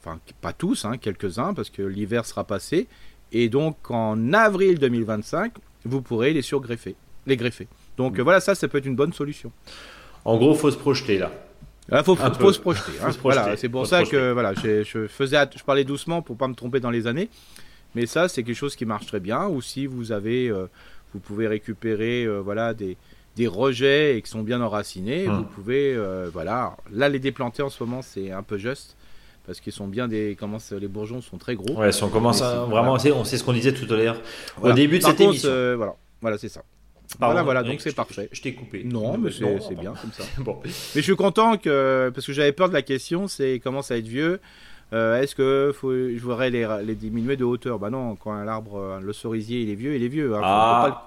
Enfin, 0.00 0.20
pas 0.40 0.52
tous, 0.52 0.84
hein, 0.84 0.98
quelques-uns, 0.98 1.54
parce 1.54 1.70
que 1.70 1.82
l'hiver 1.82 2.24
sera 2.26 2.44
passé. 2.44 2.86
Et 3.32 3.48
donc 3.48 3.90
en 3.90 4.32
avril 4.32 4.78
2025, 4.78 5.52
vous 5.84 6.02
pourrez 6.02 6.32
les 6.32 6.42
surgreffer, 6.42 6.94
les 7.26 7.36
greffer. 7.36 7.68
Donc 7.96 8.18
euh, 8.18 8.22
voilà, 8.22 8.40
ça, 8.40 8.54
ça 8.54 8.68
peut 8.68 8.78
être 8.78 8.86
une 8.86 8.96
bonne 8.96 9.12
solution. 9.12 9.52
En 10.24 10.36
gros, 10.36 10.54
faut 10.54 10.70
se 10.70 10.76
projeter 10.76 11.18
là. 11.18 11.32
Il 11.90 12.02
faut, 12.02 12.12
Un 12.12 12.16
faut, 12.16 12.30
peu. 12.30 12.44
faut 12.44 12.52
se 12.52 12.60
projeter. 12.60 12.92
hein. 13.02 13.12
Se 13.12 13.18
projeter. 13.18 13.40
Voilà, 13.42 13.56
c'est 13.56 13.68
pour 13.68 13.82
Faut 13.82 13.86
ça 13.86 14.02
que 14.04 14.32
voilà, 14.32 14.54
je 14.54 15.06
faisais, 15.06 15.38
je 15.56 15.62
parlais 15.62 15.84
doucement 15.84 16.22
pour 16.22 16.36
pas 16.36 16.48
me 16.48 16.54
tromper 16.54 16.80
dans 16.80 16.90
les 16.90 17.06
années. 17.06 17.28
Mais 17.94 18.06
ça, 18.06 18.28
c'est 18.28 18.42
quelque 18.42 18.56
chose 18.56 18.76
qui 18.76 18.84
marche 18.84 19.06
très 19.06 19.20
bien. 19.20 19.46
Ou 19.46 19.62
si 19.62 19.86
vous 19.86 20.12
avez, 20.12 20.48
euh, 20.48 20.66
vous 21.14 21.20
pouvez 21.20 21.46
récupérer, 21.46 22.24
euh, 22.24 22.40
voilà, 22.40 22.74
des, 22.74 22.96
des 23.36 23.46
rejets 23.46 24.16
et 24.16 24.22
qui 24.22 24.30
sont 24.30 24.42
bien 24.42 24.60
enracinés. 24.60 25.28
Hum. 25.28 25.38
Vous 25.38 25.44
pouvez, 25.44 25.94
euh, 25.94 26.28
voilà. 26.32 26.76
Là, 26.92 27.08
les 27.08 27.18
déplanter 27.18 27.62
en 27.62 27.68
ce 27.70 27.82
moment, 27.82 28.02
c'est 28.02 28.32
un 28.32 28.42
peu 28.42 28.58
juste 28.58 28.96
parce 29.46 29.60
qu'ils 29.60 29.72
sont 29.72 29.86
bien 29.86 30.08
des, 30.08 30.36
comment 30.38 30.58
c'est- 30.58 30.80
les 30.80 30.88
bourgeons 30.88 31.20
sont 31.20 31.38
très 31.38 31.54
gros. 31.54 31.74
Ouais, 31.78 31.92
si 31.92 32.02
on 32.02 32.08
commence 32.08 32.42
à 32.42 32.64
vraiment, 32.64 32.94
on 32.94 33.24
sait 33.24 33.36
ce 33.38 33.44
qu'on 33.44 33.52
disait 33.52 33.72
tout 33.72 33.92
à 33.92 33.96
l'heure 33.96 34.20
au 34.60 34.72
début 34.72 34.98
de 34.98 35.02
Par 35.02 35.10
cette 35.10 35.18
contre, 35.18 35.30
émission. 35.30 35.48
euh, 35.50 35.74
voilà, 35.76 35.94
voilà, 36.20 36.38
c'est 36.38 36.48
ça. 36.48 36.62
Pardon, 37.20 37.34
voilà, 37.34 37.44
voilà, 37.44 37.62
donc 37.62 37.80
c'est 37.80 37.94
parfait. 37.94 38.28
Je 38.32 38.42
t'ai 38.42 38.52
coupé. 38.54 38.82
Non, 38.84 39.16
mais 39.16 39.30
c'est 39.30 39.78
bien 39.78 39.94
comme 39.94 40.10
ça. 40.12 40.24
Bon. 40.42 40.58
Mais 40.64 40.70
je 40.96 41.00
suis 41.02 41.14
content 41.14 41.56
que 41.56 42.10
parce 42.12 42.26
que 42.26 42.32
j'avais 42.32 42.50
peur 42.50 42.68
de 42.68 42.74
la 42.74 42.82
question, 42.82 43.28
c'est 43.28 43.60
comment 43.62 43.82
ça 43.82 43.96
être 43.96 44.08
vieux. 44.08 44.40
Euh, 44.92 45.20
Est-ce 45.20 45.34
que 45.36 45.72
faut, 45.74 45.92
je 45.92 46.18
voudrais 46.20 46.50
les, 46.50 46.66
les 46.84 46.94
diminuer 46.96 47.36
de 47.36 47.44
hauteur? 47.44 47.78
Bah 47.78 47.90
non, 47.90 48.16
quand 48.16 48.32
un 48.32 48.48
arbre, 48.48 48.76
euh, 48.78 49.00
le 49.00 49.12
cerisier, 49.12 49.60
il 49.62 49.70
est 49.70 49.74
vieux, 49.76 49.94
il 49.94 50.02
est 50.02 50.08
vieux. 50.08 50.34
hein. 50.34 50.40
Ah. 50.42 51.06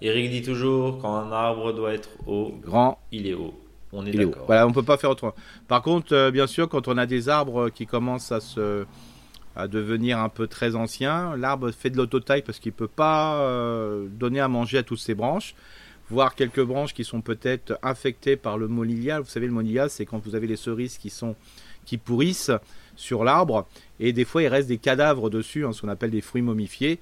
Eric 0.00 0.30
dit 0.30 0.42
toujours 0.42 0.98
quand 0.98 1.14
un 1.14 1.32
arbre 1.32 1.72
doit 1.72 1.92
être 1.92 2.10
haut, 2.26 2.54
grand, 2.62 2.98
il 3.12 3.26
est 3.26 3.34
haut. 3.34 3.54
On 3.92 4.04
est 4.04 4.10
d'accord. 4.10 4.44
Voilà, 4.46 4.66
on 4.66 4.72
peut 4.72 4.82
pas 4.82 4.96
faire 4.96 5.10
autrement. 5.10 5.34
Par 5.68 5.82
contre, 5.82 6.14
euh, 6.14 6.30
bien 6.30 6.46
sûr, 6.46 6.68
quand 6.68 6.88
on 6.88 6.98
a 6.98 7.06
des 7.06 7.28
arbres 7.28 7.68
qui 7.68 7.86
commencent 7.86 8.32
à 8.32 8.40
se 8.40 8.84
à 9.56 9.68
devenir 9.68 10.18
un 10.18 10.28
peu 10.28 10.48
très 10.48 10.74
anciens, 10.74 11.36
l'arbre 11.36 11.70
fait 11.70 11.90
de 11.90 11.96
l'autotaille 11.96 12.42
parce 12.42 12.58
qu'il 12.58 12.72
peut 12.72 12.88
pas 12.88 13.36
euh, 13.36 14.08
donner 14.08 14.40
à 14.40 14.48
manger 14.48 14.78
à 14.78 14.82
toutes 14.82 14.98
ses 14.98 15.14
branches. 15.14 15.54
Voir 16.10 16.34
quelques 16.34 16.62
branches 16.62 16.92
qui 16.92 17.04
sont 17.04 17.20
peut-être 17.20 17.78
infectées 17.82 18.36
par 18.36 18.58
le 18.58 18.66
molilia. 18.66 19.20
Vous 19.20 19.28
savez, 19.28 19.46
le 19.46 19.52
molilia, 19.52 19.88
c'est 19.88 20.06
quand 20.06 20.18
vous 20.18 20.34
avez 20.34 20.48
les 20.48 20.56
cerises 20.56 20.98
qui 20.98 21.08
sont 21.08 21.36
qui 21.84 21.98
pourrissent 21.98 22.50
sur 22.96 23.24
l'arbre 23.24 23.66
et 24.00 24.12
des 24.12 24.24
fois 24.24 24.42
il 24.42 24.48
reste 24.48 24.68
des 24.68 24.78
cadavres 24.78 25.28
dessus, 25.28 25.66
hein, 25.66 25.72
ce 25.72 25.82
qu'on 25.82 25.88
appelle 25.88 26.10
des 26.10 26.20
fruits 26.20 26.42
momifiés. 26.42 26.98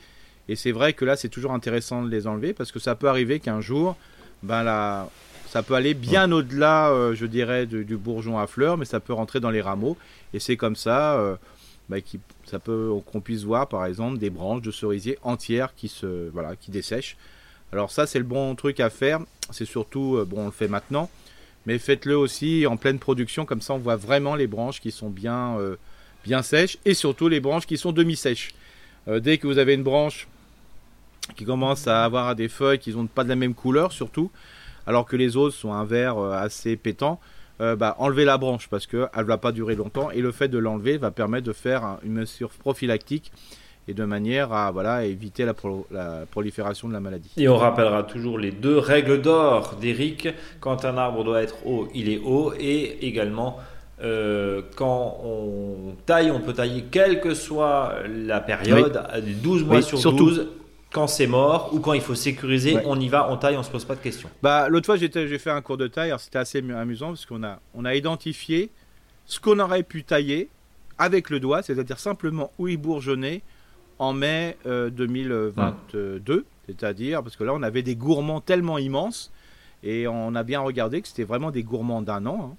Et 0.48 0.56
c'est 0.56 0.72
vrai 0.72 0.92
que 0.92 1.04
là, 1.04 1.16
c'est 1.16 1.28
toujours 1.28 1.52
intéressant 1.52 2.02
de 2.02 2.10
les 2.10 2.26
enlever 2.26 2.52
parce 2.52 2.72
que 2.72 2.78
ça 2.78 2.94
peut 2.94 3.08
arriver 3.08 3.40
qu'un 3.40 3.60
jour, 3.60 3.96
ben 4.42 4.62
la, 4.62 5.08
ça 5.48 5.62
peut 5.62 5.74
aller 5.74 5.94
bien 5.94 6.32
au-delà, 6.32 6.90
euh, 6.90 7.14
je 7.14 7.26
dirais, 7.26 7.66
du, 7.66 7.84
du 7.84 7.96
bourgeon 7.96 8.38
à 8.38 8.46
fleurs, 8.46 8.76
mais 8.76 8.84
ça 8.84 9.00
peut 9.00 9.12
rentrer 9.12 9.38
dans 9.38 9.50
les 9.50 9.60
rameaux. 9.60 9.96
Et 10.34 10.40
c'est 10.40 10.56
comme 10.56 10.76
ça 10.76 11.14
euh, 11.18 11.36
bah, 11.88 12.00
qui, 12.00 12.18
ça 12.44 12.58
peut, 12.58 12.90
qu'on 13.06 13.20
puisse 13.20 13.44
voir, 13.44 13.68
par 13.68 13.86
exemple, 13.86 14.18
des 14.18 14.30
branches 14.30 14.62
de 14.62 14.70
cerisier 14.70 15.18
entières 15.22 15.74
qui 15.74 15.88
se, 15.88 16.28
voilà, 16.30 16.56
qui 16.56 16.70
dessèchent. 16.70 17.16
Alors 17.72 17.90
ça, 17.90 18.06
c'est 18.06 18.18
le 18.18 18.24
bon 18.24 18.54
truc 18.54 18.80
à 18.80 18.90
faire. 18.90 19.20
C'est 19.50 19.64
surtout, 19.64 20.16
euh, 20.16 20.24
bon, 20.24 20.42
on 20.42 20.46
le 20.46 20.50
fait 20.50 20.68
maintenant, 20.68 21.08
mais 21.66 21.78
faites-le 21.78 22.16
aussi 22.16 22.66
en 22.66 22.76
pleine 22.76 22.98
production, 22.98 23.44
comme 23.46 23.60
ça, 23.60 23.74
on 23.74 23.78
voit 23.78 23.96
vraiment 23.96 24.34
les 24.34 24.46
branches 24.46 24.80
qui 24.80 24.90
sont 24.90 25.10
bien, 25.10 25.58
euh, 25.58 25.76
bien 26.24 26.42
sèches, 26.42 26.78
et 26.84 26.94
surtout 26.94 27.28
les 27.28 27.40
branches 27.40 27.66
qui 27.66 27.78
sont 27.78 27.92
demi-sèches. 27.92 28.50
Euh, 29.08 29.20
dès 29.20 29.38
que 29.38 29.46
vous 29.46 29.58
avez 29.58 29.74
une 29.74 29.82
branche 29.82 30.28
qui 31.36 31.44
commence 31.44 31.86
à 31.88 32.04
avoir 32.04 32.34
des 32.34 32.48
feuilles 32.48 32.78
qui 32.78 32.92
n'ont 32.94 33.06
pas 33.06 33.24
de 33.24 33.28
la 33.28 33.36
même 33.36 33.54
couleur, 33.54 33.92
surtout, 33.92 34.30
alors 34.86 35.06
que 35.06 35.16
les 35.16 35.36
autres 35.36 35.54
sont 35.54 35.72
un 35.72 35.84
vert 35.84 36.18
euh, 36.18 36.32
assez 36.32 36.76
pétant, 36.76 37.20
euh, 37.60 37.76
bah, 37.76 37.94
enlevez 37.98 38.24
la 38.24 38.38
branche 38.38 38.68
parce 38.68 38.86
qu'elle 38.86 39.08
ne 39.16 39.22
va 39.22 39.38
pas 39.38 39.52
durer 39.52 39.74
longtemps 39.76 40.10
et 40.10 40.20
le 40.20 40.32
fait 40.32 40.48
de 40.48 40.58
l'enlever 40.58 40.98
va 40.98 41.10
permettre 41.10 41.46
de 41.46 41.52
faire 41.52 41.84
un- 41.84 41.98
une 42.04 42.12
mesure 42.12 42.50
prophylactique 42.50 43.30
et 43.88 43.94
de 43.94 44.04
manière 44.04 44.52
à 44.52 45.04
éviter 45.04 45.44
la, 45.44 45.54
la, 45.90 46.24
prolifération 46.30 46.86
de 46.88 46.92
la 46.92 47.00
maladie. 47.00 47.32
Et 47.36 47.48
on 47.48 47.56
rappellera 47.56 48.04
toujours 48.04 48.38
les 48.38 48.52
deux 48.52 48.78
règles 48.78 49.20
d'or 49.20 49.74
d'Eric. 49.80 50.28
Quand 50.60 50.84
un 50.84 50.96
arbre 50.96 51.24
doit 51.24 51.42
être 51.42 51.66
haut, 51.66 51.88
il 51.92 52.08
est 52.08 52.18
haut. 52.18 52.52
Et 52.60 53.04
également, 53.06 53.58
euh, 54.02 54.62
quand 54.76 55.20
on 55.24 55.94
taille, 56.06 56.30
on 56.30 56.40
peut 56.40 56.52
tailler 56.52 56.84
quelle 56.90 57.20
que 57.20 57.34
soit 57.34 57.94
la 58.08 58.40
période, 58.40 59.00
12 59.42 59.64
mois 59.64 59.82
sur 59.82 59.98
surtout. 59.98 60.30
12. 60.30 60.48
Quand 60.92 61.06
c'est 61.06 61.26
mort 61.26 61.70
ou 61.72 61.80
quand 61.80 61.94
il 61.94 62.02
faut 62.02 62.14
sécuriser, 62.14 62.76
on 62.84 63.00
y 63.00 63.08
va, 63.08 63.32
on 63.32 63.38
taille, 63.38 63.56
on 63.56 63.62
se 63.62 63.70
pose 63.70 63.86
pas 63.86 63.94
de 63.94 64.00
questions. 64.00 64.28
Bah, 64.42 64.68
L'autre 64.68 64.84
fois, 64.84 64.96
j'ai 64.96 65.08
fait 65.38 65.50
un 65.50 65.62
cours 65.62 65.78
de 65.78 65.86
taille, 65.86 66.12
c'était 66.18 66.38
assez 66.38 66.58
amusant 66.58 67.08
parce 67.08 67.24
qu'on 67.24 67.42
a, 67.42 67.60
on 67.74 67.86
a 67.86 67.94
identifié 67.94 68.68
ce 69.24 69.40
qu'on 69.40 69.58
aurait 69.58 69.84
pu 69.84 70.04
tailler 70.04 70.50
avec 70.98 71.30
le 71.30 71.40
doigt, 71.40 71.62
c'est-à-dire 71.62 71.98
simplement 71.98 72.52
où 72.58 72.68
il 72.68 72.76
bourgeonnait 72.76 73.40
en 73.98 74.12
mai 74.12 74.58
2022, 74.66 76.32
euh, 76.32 76.44
c'est-à-dire 76.66 77.22
parce 77.22 77.36
que 77.36 77.44
là 77.44 77.54
on 77.54 77.62
avait 77.62 77.82
des 77.82 77.96
gourmands 77.96 78.40
tellement 78.40 78.78
immenses 78.78 79.32
et 79.82 80.06
on 80.06 80.34
a 80.34 80.42
bien 80.42 80.60
regardé 80.60 81.00
que 81.00 81.08
c'était 81.08 81.24
vraiment 81.24 81.50
des 81.50 81.62
gourmands 81.62 82.02
d'un 82.02 82.26
an. 82.26 82.52
Hein. 82.52 82.56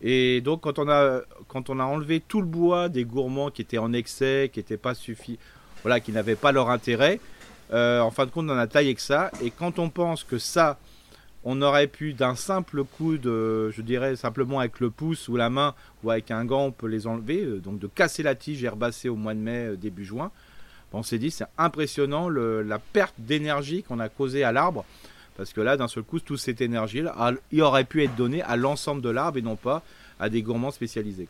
Et 0.00 0.40
donc 0.40 0.62
quand 0.62 0.78
on 0.78 0.88
a 0.88 1.22
quand 1.48 1.70
on 1.70 1.80
a 1.80 1.84
enlevé 1.84 2.20
tout 2.20 2.40
le 2.40 2.46
bois 2.46 2.88
des 2.88 3.04
gourmands 3.04 3.50
qui 3.50 3.62
étaient 3.62 3.78
en 3.78 3.92
excès, 3.92 4.50
qui 4.52 4.58
n'étaient 4.58 4.76
pas 4.76 4.94
suffisants, 4.94 5.40
voilà, 5.82 6.00
qui 6.00 6.12
n'avaient 6.12 6.36
pas 6.36 6.52
leur 6.52 6.70
intérêt, 6.70 7.20
euh, 7.72 8.00
en 8.00 8.10
fin 8.10 8.26
de 8.26 8.30
compte 8.30 8.50
on 8.50 8.58
a 8.58 8.66
taillé 8.66 8.94
que 8.94 9.00
ça. 9.00 9.30
Et 9.42 9.50
quand 9.50 9.78
on 9.78 9.88
pense 9.88 10.24
que 10.24 10.38
ça 10.38 10.78
on 11.48 11.62
aurait 11.62 11.86
pu 11.86 12.12
d'un 12.12 12.34
simple 12.34 12.82
coup 12.82 13.18
de, 13.18 13.70
je 13.70 13.80
dirais 13.80 14.16
simplement 14.16 14.58
avec 14.58 14.80
le 14.80 14.90
pouce 14.90 15.28
ou 15.28 15.36
la 15.36 15.48
main 15.48 15.74
ou 16.02 16.10
avec 16.10 16.32
un 16.32 16.44
gant, 16.44 16.64
on 16.64 16.72
peut 16.72 16.88
les 16.88 17.06
enlever, 17.06 17.44
euh, 17.44 17.58
donc 17.60 17.78
de 17.78 17.86
casser 17.86 18.22
la 18.22 18.34
tige 18.34 18.62
herbacée 18.64 19.08
au 19.08 19.16
mois 19.16 19.34
de 19.34 19.40
mai, 19.40 19.76
début 19.76 20.04
juin 20.04 20.30
on 20.96 21.02
s'est 21.02 21.18
dit 21.18 21.30
c'est 21.30 21.46
impressionnant 21.58 22.28
la 22.28 22.78
perte 22.78 23.14
d'énergie 23.18 23.82
qu'on 23.82 24.00
a 24.00 24.08
causée 24.08 24.44
à 24.44 24.52
l'arbre. 24.52 24.84
Parce 25.36 25.52
que 25.52 25.60
là, 25.60 25.76
d'un 25.76 25.88
seul 25.88 26.02
coup, 26.02 26.20
toute 26.20 26.38
cette 26.38 26.60
énergie-là, 26.60 27.32
il 27.52 27.62
aurait 27.62 27.84
pu 27.84 28.02
être 28.02 28.16
donnée 28.16 28.42
à 28.42 28.56
l'ensemble 28.56 29.02
de 29.02 29.10
l'arbre 29.10 29.38
et 29.38 29.42
non 29.42 29.56
pas 29.56 29.82
à 30.18 30.28
des 30.28 30.42
gourmands 30.42 30.70
spécialisés. 30.70 31.28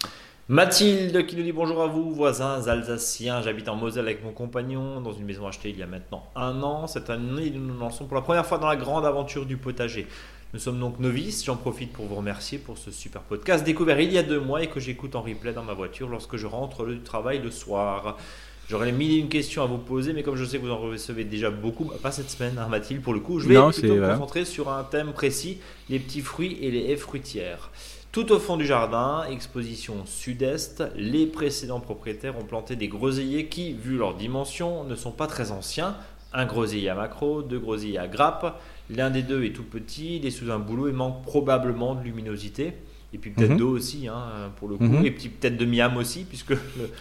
Mathilde 0.48 1.26
qui 1.26 1.34
nous 1.34 1.42
dit 1.42 1.50
bonjour 1.50 1.82
à 1.82 1.88
vous, 1.88 2.14
voisins 2.14 2.68
alsaciens. 2.68 3.42
J'habite 3.42 3.68
en 3.68 3.74
Moselle 3.74 4.04
avec 4.04 4.22
mon 4.22 4.30
compagnon 4.30 5.00
dans 5.00 5.12
une 5.12 5.24
maison 5.24 5.48
achetée 5.48 5.70
il 5.70 5.76
y 5.78 5.82
a 5.82 5.88
maintenant 5.88 6.24
un 6.36 6.62
an. 6.62 6.86
Cette 6.86 7.10
année, 7.10 7.50
nous 7.50 7.60
nous 7.60 7.76
lançons 7.76 8.06
pour 8.06 8.14
la 8.14 8.22
première 8.22 8.46
fois 8.46 8.58
dans 8.58 8.68
la 8.68 8.76
grande 8.76 9.04
aventure 9.04 9.44
du 9.44 9.56
potager. 9.56 10.06
Nous 10.54 10.60
sommes 10.60 10.78
donc 10.78 11.00
novices. 11.00 11.44
J'en 11.44 11.56
profite 11.56 11.92
pour 11.92 12.06
vous 12.06 12.14
remercier 12.14 12.58
pour 12.58 12.78
ce 12.78 12.92
super 12.92 13.22
podcast 13.22 13.64
découvert 13.64 13.98
il 14.00 14.12
y 14.12 14.18
a 14.18 14.22
deux 14.22 14.38
mois 14.38 14.62
et 14.62 14.68
que 14.68 14.78
j'écoute 14.78 15.16
en 15.16 15.22
replay 15.22 15.52
dans 15.52 15.64
ma 15.64 15.74
voiture 15.74 16.08
lorsque 16.08 16.36
je 16.36 16.46
rentre 16.46 16.86
du 16.86 17.00
travail 17.00 17.40
le 17.40 17.50
soir. 17.50 18.16
J'aurais 18.68 18.90
mille 18.90 19.20
une 19.20 19.28
question 19.28 19.62
à 19.62 19.66
vous 19.66 19.78
poser, 19.78 20.12
mais 20.12 20.24
comme 20.24 20.34
je 20.34 20.44
sais 20.44 20.58
que 20.58 20.64
vous 20.64 20.72
en 20.72 20.78
recevez 20.78 21.24
déjà 21.24 21.50
beaucoup, 21.50 21.84
bah, 21.84 21.94
pas 22.02 22.10
cette 22.10 22.30
semaine, 22.30 22.58
hein, 22.58 22.66
Mathilde, 22.68 23.00
pour 23.00 23.14
le 23.14 23.20
coup, 23.20 23.38
je 23.38 23.48
vais 23.48 23.54
plutôt 23.72 23.94
me 23.94 24.10
concentrer 24.10 24.44
sur 24.44 24.70
un 24.70 24.82
thème 24.82 25.12
précis 25.12 25.58
les 25.88 26.00
petits 26.00 26.20
fruits 26.20 26.58
et 26.60 26.72
les 26.72 26.90
haies 26.90 26.96
fruitières. 26.96 27.70
Tout 28.10 28.32
au 28.32 28.40
fond 28.40 28.56
du 28.56 28.66
jardin, 28.66 29.24
exposition 29.30 30.04
sud-est, 30.04 30.82
les 30.96 31.26
précédents 31.26 31.80
propriétaires 31.80 32.36
ont 32.38 32.44
planté 32.44 32.74
des 32.74 32.88
groseilliers 32.88 33.46
qui, 33.46 33.72
vu 33.72 33.98
leur 33.98 34.14
dimension, 34.14 34.82
ne 34.82 34.96
sont 34.96 35.12
pas 35.12 35.28
très 35.28 35.52
anciens. 35.52 35.96
Un 36.32 36.46
groseillier 36.46 36.88
à 36.88 36.94
macro, 36.96 37.42
deux 37.42 37.60
groseilliers 37.60 37.98
à 37.98 38.08
grappe. 38.08 38.60
L'un 38.90 39.10
des 39.10 39.22
deux 39.22 39.44
est 39.44 39.52
tout 39.52 39.64
petit, 39.64 40.16
il 40.16 40.26
est 40.26 40.30
sous 40.30 40.50
un 40.50 40.58
boulot 40.58 40.88
et 40.88 40.92
manque 40.92 41.22
probablement 41.22 41.94
de 41.94 42.02
luminosité 42.02 42.72
et 43.16 43.18
puis 43.18 43.30
peut-être 43.30 43.52
mhm. 43.52 43.56
d'eau 43.56 43.70
aussi, 43.70 44.08
hein, 44.08 44.52
pour 44.56 44.68
le 44.68 44.76
coup, 44.76 44.84
mhm. 44.84 45.06
et 45.06 45.10
puis 45.10 45.30
peut-être 45.30 45.56
de 45.56 45.64
miam 45.64 45.96
aussi, 45.96 46.24
puisque 46.24 46.52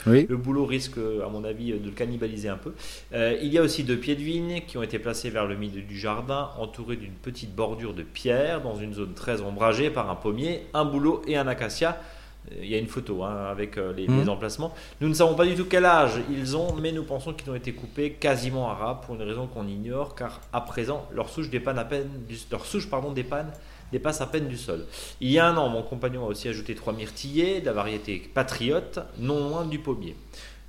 le, 0.06 0.38
boulot 0.38 0.66
risque, 0.66 0.98
à 0.98 1.28
mon 1.28 1.44
avis, 1.44 1.74
de 1.74 1.86
le 1.86 1.92
cannibaliser 1.92 2.48
un 2.48 2.56
peu. 2.56 2.72
Euh, 3.14 3.38
il 3.42 3.52
y 3.52 3.58
a 3.58 3.62
aussi 3.62 3.84
deux 3.84 3.98
pieds 3.98 4.16
de 4.16 4.22
vigne 4.22 4.62
qui 4.66 4.78
ont 4.78 4.84
été 4.84 4.98
placés 4.98 5.30
vers 5.30 5.46
le 5.46 5.58
milieu 5.58 5.82
du 5.82 6.00
jardin, 6.00 6.52
entourés 6.58 6.96
d'une 6.96 7.12
petite 7.12 7.54
bordure 7.54 7.94
de 7.94 8.04
pierre, 8.04 8.62
dans 8.62 8.76
une 8.76 8.94
zone 8.94 9.14
très 9.14 9.42
ombragée 9.42 9.90
par 9.90 10.10
un 10.10 10.16
pommier, 10.16 10.62
un 10.74 10.86
bouleau 10.86 11.22
et 11.28 11.36
un 11.36 11.48
acacia. 11.48 12.00
Euh, 12.50 12.56
il 12.64 12.70
y 12.70 12.76
a 12.76 12.78
une 12.78 12.88
photo 12.88 13.24
hein, 13.24 13.48
avec 13.52 13.78
euh, 13.78 13.92
les, 13.92 14.08
mhm. 14.08 14.22
les, 14.22 14.30
emplacements. 14.30 14.74
Nous 15.02 15.10
ne 15.10 15.14
savons 15.14 15.36
pas 15.36 15.46
du 15.46 15.56
tout 15.56 15.66
quel 15.66 15.84
âge 15.84 16.22
ils 16.32 16.56
ont, 16.56 16.76
mais 16.76 16.94
nous 16.94 17.04
pensons 17.04 17.34
qu'ils 17.34 17.52
ont 17.52 17.56
été 17.56 17.74
coupés 17.74 18.12
quasiment 18.12 18.70
à 18.70 18.74
ras 18.74 19.02
pour 19.06 19.16
une 19.16 19.24
raison 19.24 19.48
qu'on 19.48 19.68
ignore, 19.68 20.16
car 20.16 20.40
à 20.54 20.62
présent 20.62 21.10
leur 21.14 21.28
souche 21.28 21.50
dépanne 21.50 21.78
à 21.78 21.84
peine, 21.84 22.08
leur 22.50 22.66
souche 22.66 22.90
pardon 22.90 23.12
dépanne 23.12 23.52
dépasse 23.92 24.22
à 24.22 24.28
peine 24.28 24.48
du 24.48 24.58
sol. 24.58 24.86
Il 25.22 25.32
y 25.32 25.40
a 25.40 25.48
un 25.48 25.58
an, 25.58 25.70
mon 25.70 25.84
compagnon 25.84 26.26
a 26.26 26.30
aussi 26.30 26.48
ajouté 26.48 26.76
trois 26.76 26.94
myrtillers 26.94 27.62
de 27.62 27.66
la 27.66 27.74
variété 27.74 28.22
patriote, 28.34 29.00
non 29.18 29.50
loin 29.50 29.66
du 29.66 29.80
pommier. 29.80 30.16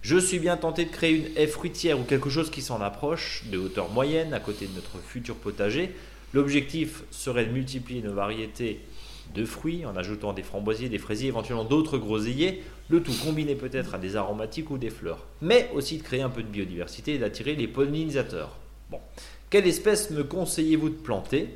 Je 0.03 0.19
suis 0.19 0.39
bien 0.39 0.57
tenté 0.57 0.85
de 0.85 0.91
créer 0.91 1.17
une 1.17 1.37
haie 1.37 1.49
fruitière 1.49 1.99
ou 1.99 2.05
quelque 2.05 2.31
chose 2.31 2.51
qui 2.51 2.63
s'en 2.63 2.81
approche, 2.81 3.45
de 3.51 3.59
hauteur 3.59 3.89
moyenne, 3.91 4.35
à 4.35 4.41
côté 4.41 4.67
de 4.67 4.75
notre 4.75 4.99
futur 4.99 5.35
potager. 5.35 5.91
L'objectif 6.33 7.03
serait 7.11 7.47
de 7.47 7.51
multiplier 7.53 8.03
nos 8.03 8.13
variétés 8.13 8.81
de 9.35 9.45
fruits 9.45 9.85
en 9.85 9.97
ajoutant 9.97 10.33
des 10.33 10.45
framboisiers, 10.45 10.89
des 10.89 10.99
fraisiers, 10.99 11.29
éventuellement 11.29 11.65
d'autres 11.65 11.99
groseilliers, 11.99 12.63
le 12.89 13.03
tout 13.03 13.15
combiné 13.25 13.57
peut-être 13.57 13.97
à 13.97 13.99
des 13.99 14.15
aromatiques 14.15 14.71
ou 14.71 14.79
des 14.79 14.91
fleurs, 14.91 15.27
mais 15.43 15.69
aussi 15.75 15.99
de 15.99 16.03
créer 16.05 16.23
un 16.23 16.31
peu 16.31 16.43
de 16.43 16.49
biodiversité 16.49 17.15
et 17.15 17.19
d'attirer 17.19 17.57
les 17.57 17.67
pollinisateurs. 17.67 18.57
Bon, 18.91 19.01
quelle 19.51 19.67
espèce 19.67 20.11
me 20.11 20.23
conseillez-vous 20.23 20.91
de 20.91 20.95
planter? 20.95 21.49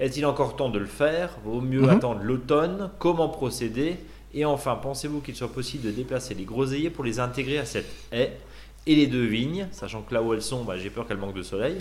Est-il 0.00 0.24
encore 0.26 0.56
temps 0.56 0.68
de 0.68 0.78
le 0.78 0.86
faire? 0.86 1.30
Vaut 1.44 1.60
mieux 1.60 1.82
mhm. 1.82 1.90
attendre 1.90 2.20
l'automne 2.22 2.90
Comment 2.98 3.28
procéder? 3.28 3.96
Et 4.34 4.44
enfin, 4.44 4.76
pensez-vous 4.76 5.20
qu'il 5.20 5.34
soit 5.34 5.52
possible 5.52 5.86
de 5.86 5.90
déplacer 5.90 6.34
les 6.34 6.44
groseilliers 6.44 6.90
pour 6.90 7.04
les 7.04 7.18
intégrer 7.18 7.58
à 7.58 7.64
cette 7.64 7.90
haie 8.12 8.36
et 8.86 8.94
les 8.94 9.06
deux 9.06 9.24
vignes, 9.24 9.68
sachant 9.70 10.02
que 10.02 10.14
là 10.14 10.22
où 10.22 10.32
elles 10.32 10.42
sont, 10.42 10.64
bah, 10.64 10.76
j'ai 10.78 10.90
peur 10.90 11.06
qu'elles 11.06 11.18
manquent 11.18 11.36
de 11.36 11.42
soleil. 11.42 11.76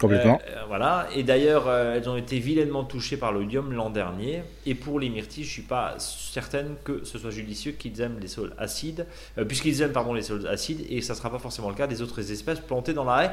Complètement. 0.00 0.40
Euh, 0.48 0.62
voilà. 0.68 1.08
Et 1.14 1.22
d'ailleurs, 1.22 1.66
euh, 1.66 1.96
elles 1.96 2.08
ont 2.08 2.16
été 2.16 2.38
vilainement 2.38 2.84
touchées 2.84 3.16
par 3.16 3.32
l'odium 3.32 3.72
l'an 3.72 3.90
dernier. 3.90 4.42
Et 4.64 4.74
pour 4.74 5.00
les 5.00 5.08
myrtilles, 5.08 5.44
je 5.44 5.50
suis 5.50 5.62
pas 5.62 5.96
certaine 5.98 6.76
que 6.84 7.04
ce 7.04 7.18
soit 7.18 7.30
judicieux 7.30 7.72
qu'ils 7.72 8.00
aiment 8.00 8.18
les 8.20 8.28
sols 8.28 8.54
acides, 8.58 9.06
euh, 9.36 9.44
puisqu'ils 9.44 9.82
aiment 9.82 9.92
pardon 9.92 10.14
les 10.14 10.22
sols 10.22 10.46
acides, 10.46 10.86
et 10.88 11.00
ça 11.02 11.14
ne 11.14 11.18
sera 11.18 11.30
pas 11.30 11.38
forcément 11.38 11.68
le 11.68 11.74
cas 11.74 11.86
des 11.86 12.00
autres 12.00 12.30
espèces 12.30 12.60
plantées 12.60 12.94
dans 12.94 13.04
la 13.04 13.24
haie. 13.24 13.30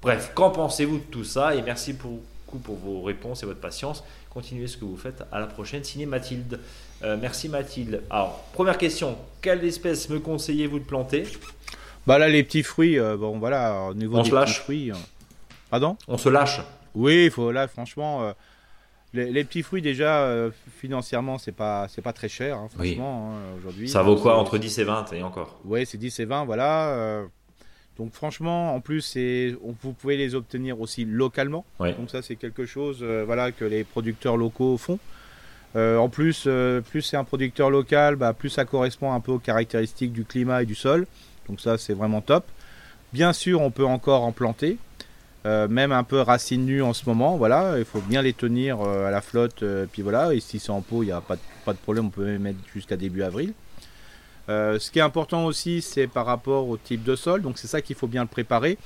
Bref, 0.00 0.32
qu'en 0.34 0.50
pensez-vous 0.50 0.98
de 0.98 1.04
tout 1.10 1.24
ça? 1.24 1.54
Et 1.54 1.62
merci 1.62 1.94
pour 1.94 2.20
pour 2.58 2.76
vos 2.76 3.02
réponses 3.02 3.42
et 3.42 3.46
votre 3.46 3.60
patience. 3.60 4.04
Continuez 4.30 4.66
ce 4.66 4.76
que 4.76 4.84
vous 4.84 4.96
faites. 4.96 5.22
À 5.32 5.40
la 5.40 5.46
prochaine. 5.46 5.84
Signé 5.84 6.06
Mathilde. 6.06 6.60
Euh, 7.02 7.16
merci 7.20 7.48
Mathilde. 7.48 8.02
Alors, 8.10 8.44
première 8.52 8.78
question. 8.78 9.16
Quelle 9.40 9.64
espèce 9.64 10.08
me 10.08 10.18
conseillez-vous 10.18 10.78
de 10.78 10.84
planter? 10.84 11.24
Bah 12.06 12.18
là, 12.18 12.28
les 12.28 12.42
petits 12.42 12.62
fruits. 12.62 12.98
Euh, 12.98 13.16
bon, 13.16 13.38
voilà. 13.38 13.88
Au 13.90 13.94
niveau 13.94 14.22
des 14.22 14.30
petits 14.30 14.52
fruits. 14.52 14.90
Euh, 14.90 14.96
pardon? 15.70 15.96
On 16.08 16.18
se 16.18 16.28
lâche. 16.28 16.60
Oui, 16.94 17.26
il 17.26 17.30
faut 17.30 17.50
là, 17.52 17.68
franchement. 17.68 18.32
Les, 19.12 19.44
petits 19.44 19.62
fruits 19.62 19.80
déjà 19.80 20.28
financièrement 20.80 21.38
c'est 21.38 21.52
pas 21.52 21.86
c'est 21.88 22.02
pas 22.02 22.12
très 22.12 22.28
cher 22.28 22.58
hein, 22.58 22.66
franchement 22.74 23.30
hein, 23.30 23.56
aujourd'hui. 23.56 23.88
Ça 23.88 24.02
vaut 24.02 24.16
quoi 24.16 24.36
entre 24.36 24.58
10 24.58 24.80
et 24.80 24.82
20 24.82 25.12
et 25.12 25.22
encore? 25.22 25.60
Oui, 25.64 25.86
c'est 25.86 25.98
10 25.98 26.18
et 26.18 26.24
20 26.24 26.44
voilà. 26.46 27.22
Donc 27.98 28.12
franchement, 28.12 28.74
en 28.74 28.80
plus, 28.80 29.16
vous 29.62 29.92
pouvez 29.92 30.16
les 30.16 30.34
obtenir 30.34 30.80
aussi 30.80 31.04
localement. 31.04 31.64
Donc 31.78 32.10
ça, 32.10 32.22
c'est 32.22 32.36
quelque 32.36 32.66
chose 32.66 32.98
euh, 33.02 33.22
voilà, 33.24 33.52
que 33.52 33.64
les 33.64 33.84
producteurs 33.84 34.36
locaux 34.36 34.76
font. 34.76 34.98
Euh, 35.76 35.96
en 35.96 36.08
plus, 36.08 36.44
euh, 36.46 36.80
plus 36.80 37.02
c'est 37.02 37.16
un 37.16 37.24
producteur 37.24 37.70
local, 37.70 38.16
bah, 38.16 38.32
plus 38.32 38.50
ça 38.50 38.64
correspond 38.64 39.12
un 39.12 39.20
peu 39.20 39.32
aux 39.32 39.38
caractéristiques 39.38 40.12
du 40.12 40.24
climat 40.24 40.62
et 40.62 40.66
du 40.66 40.74
sol. 40.74 41.06
Donc 41.48 41.60
ça, 41.60 41.78
c'est 41.78 41.94
vraiment 41.94 42.20
top. 42.20 42.44
Bien 43.12 43.32
sûr, 43.32 43.60
on 43.60 43.70
peut 43.70 43.84
encore 43.84 44.22
en 44.22 44.32
planter, 44.32 44.76
même 45.44 45.92
un 45.92 46.02
peu 46.02 46.20
racines 46.20 46.64
nues 46.64 46.82
en 46.82 46.94
ce 46.94 47.08
moment. 47.08 47.36
Voilà, 47.36 47.78
il 47.78 47.84
faut 47.84 48.00
bien 48.00 48.22
les 48.22 48.32
tenir 48.32 48.80
à 48.80 49.10
la 49.12 49.20
flotte. 49.20 49.62
puis 49.92 50.02
voilà, 50.02 50.34
et 50.34 50.40
si 50.40 50.58
c'est 50.58 50.70
en 50.70 50.80
pot, 50.80 51.04
il 51.04 51.06
n'y 51.06 51.12
a 51.12 51.20
pas 51.20 51.36
de, 51.36 51.40
pas 51.64 51.74
de 51.74 51.78
problème, 51.78 52.06
on 52.06 52.10
peut 52.10 52.24
les 52.24 52.38
mettre 52.38 52.58
jusqu'à 52.74 52.96
début 52.96 53.22
avril. 53.22 53.52
Euh, 54.48 54.78
ce 54.78 54.90
qui 54.90 54.98
est 54.98 55.02
important 55.02 55.46
aussi, 55.46 55.82
c'est 55.82 56.06
par 56.06 56.26
rapport 56.26 56.68
au 56.68 56.76
type 56.76 57.02
de 57.02 57.16
sol. 57.16 57.42
Donc 57.42 57.58
c'est 57.58 57.66
ça 57.66 57.80
qu'il 57.80 57.96
faut 57.96 58.06
bien 58.06 58.22
le 58.22 58.28
préparer. 58.28 58.78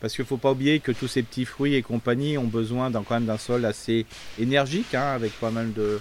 Parce 0.00 0.14
qu'il 0.14 0.22
ne 0.22 0.28
faut 0.28 0.38
pas 0.38 0.52
oublier 0.52 0.80
que 0.80 0.92
tous 0.92 1.08
ces 1.08 1.22
petits 1.22 1.44
fruits 1.44 1.74
et 1.74 1.82
compagnie 1.82 2.38
ont 2.38 2.44
besoin 2.44 2.90
quand 2.90 3.10
même 3.10 3.26
d'un 3.26 3.36
sol 3.36 3.66
assez 3.66 4.06
énergique, 4.38 4.94
hein, 4.94 5.12
avec 5.14 5.32
pas 5.32 5.50
mal 5.50 5.74
de, 5.74 6.00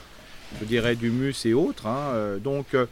je 0.59 0.65
dirais, 0.65 0.95
d'humus 0.95 1.45
et 1.45 1.53
autres. 1.53 1.85
Hein. 1.85 2.11
Euh, 2.13 2.37
donc 2.37 2.73
euh, 2.75 2.85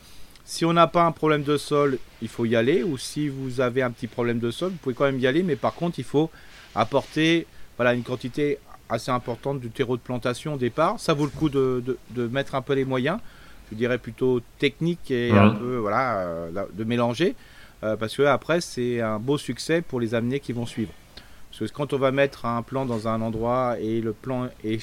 si 0.44 0.66
on 0.66 0.74
n'a 0.74 0.88
pas 0.88 1.06
un 1.06 1.14
problème 1.14 1.44
de 1.44 1.56
sol, 1.56 1.98
il 2.22 2.28
faut 2.28 2.46
y 2.46 2.58
aller. 2.58 2.84
Ou 2.84 2.98
si 2.98 3.30
vous 3.30 3.62
avez 3.62 3.84
un 3.84 3.92
petit 3.92 4.08
problème 4.08 4.40
de 4.40 4.52
sol, 4.52 4.72
vous 4.72 4.78
pouvez 4.78 4.96
quand 4.96 5.06
même 5.06 5.20
y 5.20 5.28
aller. 5.28 5.44
Mais 5.44 5.56
par 5.56 5.74
contre, 5.74 5.98
il 6.00 6.06
faut 6.06 6.30
apporter 6.76 7.48
voilà, 7.78 7.94
une 7.94 8.04
quantité 8.04 8.60
assez 8.90 9.12
importante 9.12 9.62
du 9.62 9.70
terreau 9.70 9.96
de 9.96 10.02
plantation 10.02 10.56
au 10.56 10.58
départ. 10.58 11.00
Ça 11.00 11.14
vaut 11.14 11.26
le 11.26 11.32
coup 11.32 11.50
de 11.50 11.98
mettre 12.16 12.56
un 12.56 12.62
peu 12.62 12.74
les 12.74 12.86
moyens 12.86 13.20
je 13.72 13.76
dirais 13.78 13.98
plutôt 13.98 14.42
technique 14.60 15.12
et 15.12 15.32
un 15.32 15.50
peu 15.50 15.78
voilà 15.78 16.20
euh, 16.20 16.66
de 16.74 16.84
mélanger 16.84 17.36
euh, 17.84 17.96
parce 17.96 18.16
que 18.16 18.24
après 18.24 18.62
c'est 18.62 19.02
un 19.02 19.20
beau 19.20 19.38
succès 19.38 19.82
pour 19.82 20.00
les 20.00 20.16
amener 20.16 20.40
qui 20.40 20.54
vont 20.54 20.66
suivre. 20.66 20.92
Parce 21.50 21.72
que 21.72 21.76
quand 21.76 21.94
on 21.94 21.98
va 21.98 22.12
mettre 22.12 22.46
un 22.46 22.62
plan 22.62 22.86
dans 22.86 23.08
un 23.08 23.22
endroit 23.22 23.78
et 23.80 24.02
le 24.02 24.14
plan 24.14 24.50
est 24.64 24.80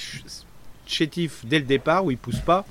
chétif 0.87 1.45
dès 1.47 1.59
le 1.59 1.64
départ 1.64 2.05
où 2.05 2.11
il 2.11 2.18
pousse 2.18 2.41
pas 2.41 2.64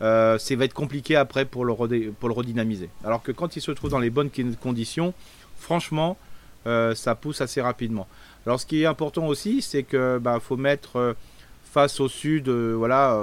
euh, 0.00 0.38
ça 0.38 0.54
va 0.54 0.64
être 0.64 0.74
compliqué 0.74 1.16
après 1.16 1.44
pour 1.44 1.64
le, 1.64 1.74
pour 1.74 2.28
le 2.28 2.34
redynamiser. 2.34 2.88
Alors 3.04 3.22
que 3.22 3.32
quand 3.32 3.56
il 3.56 3.60
se 3.60 3.72
trouve 3.72 3.90
dans 3.90 3.98
les 3.98 4.10
bonnes 4.10 4.30
conditions 4.60 5.12
franchement, 5.56 6.16
ça 6.64 7.14
pousse 7.14 7.40
assez 7.40 7.62
rapidement. 7.62 8.06
Alors 8.46 8.60
ce 8.60 8.66
qui 8.66 8.82
est 8.82 8.86
important 8.86 9.26
aussi, 9.26 9.62
c'est 9.62 9.82
que 9.82 10.18
bah, 10.18 10.38
faut 10.38 10.58
mettre 10.58 11.16
face 11.64 11.98
au 11.98 12.08
sud, 12.08 12.50
voilà, 12.50 13.18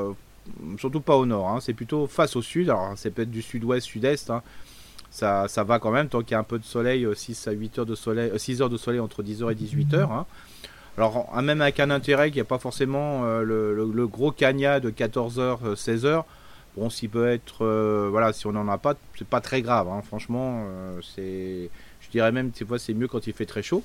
surtout 0.78 1.02
pas 1.02 1.16
au 1.16 1.26
nord, 1.26 1.50
hein. 1.50 1.60
c'est 1.62 1.74
plutôt 1.74 2.08
face 2.08 2.36
au 2.36 2.42
sud. 2.42 2.70
Alors 2.70 2.94
c'est 2.96 3.12
peut-être 3.12 3.32
du 3.32 3.42
sud-ouest, 3.42 3.86
sud-est. 3.86 4.30
Hein. 4.30 4.42
Ça, 5.12 5.48
ça, 5.48 5.64
va 5.64 5.80
quand 5.80 5.92
même 5.92 6.10
tant 6.10 6.22
qu'il 6.22 6.32
y 6.32 6.36
a 6.36 6.40
un 6.40 6.44
peu 6.44 6.60
de 6.60 6.66
soleil, 6.66 7.08
6 7.14 7.48
à 7.48 7.52
8 7.52 7.80
heures 7.80 7.86
de 7.86 7.96
soleil, 7.96 8.32
6 8.38 8.62
heures 8.62 8.70
de 8.70 8.76
soleil 8.76 9.00
entre 9.00 9.24
10h 9.24 9.50
et 9.50 9.56
18h. 9.56 10.12
Hein. 10.12 10.26
Alors, 10.98 11.30
même 11.42 11.62
avec 11.62 11.80
un 11.80 11.90
intérêt 11.90 12.32
qui 12.32 12.38
n'y 12.38 12.42
a 12.42 12.46
pas 12.46 12.58
forcément 12.58 13.26
euh, 13.26 13.44
le, 13.44 14.08
gros 14.08 14.32
cagnat 14.32 14.80
de 14.80 14.90
14h, 14.90 15.76
16h, 15.76 16.06
euh, 16.06 16.22
bon, 16.78 16.90
s'il 16.90 17.10
peut 17.10 17.28
être, 17.28 17.66
euh, 17.66 18.08
voilà, 18.10 18.32
si 18.32 18.48
on 18.48 18.54
n'en 18.54 18.68
a 18.70 18.78
pas, 18.78 18.96
c'est 19.18 19.28
pas 19.28 19.42
très 19.42 19.62
grave, 19.62 19.88
franchement, 20.06 20.66
c'est, 21.16 21.70
je 22.00 22.10
dirais 22.12 22.32
même, 22.32 22.50
des 22.50 22.66
fois, 22.66 22.80
c'est 22.80 22.94
mieux 22.94 23.10
quand 23.10 23.28
il 23.28 23.34
fait 23.34 23.46
très 23.46 23.62
chaud. 23.62 23.84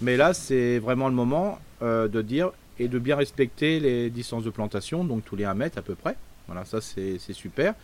Mais 0.00 0.16
là, 0.16 0.34
c'est 0.34 0.78
vraiment 0.78 1.08
le 1.08 1.14
moment 1.14 1.58
de 1.80 2.22
dire 2.22 2.52
et 2.78 2.88
de 2.88 2.98
bien 2.98 3.16
respecter 3.16 3.80
les 3.80 4.10
distances 4.10 4.44
de 4.44 4.50
plantation, 4.50 5.04
donc 5.04 5.24
tous 5.24 5.36
les 5.36 5.44
1 5.44 5.54
mètre 5.54 5.78
à 5.78 5.82
peu 5.82 5.94
près. 5.94 6.16
Voilà, 6.46 6.64
ça 6.64 6.80
c'est 6.80 7.18
super. 7.32 7.74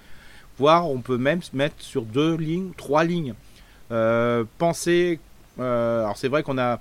Voire, 0.59 0.89
on 0.89 1.01
peut 1.01 1.17
même 1.17 1.43
se 1.43 1.57
mettre 1.57 1.77
sur 1.79 2.03
deux 2.03 2.37
lignes, 2.37 2.73
trois 2.77 3.05
lignes. 3.05 3.35
pensez, 4.59 5.19
alors 5.59 6.17
c'est 6.17 6.29
vrai 6.29 6.43
qu'on 6.43 6.59
a 6.59 6.81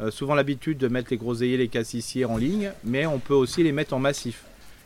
euh, 0.00 0.10
souvent 0.10 0.34
l'habitude 0.34 0.76
de 0.76 0.88
mettre 0.88 1.08
les 1.10 1.16
groseilliers, 1.16 1.56
les 1.56 1.68
cassissiers 1.68 2.26
en 2.26 2.36
ligne, 2.36 2.70
mais 2.84 3.06
on 3.06 3.18
peut 3.18 3.34
aussi 3.34 3.62
les 3.62 3.72
mettre 3.72 3.94
en 3.94 3.98
massif. 3.98 4.44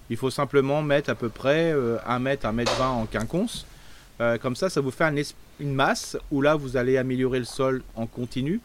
Il 0.08 0.16
faut 0.16 0.30
simplement 0.30 0.82
mettre 0.82 1.10
à 1.10 1.14
peu 1.14 1.28
près 1.28 1.72
1 1.72 1.74
euh, 1.74 2.18
mètre, 2.20 2.46
1 2.46 2.52
mètre 2.52 2.72
20 2.76 2.88
en 2.88 3.06
quinconce. 3.06 3.66
Euh, 4.20 4.38
comme 4.38 4.54
ça, 4.54 4.70
ça 4.70 4.80
vous 4.80 4.90
fait 4.90 5.04
une 5.58 5.72
masse 5.72 6.16
où 6.30 6.42
là, 6.42 6.54
vous 6.54 6.76
allez 6.76 6.96
améliorer 6.96 7.40
le 7.40 7.44
sol 7.44 7.82
en 7.96 8.06
continu 8.06 8.60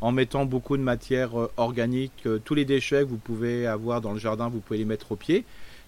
en 0.00 0.12
mettant 0.12 0.44
beaucoup 0.44 0.76
de 0.76 0.82
matière 0.82 1.30
organique. 1.56 2.28
tous 2.44 2.54
les 2.54 2.64
déchets 2.64 3.00
que 3.00 3.08
vous 3.08 3.16
pouvez 3.16 3.66
avoir 3.66 4.00
dans 4.00 4.12
le 4.12 4.18
jardin, 4.18 4.48
vous 4.48 4.60
pouvez 4.60 4.78
les 4.78 4.84
mettre 4.84 5.12
au 5.12 5.16
pied. 5.16 5.44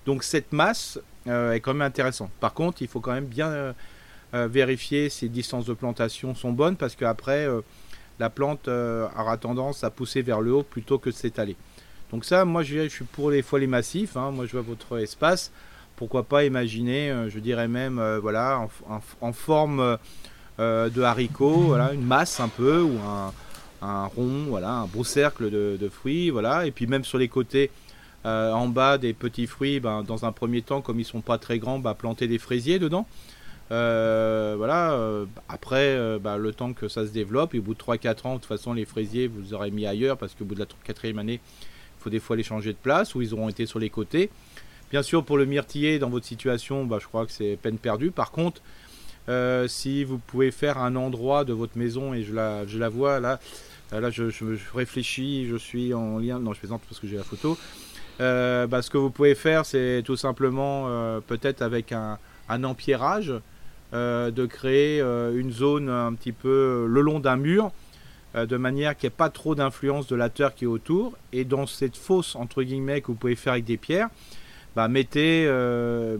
Donc 0.06 0.24
cette 0.24 0.52
masse 0.52 0.98
est 1.26 1.61
quand 1.61 1.74
même 1.74 1.82
intéressante. 1.82 2.30
Par 2.40 2.52
contre, 2.52 2.82
il 2.82 2.88
faut 2.88 3.00
quand 3.00 3.12
même 3.12 3.26
bien 3.26 3.74
vérifier 4.32 5.11
si 5.11 5.26
les 5.26 5.28
distances 5.28 5.66
de 5.66 5.74
plantation 5.74 6.34
sont 6.34 6.50
bonnes 6.50 6.76
parce 6.76 6.96
qu'après, 6.96 7.46
la 8.20 8.30
plante 8.30 8.68
euh, 8.68 9.08
aura 9.18 9.38
tendance 9.38 9.82
à 9.82 9.90
pousser 9.90 10.22
vers 10.22 10.40
le 10.42 10.52
haut 10.52 10.62
plutôt 10.62 10.98
que 10.98 11.11
de 11.11 11.14
s'étaler. 11.14 11.56
Donc 12.12 12.24
ça, 12.24 12.44
moi 12.44 12.62
je, 12.62 12.86
suis 12.88 13.04
pour 13.06 13.30
les 13.30 13.42
folies 13.42 13.66
massifs. 13.66 14.16
Hein. 14.16 14.30
Moi 14.30 14.44
je 14.46 14.52
vois 14.52 14.61
votre 14.61 14.98
espace. 14.98 15.50
Pourquoi 15.96 16.22
pas 16.22 16.44
imaginer, 16.44 17.11
euh, 17.11 17.30
je 17.30 17.38
dirais 17.38 17.66
même, 17.66 17.98
euh, 17.98 18.20
voilà, 18.20 18.66
en, 19.20 19.32
forme 19.32 19.98
de 20.58 21.00
haricot, 21.00 21.52
voilà, 21.52 21.94
une 21.94 22.04
masse 22.04 22.38
un 22.38 22.48
peu 22.48 22.82
ou 22.82 22.98
un, 22.98 23.32
rond, 23.82 24.44
voilà, 24.48 24.70
un 24.70 24.86
beau 24.86 25.04
cercle 25.04 25.50
de, 25.50 25.88
fruits, 25.88 26.30
voilà. 26.30 26.66
Et 26.66 26.70
puis 26.70 26.86
même 26.86 27.04
sur 27.04 27.18
les 27.18 27.28
côtés, 27.28 27.70
en 28.24 28.68
bas 28.68 28.98
des 28.98 29.12
petits 29.12 29.46
fruits, 29.46 29.80
ben, 29.80 30.02
dans 30.02 30.24
un 30.24 30.32
premier 30.32 30.62
temps, 30.62 30.80
comme 30.80 31.00
ils 31.00 31.04
sont 31.04 31.22
pas 31.22 31.38
très 31.38 31.58
grands, 31.58 31.78
ben, 31.78 31.94
planter 31.94 32.26
des 32.26 32.38
fraisiers 32.38 32.78
dedans. 32.78 33.06
Euh, 33.72 34.54
voilà. 34.56 34.92
Euh, 34.92 35.26
après, 35.48 35.96
euh, 35.96 36.18
bah, 36.18 36.36
le 36.36 36.52
temps 36.52 36.72
que 36.72 36.88
ça 36.88 37.06
se 37.06 37.12
développe, 37.12 37.54
et 37.54 37.58
au 37.58 37.62
bout 37.62 37.74
de 37.74 37.78
3-4 37.78 38.26
ans, 38.26 38.34
de 38.34 38.38
toute 38.38 38.46
façon, 38.46 38.72
les 38.72 38.84
fraisiers, 38.84 39.28
vous 39.28 39.54
aurez 39.54 39.70
mis 39.70 39.86
ailleurs 39.86 40.16
parce 40.16 40.34
qu'au 40.34 40.44
bout 40.44 40.54
de 40.54 40.60
la 40.60 40.66
quatrième 40.84 41.18
année, 41.18 41.40
il 41.98 42.02
faut 42.02 42.10
des 42.10 42.20
fois 42.20 42.36
les 42.36 42.42
changer 42.42 42.72
de 42.72 42.78
place 42.78 43.14
ou 43.14 43.22
ils 43.22 43.32
auront 43.34 43.48
été 43.48 43.66
sur 43.66 43.78
les 43.78 43.90
côtés. 43.90 44.30
Bien 44.90 45.02
sûr, 45.02 45.24
pour 45.24 45.38
le 45.38 45.44
myrtillier, 45.46 45.98
dans 45.98 46.10
votre 46.10 46.26
situation, 46.26 46.84
bah, 46.84 46.98
je 47.00 47.06
crois 47.06 47.26
que 47.26 47.32
c'est 47.32 47.56
peine 47.60 47.78
perdue. 47.78 48.10
Par 48.10 48.32
contre, 48.32 48.60
si 49.68 50.02
vous 50.02 50.18
pouvez 50.18 50.50
faire 50.50 50.78
un 50.78 50.96
endroit 50.96 51.44
de 51.44 51.52
votre 51.52 51.78
maison, 51.78 52.14
et 52.14 52.24
je 52.24 52.34
la 52.34 52.88
vois 52.88 53.20
là, 53.20 53.38
là 53.93 54.11
je, 54.11 54.24
réfléchis, 54.74 55.47
je 55.49 55.57
suis 55.57 55.95
en 55.95 56.18
lien, 56.18 56.38
non 56.38 56.53
je 56.53 56.61
plaisante 56.61 56.82
parce 56.88 57.01
que 57.01 57.07
j'ai 57.07 57.16
la 57.16 57.24
photo. 57.24 57.59
Bah, 58.18 58.82
ce 58.82 58.91
que 58.91 58.99
vous 58.99 59.11
pouvez 59.11 59.34
faire, 59.34 59.64
c'est 59.64 60.03
tout 60.05 60.16
simplement 60.16 60.86
peut-être 61.26 61.62
avec 61.62 61.93
un, 61.93 62.18
un 62.51 62.64
empierrage, 62.64 63.32
euh, 63.93 64.30
de 64.30 64.47
créer 64.47 65.01
euh, 65.01 65.36
une 65.36 65.51
zone 65.51 65.88
un 65.88 66.12
petit 66.14 66.30
peu 66.30 66.49
euh, 66.49 66.86
le 66.86 67.01
long 67.01 67.18
d'un 67.18 67.36
mur, 67.36 67.72
de 68.36 68.57
manière 68.57 68.97
qu'il 68.97 69.09
n'y 69.09 69.12
ait 69.12 69.16
pas 69.16 69.28
trop 69.28 69.57
d'influence 69.57 70.07
de 70.07 70.14
la 70.14 70.28
terre 70.28 70.55
qui 70.55 70.62
est 70.62 70.68
autour. 70.68 71.14
Et 71.32 71.45
dans 71.45 71.66
cette 71.66 71.97
fosse, 71.97 72.36
entre 72.36 72.62
guillemets, 72.62 73.01
que 73.01 73.09
vous 73.09 73.14
pouvez 73.14 73.34
faire 73.34 73.55
avec 73.55 73.64
des 73.64 73.76
pierres, 73.76 74.09
bah, 74.76 74.86
mettez, 74.86 75.51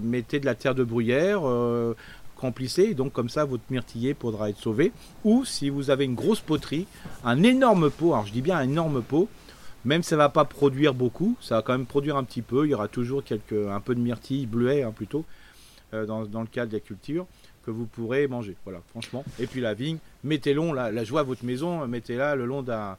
mettez 0.03 0.41
de 0.41 0.47
la 0.47 0.57
terre 0.57 0.75
de 0.75 0.83
bruyère, 0.83 1.43
remplissez, 2.41 2.83
et 2.83 2.95
donc 2.95 3.13
comme 3.13 3.29
ça 3.29 3.45
votre 3.45 3.63
myrtillier 3.71 4.15
pourra 4.15 4.51
être 4.51 4.59
sauvé. 4.59 4.93
Ou 5.25 5.45
si 5.45 5.69
vous 5.71 5.91
avez 5.91 6.05
une 6.05 6.15
grosse 6.15 6.41
poterie, 6.41 6.87
un 7.25 7.43
énorme 7.43 7.91
pot, 7.91 8.13
alors 8.13 8.27
je 8.27 8.33
dis 8.33 8.43
bien 8.43 8.57
un 8.57 8.65
énorme 8.65 9.03
pot, 9.03 9.29
même 9.85 10.03
ça 10.03 10.17
va 10.17 10.29
pas 10.29 10.45
produire 10.45 10.95
beaucoup, 10.95 11.37
ça 11.41 11.57
va 11.57 11.63
quand 11.63 11.73
même 11.73 11.87
produire 11.87 12.17
un 12.17 12.25
petit 12.25 12.43
peu, 12.43 12.67
il 12.67 12.71
y 12.71 12.75
aura 12.75 12.89
toujours 12.89 13.25
quelques, 13.25 13.53
un 13.53 13.81
peu 13.81 13.95
de 13.95 14.01
myrtille, 14.01 14.47
bleuet 14.47 14.83
hein, 14.83 14.93
plutôt, 14.93 15.25
dans, 15.93 16.25
dans, 16.25 16.41
le 16.43 16.47
cadre 16.47 16.71
de 16.71 16.77
la 16.77 16.81
culture 16.81 17.27
que 17.65 17.71
vous 17.71 17.87
pourrez 17.87 18.29
manger. 18.29 18.57
Voilà, 18.65 18.81
franchement. 18.91 19.25
Et 19.39 19.47
puis 19.47 19.61
la 19.61 19.75
vigne, 19.75 19.99
mettez-le, 20.23 20.75
la, 20.75 20.93
la 20.93 21.05
joie 21.05 21.21
à 21.21 21.25
votre 21.25 21.45
maison, 21.45 21.87
mettez-la 21.87 22.37
le 22.37 22.47
long 22.47 22.63
d'un 22.63 22.97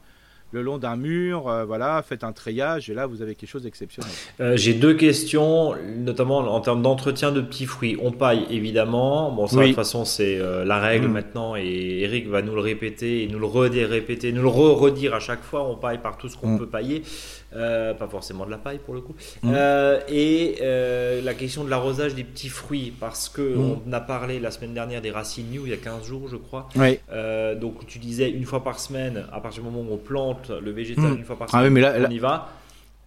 le 0.52 0.62
long 0.62 0.78
d'un 0.78 0.96
mur, 0.96 1.48
euh, 1.48 1.64
voilà, 1.64 2.02
faites 2.06 2.24
un 2.24 2.32
treillage 2.32 2.90
et 2.90 2.94
là 2.94 3.06
vous 3.06 3.22
avez 3.22 3.34
quelque 3.34 3.48
chose 3.48 3.62
d'exceptionnel. 3.62 4.12
Euh, 4.40 4.56
j'ai 4.56 4.74
deux 4.74 4.94
questions, 4.94 5.74
notamment 5.96 6.38
en 6.38 6.60
termes 6.60 6.82
d'entretien 6.82 7.32
de 7.32 7.40
petits 7.40 7.66
fruits. 7.66 7.96
On 8.02 8.12
paille 8.12 8.46
évidemment, 8.50 9.32
bon 9.32 9.46
ça 9.46 9.60
de 9.60 9.66
toute 9.66 9.74
façon 9.74 10.04
c'est 10.04 10.38
euh, 10.38 10.64
la 10.64 10.78
règle 10.78 11.08
mm. 11.08 11.12
maintenant 11.12 11.56
et 11.56 12.00
Eric 12.02 12.28
va 12.28 12.42
nous 12.42 12.54
le 12.54 12.60
répéter 12.60 13.24
et 13.24 13.28
nous 13.28 13.38
le 13.38 13.46
répéter, 13.46 14.32
nous 14.32 14.42
le 14.42 14.48
redire 14.48 15.14
à 15.14 15.20
chaque 15.20 15.42
fois. 15.42 15.66
On 15.66 15.76
paille 15.76 15.98
par 16.02 16.18
tout 16.18 16.28
ce 16.28 16.36
qu'on 16.36 16.54
mm. 16.54 16.58
peut 16.58 16.68
pailler. 16.68 17.02
Euh, 17.54 17.92
pas 17.92 18.06
forcément 18.08 18.46
de 18.46 18.50
la 18.50 18.56
paille 18.56 18.78
pour 18.78 18.94
le 18.94 19.00
coup. 19.00 19.14
Mm. 19.42 19.52
Euh, 19.54 20.00
et 20.08 20.56
euh, 20.62 21.20
la 21.22 21.34
question 21.34 21.64
de 21.64 21.70
l'arrosage 21.70 22.14
des 22.14 22.24
petits 22.24 22.48
fruits, 22.48 22.92
parce 22.98 23.28
que 23.28 23.42
mm. 23.42 23.78
on 23.86 23.92
a 23.92 24.00
parlé 24.00 24.40
la 24.40 24.50
semaine 24.50 24.72
dernière 24.72 25.02
des 25.02 25.10
racines 25.10 25.50
new 25.50 25.66
il 25.66 25.70
y 25.70 25.74
a 25.74 25.78
15 25.78 26.06
jours, 26.06 26.28
je 26.28 26.36
crois. 26.36 26.68
Oui. 26.76 26.98
donc 27.60 27.86
tu 27.86 27.98
disais 27.98 28.30
une 28.30 28.44
fois 28.44 28.64
par 28.64 28.78
semaine, 28.78 29.24
à 29.32 29.40
partir 29.40 29.62
du 29.62 29.70
moment 29.70 29.88
où 29.88 29.94
on 29.94 29.98
plante 29.98 30.50
le 30.50 30.70
végétal 30.70 31.04
mm. 31.04 31.16
une 31.18 31.24
fois 31.24 31.38
par 31.38 31.48
ah 31.52 31.58
semaine, 31.58 31.72
mais 31.72 31.80
là, 31.80 31.94
on 31.98 32.10
y 32.10 32.18
va. 32.18 32.48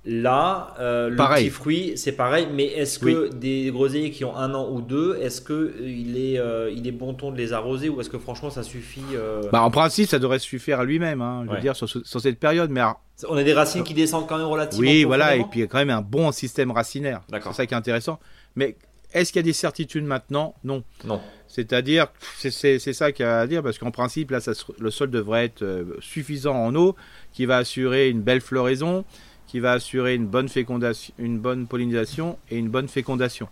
Là, 0.05 0.75
le 0.79 1.15
petit 1.15 1.49
fruit, 1.49 1.93
c'est 1.95 2.11
pareil, 2.11 2.47
mais 2.53 2.65
est-ce 2.65 2.99
que 2.99 3.33
des 3.33 3.71
groseilliers 3.71 4.11
qui 4.11 4.23
ont 4.23 4.35
un 4.35 4.53
an 4.53 4.69
ou 4.71 4.81
deux, 4.81 5.17
est-ce 5.21 5.41
que 5.41 5.75
il 5.83 6.17
est, 6.17 6.39
il 6.73 6.87
est 6.87 6.91
bon 6.91 7.13
ton 7.13 7.31
de 7.31 7.37
les 7.37 7.53
arroser 7.53 7.89
ou 7.89 7.99
est-ce 8.01 8.09
que 8.09 8.19
franchement 8.19 8.49
ça 8.49 8.63
suffit 8.63 9.03
bah, 9.51 9.61
En 9.63 9.71
principe, 9.71 10.09
ça 10.09 10.19
devrait 10.19 10.39
suffire 10.39 10.79
à 10.79 10.85
lui-même, 10.85 11.21
hein, 11.21 11.45
je 11.47 11.55
veux 11.55 11.61
dire, 11.61 11.75
sur, 11.75 11.89
sur, 11.89 12.21
cette 12.21 12.39
période. 12.39 12.69
Mais 12.69 12.81
on 13.29 13.37
a 13.37 13.43
des 13.43 13.53
racines 13.53 13.83
qui 13.83 13.93
descendent 13.93 14.27
quand 14.27 14.37
même 14.37 14.47
relativement. 14.47 14.87
Oui, 14.87 15.03
voilà, 15.05 15.35
et 15.35 15.43
puis 15.43 15.59
il 15.59 15.61
y 15.61 15.63
a 15.63 15.67
quand 15.67 15.79
même 15.79 15.89
un 15.89 16.01
bon 16.01 16.31
système 16.31 16.71
racinaire. 16.71 17.21
C'est 17.31 17.53
ça 17.53 17.65
qui 17.65 17.73
est 17.73 17.77
intéressant. 17.77 18.19
Mais 18.55 18.75
est-ce 19.15 19.31
qu'il 19.31 19.39
y 19.39 19.43
a 19.43 19.43
des 19.43 19.53
certitudes 19.53 20.03
maintenant? 20.03 20.55
Non. 20.63 20.83
Non. 21.05 21.21
C'est-à-dire, 21.47 22.07
c'est 22.37 22.79
ça 22.79 23.11
qu'il 23.13 23.25
y 23.25 23.29
a 23.29 23.39
à 23.39 23.47
dire, 23.47 23.63
parce 23.63 23.77
qu'en 23.77 23.91
principe, 23.91 24.31
là, 24.31 24.41
ça, 24.41 24.51
le 24.77 24.91
sol 24.91 25.09
devrait 25.09 25.45
être 25.45 25.61
euh, 25.61 25.85
suffisant 26.01 26.55
en 26.55 26.75
eau, 26.75 26.95
qui 27.31 27.45
va 27.45 27.57
assurer 27.57 28.09
une 28.09 28.21
belle 28.21 28.41
floraison, 28.41 29.05
qui 29.55 29.61
va 29.61 29.71
assurer 29.71 30.15
une 30.15 30.27
bonne 30.27 30.49
fécondation, 30.49 31.13
une 31.17 31.39
bonne 31.39 31.65
pollinisation 31.65 32.37
et 32.51 32.57
une 32.57 32.67
bonne 32.67 32.89
fécondation. 32.89 33.47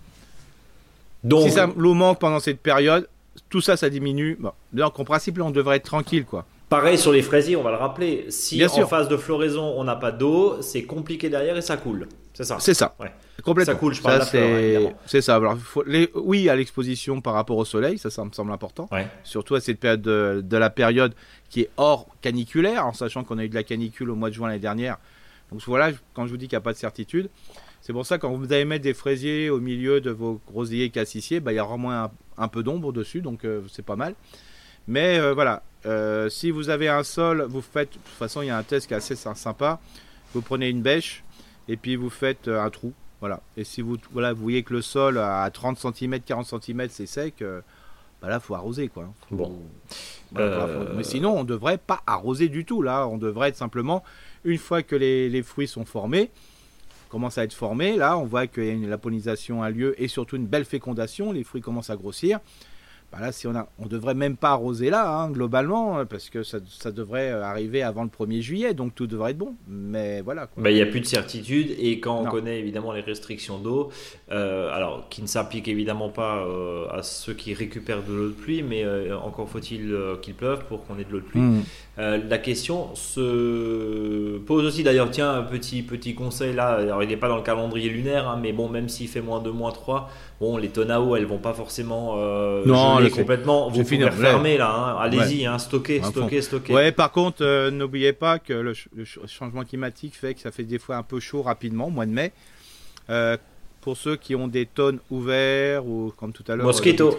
Donc, 1.23 1.43
si 1.43 1.51
ça 1.51 1.69
l'eau 1.77 1.93
manque 1.93 2.19
pendant 2.19 2.41
cette 2.41 2.59
période, 2.59 3.07
tout 3.49 3.61
ça, 3.61 3.77
ça 3.77 3.89
diminue. 3.89 4.35
Bon, 4.37 4.51
donc 4.73 4.99
en 4.99 5.05
principe, 5.05 5.37
là, 5.37 5.45
on 5.45 5.51
devrait 5.51 5.77
être 5.77 5.85
tranquille, 5.85 6.25
quoi. 6.25 6.45
Pareil 6.67 6.97
sur 6.97 7.13
les 7.13 7.21
fraisiers, 7.21 7.55
on 7.55 7.63
va 7.63 7.71
le 7.71 7.77
rappeler. 7.77 8.25
Si 8.27 8.61
en 8.65 8.85
phase 8.85 9.07
de 9.07 9.15
floraison, 9.15 9.63
on 9.77 9.85
n'a 9.85 9.95
pas 9.95 10.11
d'eau, 10.11 10.61
c'est 10.61 10.83
compliqué 10.83 11.29
derrière 11.29 11.55
et 11.55 11.61
ça 11.61 11.77
coule. 11.77 12.09
C'est 12.33 12.43
ça. 12.43 12.57
C'est 12.59 12.73
ça. 12.73 12.95
Ouais. 12.99 13.13
Complètement. 13.41 13.73
Ça 13.73 13.79
coule, 13.79 13.93
je 13.93 14.01
parle 14.01 14.23
ça, 14.23 14.37
C'est 15.05 15.21
ça. 15.21 15.35
Alors, 15.35 15.57
oui, 16.15 16.49
à 16.49 16.55
l'exposition 16.57 17.21
par 17.21 17.33
rapport 17.33 17.55
au 17.55 17.63
soleil, 17.63 17.97
ça, 17.97 18.09
ça 18.09 18.25
me 18.25 18.31
semble 18.33 18.51
important. 18.51 18.89
Surtout 19.23 19.55
à 19.55 19.61
cette 19.61 19.79
période 19.79 20.01
de, 20.01 20.57
la 20.57 20.69
période 20.69 21.13
qui 21.49 21.61
est 21.61 21.69
hors 21.77 22.07
caniculaire, 22.21 22.87
en 22.87 22.93
sachant 22.93 23.23
qu'on 23.23 23.37
a 23.37 23.45
eu 23.45 23.49
de 23.49 23.55
la 23.55 23.63
canicule 23.63 24.09
au 24.09 24.15
mois 24.15 24.29
de 24.29 24.35
juin 24.35 24.49
l'année 24.49 24.59
dernière. 24.59 24.97
Donc 25.53 25.61
voilà, 25.67 25.91
quand 26.15 26.25
je 26.25 26.31
vous 26.31 26.37
dis 26.37 26.47
qu'il 26.47 26.55
n'y 26.55 26.61
a 26.61 26.61
pas 26.61 26.73
de 26.73 26.77
certitude, 26.77 27.29
c'est 27.79 27.93
pour 27.93 28.07
ça 28.07 28.17
quand 28.17 28.33
vous 28.33 28.51
allez 28.51 28.65
mettre 28.65 28.83
des 28.83 28.95
fraisiers 28.95 29.51
au 29.51 29.59
milieu 29.59 30.01
de 30.01 30.09
vos 30.09 30.41
groseilliers 30.47 30.89
cassissiers, 30.89 31.39
bah, 31.39 31.53
il 31.53 31.57
y 31.57 31.59
aura 31.59 31.77
moins 31.77 32.11
un, 32.37 32.47
peu 32.47 32.63
d'ombre 32.63 32.91
dessus, 32.91 33.21
donc 33.21 33.45
euh, 33.45 33.61
c'est 33.69 33.85
pas 33.85 33.95
mal. 33.95 34.15
Mais 34.87 35.19
euh, 35.19 35.35
voilà, 35.35 35.61
euh, 35.85 36.27
si 36.27 36.49
vous 36.49 36.69
avez 36.69 36.89
un 36.89 37.03
sol, 37.03 37.43
vous 37.43 37.61
faites, 37.61 37.89
de 37.89 37.93
toute 37.93 38.17
façon 38.17 38.41
il 38.41 38.47
y 38.47 38.49
a 38.49 38.57
un 38.57 38.63
test 38.63 38.87
qui 38.87 38.95
est 38.95 38.97
assez 38.97 39.15
sympa, 39.15 39.79
vous 40.33 40.41
prenez 40.41 40.69
une 40.69 40.81
bêche 40.81 41.23
et 41.67 41.77
puis 41.77 41.95
vous 41.95 42.09
faites 42.09 42.47
un 42.47 42.69
trou. 42.71 42.93
Voilà. 43.19 43.41
Et 43.55 43.63
si 43.63 43.81
vous, 43.81 43.97
voilà, 44.11 44.33
vous 44.33 44.41
voyez 44.41 44.63
que 44.63 44.73
le 44.73 44.81
sol 44.81 45.19
à 45.19 45.47
30 45.53 45.77
cm, 45.77 46.19
40 46.21 46.63
cm 46.63 46.87
c'est 46.89 47.05
sec, 47.05 47.43
bah 48.21 48.29
là 48.29 48.39
faut 48.39 48.55
arroser 48.55 48.87
quoi. 48.87 49.13
bon. 49.29 49.59
Mais 50.33 51.03
sinon 51.03 51.37
on 51.37 51.43
ne 51.43 51.47
devrait 51.47 51.77
pas 51.77 52.01
arroser 52.07 52.49
du 52.49 52.65
tout 52.65 52.81
là, 52.81 53.07
on 53.07 53.17
devrait 53.17 53.49
être 53.49 53.57
simplement, 53.57 54.03
une 54.45 54.57
fois 54.57 54.83
que 54.83 54.95
les, 54.95 55.43
fruits 55.43 55.67
sont 55.67 55.85
formés, 55.85 56.29
commencent 57.09 57.37
à 57.37 57.43
être 57.43 57.53
formés, 57.53 57.95
là 57.95 58.17
on 58.17 58.25
voit 58.25 58.47
que 58.47 58.61
la 58.61 58.97
pollinisation 58.97 59.61
a 59.61 59.69
lieu 59.69 60.01
et 60.01 60.07
surtout 60.07 60.35
une 60.35 60.47
belle 60.47 60.65
fécondation, 60.65 61.31
les 61.31 61.43
fruits 61.43 61.61
commencent 61.61 61.89
à 61.89 61.95
grossir 61.95 62.39
bah 63.14 63.20
là, 63.22 63.32
si 63.32 63.45
on 63.45 63.55
a, 63.55 63.68
on 63.78 63.86
devrait 63.86 64.16
même 64.16 64.36
pas 64.36 64.49
arroser 64.49 64.89
là, 64.89 65.07
hein, 65.07 65.30
globalement, 65.30 66.03
parce 66.03 66.32
que 66.32 66.41
ça, 66.41 66.57
ça, 66.68 66.91
devrait 66.91 67.30
arriver 67.30 67.84
avant 67.84 68.03
le 68.03 68.09
1er 68.09 68.41
juillet, 68.41 68.74
donc 68.74 68.95
tout 68.95 69.05
devrait 69.05 69.32
être 69.32 69.38
bon. 69.38 69.53
Mais 69.68 70.22
voilà. 70.22 70.49
Bah, 70.57 70.72
il 70.72 70.76
n'y 70.76 70.82
a 70.82 70.88
plus 70.88 70.99
de 70.99 71.05
certitude, 71.05 71.76
et 71.78 71.99
quand 71.99 72.24
on 72.24 72.26
connaît 72.26 72.59
évidemment 72.59 72.91
les 72.91 73.01
restrictions 73.01 73.59
d'eau, 73.59 73.91
euh, 74.32 74.74
alors 74.74 75.09
qui 75.09 75.22
ne 75.22 75.28
s'appliquent 75.28 75.68
évidemment 75.68 76.09
pas 76.09 76.43
euh, 76.43 76.88
à 76.89 77.03
ceux 77.03 77.36
qui 77.36 77.53
récupèrent 77.53 78.01
de 78.01 78.14
l'eau 78.14 78.28
de 78.30 78.34
pluie, 78.34 78.64
mais 78.64 78.84
euh, 78.84 79.16
encore 79.16 79.47
faut-il 79.47 79.95
qu'il 80.24 80.34
pleuve 80.34 80.66
pour 80.66 80.84
qu'on 80.84 80.97
ait 80.97 81.03
de 81.03 81.11
l'eau 81.11 81.20
de 81.20 81.26
pluie. 81.26 81.41
Mmh. 81.41 81.61
la 81.97 82.38
question 82.39 82.95
se 82.95 84.39
pose 84.39 84.66
aussi, 84.66 84.82
d'ailleurs, 84.82 85.11
tiens, 85.11 85.32
un 85.36 85.43
petit, 85.43 85.84
petit 85.84 86.16
conseil 86.16 86.55
là, 86.55 86.78
alors 86.78 87.03
il 87.03 87.09
n'est 87.09 87.18
pas 87.18 87.28
dans 87.28 87.38
le 87.38 87.43
calendrier 87.43 87.89
lunaire, 87.89 88.28
hein, 88.28 88.39
mais 88.41 88.53
bon, 88.53 88.70
même 88.70 88.89
s'il 88.89 89.07
fait 89.07 89.22
moins 89.22 89.39
2, 89.39 89.51
moins 89.51 89.72
3, 89.72 90.09
bon, 90.43 90.57
les 90.57 90.69
tonnes 90.69 90.91
à 90.91 90.99
eau, 90.99 91.15
elles 91.15 91.25
vont 91.25 91.37
pas 91.37 91.53
forcément 91.53 92.17
non, 92.65 93.09
complètement. 93.09 93.69
Vous 93.69 93.83
pouvez 93.83 94.05
refermer 94.05 94.57
là, 94.57 94.69
hein. 94.69 94.97
allez-y, 94.99 95.45
hein, 95.45 95.57
stocker, 95.57 96.01
stocker, 96.03 96.41
stocker. 96.41 96.73
Ouais, 96.73 96.91
par 96.91 97.11
contre, 97.11 97.43
euh, 97.43 97.71
n'oubliez 97.71 98.13
pas 98.13 98.39
que 98.39 98.53
le, 98.53 98.73
changement 99.25 99.63
climatique 99.63 100.15
fait 100.15 100.33
que 100.33 100.41
ça 100.41 100.51
fait 100.51 100.63
des 100.63 100.79
fois 100.79 100.97
un 100.97 101.03
peu 101.03 101.19
chaud 101.19 101.41
rapidement 101.41 101.87
au 101.87 101.91
mois 101.91 102.05
de 102.05 102.11
mai. 102.11 102.31
Euh, 103.09 103.37
pour 103.81 103.97
ceux 103.97 104.15
qui 104.15 104.33
ont 104.35 104.47
des 104.47 104.65
tonnes 104.65 104.99
ouvertes 105.09 105.85
ou 105.85 106.13
comme 106.17 106.31
tout 106.31 106.43
à 106.47 106.55
l'heure, 106.55 106.65
mosquito. 106.65 107.17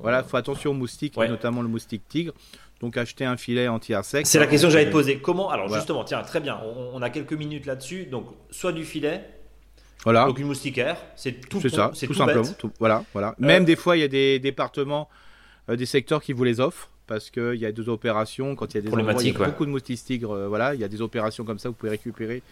voilà, 0.00 0.22
faut 0.22 0.36
attention 0.36 0.72
aux 0.72 0.74
moustiques, 0.74 1.16
notamment 1.16 1.62
le 1.62 1.68
moustique 1.68 2.02
tigre. 2.08 2.32
Donc 2.80 2.96
acheter 2.96 3.26
un 3.26 3.36
filet 3.36 3.68
anti-insecte. 3.68 4.26
C'est 4.26 4.38
la 4.38 4.46
question 4.46 4.68
que 4.68 4.72
j'allais 4.72 4.86
te 4.86 4.92
poser. 4.92 5.18
Comment 5.18 5.50
Alors 5.50 5.72
justement, 5.72 6.02
tiens, 6.04 6.22
très 6.22 6.40
bien. 6.40 6.58
On, 6.94 7.02
a 7.02 7.10
quelques 7.10 7.34
minutes 7.34 7.66
là-dessus. 7.66 8.06
Donc 8.06 8.26
soit 8.50 8.72
du 8.72 8.84
filet, 8.84 9.22
voilà. 10.04 10.26
Donc 10.26 10.38
une 10.38 10.46
moustiquaire, 10.46 10.96
c'est 11.16 11.48
tout. 11.48 11.60
C'est 11.60 11.68
ça, 11.68 11.92
tout, 11.94 12.14
simplement. 12.14 12.44
voilà, 12.78 13.04
voilà. 13.12 13.30
Euh, 13.30 13.46
Même 13.46 13.64
des 13.64 13.76
fois, 13.76 13.96
il 13.96 14.00
y 14.00 14.04
a 14.04 14.08
des 14.08 14.38
départements, 14.38 15.08
euh, 15.68 15.76
des 15.76 15.86
secteurs 15.86 16.22
qui 16.22 16.32
vous 16.32 16.44
les 16.44 16.60
offrent 16.60 16.90
parce 17.06 17.28
qu'il 17.30 17.56
y 17.56 17.66
a 17.66 17.72
des 17.72 17.88
opérations 17.88 18.54
quand 18.54 18.72
il 18.72 18.76
y 18.76 18.78
a 18.78 18.82
des 18.82 18.88
endroits, 18.88 19.22
il 19.22 19.32
y 19.32 19.36
a 19.36 19.44
beaucoup 19.46 19.66
de 19.66 19.70
moustiques 19.70 20.04
tigres. 20.04 20.32
Euh, 20.32 20.48
voilà, 20.48 20.74
il 20.74 20.80
y 20.80 20.84
a 20.84 20.88
des 20.88 21.02
opérations 21.02 21.44
comme 21.44 21.58
ça, 21.58 21.68
vous 21.68 21.74
pouvez 21.74 21.90
récupérer 21.90 22.42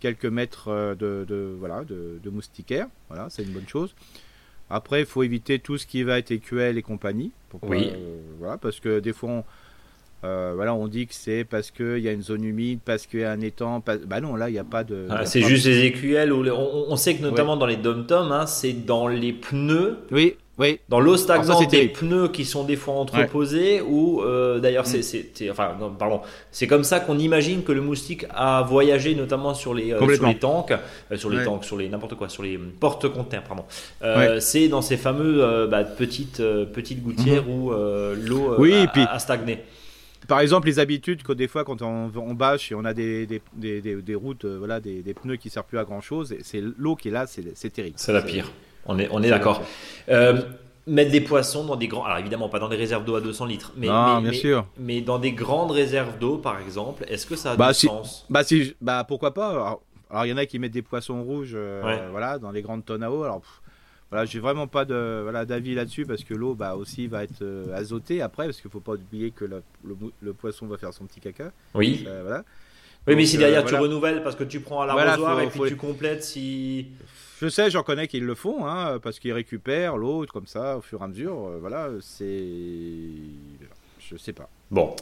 quelques 0.00 0.26
mètres 0.26 0.94
de, 0.98 1.24
de 1.28 1.54
voilà 1.58 1.84
de, 1.84 2.20
de 2.22 2.30
moustiquaires. 2.30 2.88
Voilà, 3.08 3.28
c'est 3.28 3.42
une 3.42 3.52
bonne 3.52 3.68
chose. 3.68 3.94
Après, 4.70 5.00
il 5.00 5.06
faut 5.06 5.22
éviter 5.22 5.58
tout 5.58 5.76
ce 5.76 5.86
qui 5.86 6.02
va 6.04 6.18
être 6.18 6.30
écuelle 6.30 6.78
et 6.78 6.82
compagnie. 6.82 7.32
oui. 7.62 7.92
voilà, 8.38 8.56
parce 8.56 8.80
que 8.80 9.00
des 9.00 9.12
fois, 9.12 9.30
on, 9.30 9.44
euh, 10.24 10.52
voilà, 10.54 10.74
on 10.74 10.88
dit 10.88 11.06
que 11.06 11.14
c'est 11.14 11.44
parce 11.44 11.70
qu'il 11.70 11.98
y 11.98 12.08
a 12.08 12.12
une 12.12 12.22
zone 12.22 12.44
humide, 12.44 12.80
parce 12.84 13.06
qu'il 13.06 13.20
y 13.20 13.24
a 13.24 13.32
un 13.32 13.40
étang. 13.40 13.82
Bah 14.06 14.20
non, 14.20 14.36
là, 14.36 14.48
il 14.48 14.52
n'y 14.52 14.58
a 14.58 14.64
pas 14.64 14.82
de. 14.82 15.06
Ah, 15.10 15.26
c'est 15.26 15.42
juste 15.42 15.66
les 15.66 15.84
écuelles. 15.84 16.32
On, 16.32 16.96
sait 16.96 17.14
que 17.14 17.22
notamment 17.22 17.56
dans 17.56 17.66
les 17.66 17.76
dom-toms, 17.76 18.32
hein, 18.32 18.46
c'est 18.46 18.72
dans 18.72 19.06
les 19.06 19.32
pneus. 19.32 19.98
Oui. 20.10 20.36
Oui. 20.56 20.78
Dans 20.88 21.00
l'eau 21.00 21.16
stagnante, 21.16 21.68
des 21.68 21.88
pneus 21.88 22.28
qui 22.28 22.44
sont 22.44 22.62
des 22.62 22.76
fois 22.76 22.94
entreposés, 22.94 23.80
ou 23.80 24.22
euh, 24.22 24.60
d'ailleurs, 24.60 24.84
mm. 24.84 25.02
c'est, 25.02 25.50
enfin, 25.50 25.76
pardon, 25.98 26.20
c'est 26.52 26.68
comme 26.68 26.84
ça 26.84 27.00
qu'on 27.00 27.18
imagine 27.18 27.64
que 27.64 27.72
le 27.72 27.80
moustique 27.80 28.24
a 28.30 28.62
voyagé, 28.62 29.16
notamment 29.16 29.52
sur 29.52 29.74
les, 29.74 29.92
euh, 29.92 29.98
sur 30.14 30.28
les 30.28 30.36
tanks, 30.36 30.72
sur 31.16 31.28
les 31.28 31.44
tanks, 31.44 31.64
sur 31.64 31.76
les 31.76 31.88
n'importe 31.88 32.14
quoi, 32.14 32.28
sur 32.28 32.44
les 32.44 32.56
porte-conteneurs, 32.56 33.42
pardon. 33.42 33.64
C'est 34.38 34.68
dans 34.68 34.80
ces 34.80 34.96
fameux 34.96 35.66
bah, 35.66 35.82
petites 35.82 36.40
petites 36.72 37.02
gouttières 37.02 37.42
mm-hmm. 37.42 37.50
où 37.50 37.72
l'eau 38.24 38.54
oui, 38.58 38.86
a 38.94 39.18
stagné 39.18 39.58
par 40.26 40.40
exemple, 40.40 40.66
les 40.66 40.78
habitudes 40.78 41.22
que 41.22 41.32
des 41.32 41.48
fois, 41.48 41.64
quand 41.64 41.82
on, 41.82 42.10
on 42.14 42.34
bâche 42.34 42.72
et 42.72 42.74
on 42.74 42.84
a 42.84 42.94
des, 42.94 43.26
des, 43.26 43.40
des, 43.54 43.80
des 43.80 44.14
routes, 44.14 44.44
euh, 44.44 44.58
voilà, 44.58 44.80
des, 44.80 45.02
pneus 45.14 45.36
qui 45.36 45.50
servent 45.50 45.66
plus 45.66 45.78
à 45.78 45.84
grand 45.84 46.00
chose, 46.00 46.34
c'est 46.42 46.62
l'eau 46.78 46.96
qui 46.96 47.08
est 47.08 47.10
là, 47.10 47.26
c'est 47.26 47.70
terrible. 47.70 47.96
C'est 47.98 48.12
la 48.12 48.22
pire. 48.22 48.50
On 48.86 48.98
est, 48.98 49.08
on 49.10 49.22
est 49.22 49.30
d'accord. 49.30 49.62
Euh, 50.08 50.42
mettre 50.86 51.10
des 51.10 51.20
poissons 51.20 51.64
dans 51.64 51.76
des 51.76 51.88
grands. 51.88 52.04
Alors 52.04 52.18
évidemment, 52.18 52.48
pas 52.48 52.58
dans 52.58 52.68
des 52.68 52.76
réserves 52.76 53.04
d'eau 53.04 53.16
à 53.16 53.20
200 53.20 53.46
litres, 53.46 53.72
mais, 53.76 53.86
non, 53.86 54.20
bien 54.20 54.32
sûr. 54.32 54.66
mais 54.78 55.00
dans 55.00 55.18
des 55.18 55.32
grandes 55.32 55.70
réserves 55.70 56.18
d'eau, 56.18 56.36
par 56.36 56.60
exemple, 56.60 57.04
est-ce 57.08 57.26
que 57.26 57.36
ça 57.36 57.52
a 57.52 57.56
bah, 57.56 57.72
du 57.72 57.86
sens? 57.86 58.26
bah, 58.28 58.44
si, 58.44 58.74
bah 58.80 59.04
pourquoi 59.06 59.32
pas? 59.32 59.78
Alors 60.10 60.26
il 60.26 60.28
y 60.28 60.32
en 60.32 60.36
a 60.36 60.46
qui 60.46 60.58
mettent 60.58 60.72
des 60.72 60.82
poissons 60.82 61.22
rouges, 61.22 61.54
euh, 61.54 62.08
voilà, 62.10 62.38
dans 62.38 62.50
les 62.50 62.62
grandes 62.62 62.84
tonnes 62.84 63.02
à 63.02 63.10
eau. 63.10 63.24
Alors 63.24 63.40
voilà, 64.14 64.26
j'ai 64.26 64.38
vraiment 64.38 64.68
pas 64.68 64.84
de 64.84 65.22
voilà 65.24 65.44
d'avis 65.44 65.74
là-dessus 65.74 66.06
parce 66.06 66.22
que 66.22 66.34
l'eau 66.34 66.54
bah 66.54 66.76
aussi 66.76 67.08
va 67.08 67.24
être 67.24 67.42
euh, 67.42 67.74
azotée 67.74 68.22
après 68.22 68.44
parce 68.44 68.60
qu'il 68.60 68.70
faut 68.70 68.78
pas 68.78 68.92
oublier 68.92 69.32
que 69.32 69.44
le, 69.44 70.32
poisson 70.34 70.68
va 70.68 70.78
faire 70.78 70.94
son 70.94 71.04
petit 71.06 71.18
caca. 71.18 71.50
Oui. 71.74 72.04
Euh, 72.06 72.22
voilà. 72.22 72.44
Oui, 73.08 73.16
mais 73.16 73.26
si 73.26 73.38
derrière 73.38 73.64
euh, 73.64 73.68
tu 73.68 73.74
renouvelles 73.74 74.22
parce 74.22 74.36
que 74.36 74.44
tu 74.44 74.60
prends 74.60 74.82
à 74.82 74.86
l'arrosoir 74.86 75.40
et 75.40 75.48
puis 75.48 75.62
tu 75.66 75.74
complètes 75.74 76.22
si. 76.22 76.86
Je 77.40 77.48
sais, 77.48 77.72
j'en 77.72 77.82
connais 77.82 78.06
qui 78.06 78.20
le 78.20 78.36
font, 78.36 78.64
hein, 78.68 79.00
parce 79.02 79.18
qu'ils 79.18 79.32
récupèrent 79.32 79.96
l'eau 79.96 80.24
comme 80.32 80.46
ça 80.46 80.78
au 80.78 80.80
fur 80.80 81.00
et 81.00 81.04
à 81.04 81.08
mesure. 81.08 81.34
voilà, 81.58 81.88
c'est. 82.00 82.38
Je 83.98 84.16
sais 84.16 84.32
pas. 84.32 84.48
Bon, 84.70 84.94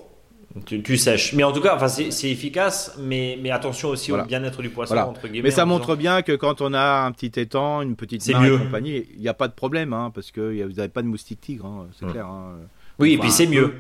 tu, 0.67 0.97
sèches. 0.97 1.33
Mais 1.33 1.45
en 1.45 1.53
tout 1.53 1.61
cas, 1.61 1.75
enfin, 1.75 1.89
c'est 1.89 2.31
efficace, 2.31 2.97
mais, 2.99 3.39
mais 3.41 3.51
attention 3.51 3.89
aussi 3.89 4.13
au 4.13 4.23
bien-être 4.23 4.63
du 4.63 4.71
poisson, 4.71 4.97
entre 4.97 5.29
guillemets. 5.29 5.49
Mais 5.49 5.51
ça 5.51 5.65
montre 5.65 5.97
bien 5.97 6.23
que 6.23 6.33
quand 6.33 6.61
on 6.61 6.75
a 6.75 7.05
un 7.05 7.13
petit 7.13 7.41
étang, 7.41 7.83
une 7.83 7.97
petite 7.97 8.27
mare 8.31 8.45
et 8.45 8.59
compagnie, 8.59 9.07
il 9.15 9.21
n'y 9.21 9.29
a 9.29 9.35
pas 9.35 9.49
de 9.49 9.55
problème, 9.55 9.93
hein, 9.93 10.11
parce 10.15 10.31
que 10.31 10.63
vous 10.65 10.75
n'avez 10.75 10.89
pas 10.89 11.03
de 11.03 11.09
moustique 11.09 11.41
tigre, 11.41 11.67
hein, 11.67 11.87
c'est 11.99 12.07
clair. 12.07 12.27
Hein. 12.27 12.57
Oui, 12.99 13.13
et 13.13 13.19
puis 13.19 13.31
c'est 13.31 13.47
mieux. 13.47 13.75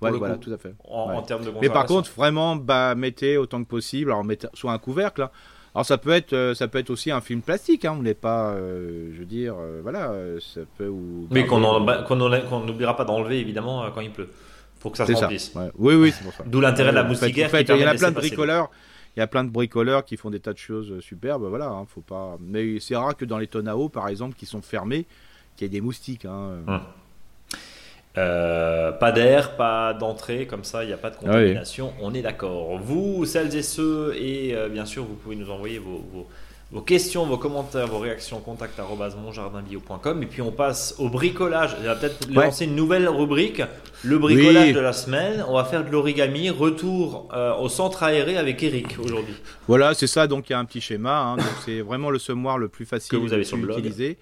voilà, 0.00 0.36
tout 0.36 0.52
à 0.52 0.58
fait. 0.58 0.74
En, 0.88 1.22
termes 1.22 1.44
de 1.44 1.52
Mais 1.60 1.68
par 1.68 1.86
contre, 1.86 2.10
vraiment, 2.16 2.56
bah, 2.56 2.94
mettez 2.94 3.36
autant 3.36 3.62
que 3.62 3.68
possible, 3.68 4.10
alors 4.10 4.24
mettez 4.24 4.48
soit 4.54 4.72
un 4.72 4.78
couvercle. 4.78 5.28
Alors 5.74 5.84
ça 5.84 5.98
peut 5.98 6.10
être, 6.10 6.32
euh, 6.34 6.54
ça 6.54 6.68
peut 6.68 6.78
être 6.78 6.90
aussi 6.90 7.10
un 7.10 7.20
film 7.20 7.42
plastique. 7.42 7.84
Hein, 7.84 7.96
on 7.98 8.02
n'est 8.02 8.14
pas, 8.14 8.52
euh, 8.52 9.10
je 9.12 9.18
veux 9.18 9.24
dire, 9.24 9.56
euh, 9.58 9.80
voilà, 9.82 10.12
ça 10.40 10.60
peut. 10.78 10.86
Ou, 10.86 11.26
Mais 11.32 11.46
qu'on 11.46 11.58
n'oubliera 11.58 12.96
pas 12.96 13.04
d'enlever 13.04 13.40
évidemment 13.40 13.84
quand 13.92 14.00
il 14.00 14.12
pleut 14.12 14.30
pour 14.84 14.92
que 14.92 14.98
ça 14.98 15.06
se 15.06 15.12
remplisse. 15.14 15.50
Oui, 15.78 15.94
oui, 15.94 16.12
c'est 16.14 16.22
pour 16.22 16.34
ça. 16.34 16.44
D'où 16.46 16.60
l'intérêt 16.60 16.90
de 16.90 16.96
la 16.96 17.04
moustiquaire. 17.04 17.46
En 17.46 17.50
fait, 17.50 17.62
il 17.62 17.78
y 17.78 17.84
a 17.84 17.94
plein 17.94 18.10
de 18.10 18.16
bricoleurs. 18.16 18.70
Il 19.16 19.20
y 19.20 19.22
a 19.22 19.26
plein 19.26 19.42
de 19.42 19.48
bricoleurs 19.48 20.04
qui 20.04 20.18
font 20.18 20.28
des 20.28 20.40
tas 20.40 20.52
de 20.52 20.58
choses 20.58 20.90
euh, 20.90 21.00
superbes, 21.00 21.44
voilà, 21.44 21.68
hein, 21.68 21.86
faut 21.86 22.02
pas. 22.02 22.36
Mais 22.40 22.80
c'est 22.80 22.96
rare 22.96 23.16
que 23.16 23.24
dans 23.24 23.38
les 23.38 23.46
tonnes 23.46 23.68
à 23.68 23.76
eau, 23.76 23.88
par 23.88 24.08
exemple, 24.08 24.34
qui 24.36 24.44
sont 24.44 24.60
fermés, 24.60 25.06
qu'il 25.56 25.64
y 25.64 25.66
ait 25.66 25.72
des 25.72 25.80
moustiques. 25.80 26.26
Hein. 26.26 26.58
Hum. 26.66 26.80
Euh, 28.18 28.92
pas 28.92 29.10
d'air, 29.10 29.56
pas 29.56 29.94
d'entrée, 29.94 30.46
comme 30.46 30.64
ça, 30.64 30.84
il 30.84 30.88
n'y 30.88 30.92
a 30.92 30.98
pas 30.98 31.10
de 31.10 31.16
ah 31.20 31.24
contamination. 31.24 31.94
On 32.02 32.12
est 32.12 32.22
d'accord. 32.22 32.78
Vous, 32.78 33.24
celles 33.24 33.56
et 33.56 33.62
ceux, 33.62 34.14
et 34.16 34.54
euh, 34.54 34.68
bien 34.68 34.84
sûr, 34.84 35.04
vous 35.04 35.14
pouvez 35.14 35.36
nous 35.36 35.50
envoyer 35.50 35.78
vos 35.78 36.04
vos 36.12 36.26
questions, 36.80 37.24
vos 37.24 37.38
commentaires, 37.38 37.86
vos 37.86 37.98
réactions, 37.98 38.40
contact 38.40 38.78
monjardinbio.com. 38.78 40.22
Et 40.22 40.26
puis 40.26 40.42
on 40.42 40.50
passe 40.50 40.96
au 40.98 41.08
bricolage. 41.08 41.76
On 41.80 41.84
va 41.84 41.94
peut-être 41.94 42.28
lancer 42.30 42.64
une 42.64 42.74
nouvelle 42.74 43.08
rubrique, 43.08 43.62
le 44.02 44.18
bricolage 44.18 44.72
de 44.72 44.80
la 44.80 44.92
semaine. 44.92 45.44
On 45.48 45.54
va 45.54 45.64
faire 45.64 45.84
de 45.84 45.90
l'origami, 45.90 46.50
retour 46.50 47.28
euh, 47.32 47.54
au 47.56 47.68
centre 47.68 48.02
aéré 48.02 48.36
avec 48.36 48.62
Eric 48.62 48.98
aujourd'hui. 48.98 49.34
Voilà, 49.68 49.94
c'est 49.94 50.08
ça. 50.08 50.26
Donc 50.26 50.48
il 50.50 50.52
y 50.52 50.56
a 50.56 50.58
un 50.58 50.64
petit 50.64 50.80
schéma. 50.80 51.20
Hein. 51.20 51.36
c'est 51.64 51.80
vraiment 51.80 52.10
le 52.10 52.18
semoir 52.18 52.58
le 52.58 52.68
plus 52.68 52.86
facile 52.86 53.10
que 53.10 53.16
vous 53.16 53.32
avez 53.32 53.44
sur 53.44 53.56
le 53.56 53.70
utiliser. 53.70 54.18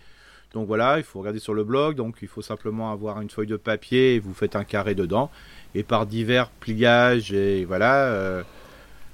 Donc 0.52 0.66
voilà, 0.66 0.98
il 0.98 1.04
faut 1.04 1.20
regarder 1.20 1.38
sur 1.38 1.54
le 1.54 1.64
blog. 1.64 1.96
Donc 1.96 2.16
il 2.20 2.28
faut 2.28 2.42
simplement 2.42 2.92
avoir 2.92 3.20
une 3.22 3.30
feuille 3.30 3.46
de 3.46 3.56
papier 3.56 4.16
et 4.16 4.18
vous 4.18 4.34
faites 4.34 4.56
un 4.56 4.64
carré 4.64 4.94
dedans. 4.94 5.30
Et 5.74 5.82
par 5.82 6.04
divers 6.04 6.50
pliages 6.50 7.32
et 7.32 7.64
voilà. 7.64 8.04
Euh, 8.06 8.42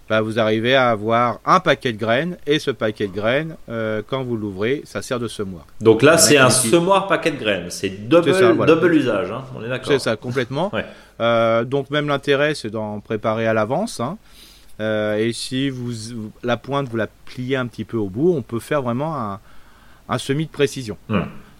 bah, 0.09 0.23
vous 0.23 0.39
arrivez 0.39 0.75
à 0.75 0.89
avoir 0.91 1.41
un 1.45 1.61
paquet 1.61 1.93
de 1.93 1.99
graines 1.99 2.39
et 2.47 2.59
ce 2.59 2.71
paquet 2.71 3.09
de 3.09 3.13
graines, 3.13 3.57
euh, 3.69 4.01
quand 4.07 4.25
vous 4.25 4.37
l'ouvrez, 4.37 4.83
ça 4.85 5.03
sert 5.03 5.19
de 5.19 5.29
semoir. 5.29 5.67
Donc 5.81 6.03
là, 6.03 6.17
c'est 6.17 6.39
un 6.39 6.49
semoir 6.49 7.07
paquet 7.09 7.31
de 7.31 7.37
graines, 7.37 7.71
c'est 7.71 8.09
double, 8.09 8.67
double 8.67 8.95
usage, 8.95 9.31
hein. 9.31 9.45
on 9.55 9.63
est 9.63 9.69
d'accord. 9.69 9.93
C'est 9.93 9.99
ça, 9.99 10.17
complètement. 10.17 10.73
Euh, 11.21 11.65
donc 11.65 11.91
même 11.91 12.07
l'intérêt, 12.07 12.55
c'est 12.55 12.71
d'en 12.71 13.01
préparer 13.01 13.49
à 13.49 13.53
l'avance. 13.53 13.99
Hein. 13.99 14.19
Euh, 14.79 15.17
et 15.17 15.33
si 15.33 15.69
vous 15.69 15.91
la 16.45 16.57
pointe, 16.57 16.89
vous 16.89 16.97
la 16.97 17.09
pliez 17.09 17.57
un 17.57 17.67
petit 17.67 17.85
peu 17.85 17.97
au 17.97 18.09
bout, 18.09 18.33
on 18.37 18.43
peut 18.43 18.61
faire 18.61 18.83
vraiment 18.83 19.17
un, 19.17 19.41
un 20.09 20.19
semis 20.19 20.47
de 20.47 20.53
précision. 20.53 20.97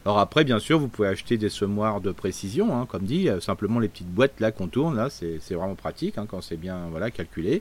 Alors 0.05 0.21
après, 0.21 0.45
bien 0.45 0.61
sûr, 0.61 0.79
vous 0.79 0.87
pouvez 0.87 1.09
acheter 1.09 1.39
des 1.39 1.49
semoirs 1.49 2.01
de 2.01 2.13
précision, 2.13 2.73
hein, 2.73 2.87
comme 2.89 3.03
dit, 3.03 3.29
simplement 3.41 3.81
les 3.81 3.89
petites 3.89 4.15
boîtes 4.15 4.39
là 4.39 4.53
qu'on 4.53 4.69
tourne, 4.69 4.95
là, 4.95 5.09
c'est 5.11 5.55
vraiment 5.55 5.75
pratique 5.75 6.15
quand 6.31 6.41
c'est 6.41 6.57
bien 6.57 6.83
voilà 6.93 7.11
calculé. 7.11 7.61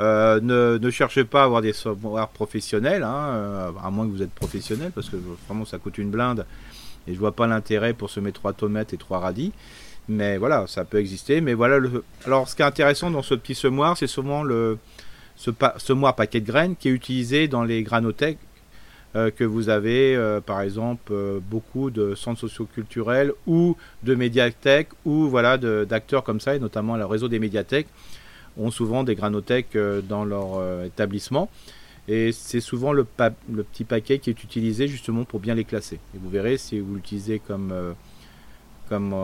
Euh, 0.00 0.40
ne, 0.80 0.90
cherchez 0.90 1.24
pas 1.24 1.42
à 1.42 1.44
avoir 1.44 1.62
des 1.62 1.72
semoirs 1.72 2.28
professionnels, 2.28 3.02
hein, 3.02 3.26
euh, 3.34 3.70
à 3.82 3.90
moins 3.90 4.06
que 4.06 4.12
vous 4.12 4.22
êtes 4.22 4.32
professionnel, 4.32 4.90
parce 4.94 5.08
que 5.08 5.16
vraiment 5.46 5.64
ça 5.64 5.78
coûte 5.78 5.98
une 5.98 6.10
blinde 6.10 6.46
et 7.06 7.14
je 7.14 7.18
vois 7.18 7.32
pas 7.32 7.46
l'intérêt 7.46 7.92
pour 7.92 8.10
semer 8.10 8.32
trois 8.32 8.52
tomates 8.52 8.92
et 8.92 8.96
trois 8.96 9.18
radis. 9.18 9.52
Mais 10.08 10.38
voilà, 10.38 10.66
ça 10.66 10.84
peut 10.84 10.98
exister. 10.98 11.40
Mais 11.40 11.54
voilà, 11.54 11.78
le... 11.78 12.04
alors 12.26 12.48
ce 12.48 12.56
qui 12.56 12.62
est 12.62 12.64
intéressant 12.64 13.10
dans 13.10 13.22
ce 13.22 13.34
petit 13.34 13.54
semoir, 13.54 13.96
c'est 13.96 14.06
souvent 14.06 14.42
le 14.42 14.78
ce 15.36 15.50
semoir 15.78 16.14
paquet 16.14 16.40
de 16.40 16.46
graines 16.46 16.76
qui 16.76 16.88
est 16.88 16.92
utilisé 16.92 17.48
dans 17.48 17.64
les 17.64 17.82
granothèques 17.82 18.38
euh, 19.16 19.30
que 19.30 19.44
vous 19.44 19.68
avez, 19.68 20.18
par 20.46 20.60
exemple, 20.60 21.12
beaucoup 21.50 21.90
de 21.90 22.14
centres 22.14 22.40
socioculturels 22.40 23.32
ou 23.46 23.76
de 24.02 24.14
médiathèques 24.14 24.90
ou 25.04 25.28
voilà 25.28 25.58
d'acteurs 25.58 26.24
comme 26.24 26.40
ça, 26.40 26.54
et 26.56 26.58
notamment 26.58 26.96
le 26.96 27.04
réseau 27.04 27.28
des 27.28 27.38
médiathèques 27.38 27.88
ont 28.56 28.70
souvent 28.70 29.04
des 29.04 29.14
granothèques 29.14 29.76
euh, 29.76 30.00
dans 30.02 30.24
leur 30.24 30.56
euh, 30.56 30.84
établissement. 30.84 31.50
Et 32.08 32.32
c'est 32.32 32.60
souvent 32.60 32.92
le, 32.92 33.04
petit 33.04 33.84
paquet 33.84 34.18
qui 34.18 34.30
est 34.30 34.42
utilisé 34.42 34.88
justement 34.88 35.24
pour 35.24 35.38
bien 35.40 35.54
les 35.54 35.64
classer. 35.64 36.00
Et 36.14 36.18
vous 36.18 36.28
verrez, 36.28 36.58
si 36.58 36.80
vous 36.80 36.96
l'utilisez 36.96 37.38
comme, 37.38 37.70
euh, 37.70 37.92
comme 38.88 39.14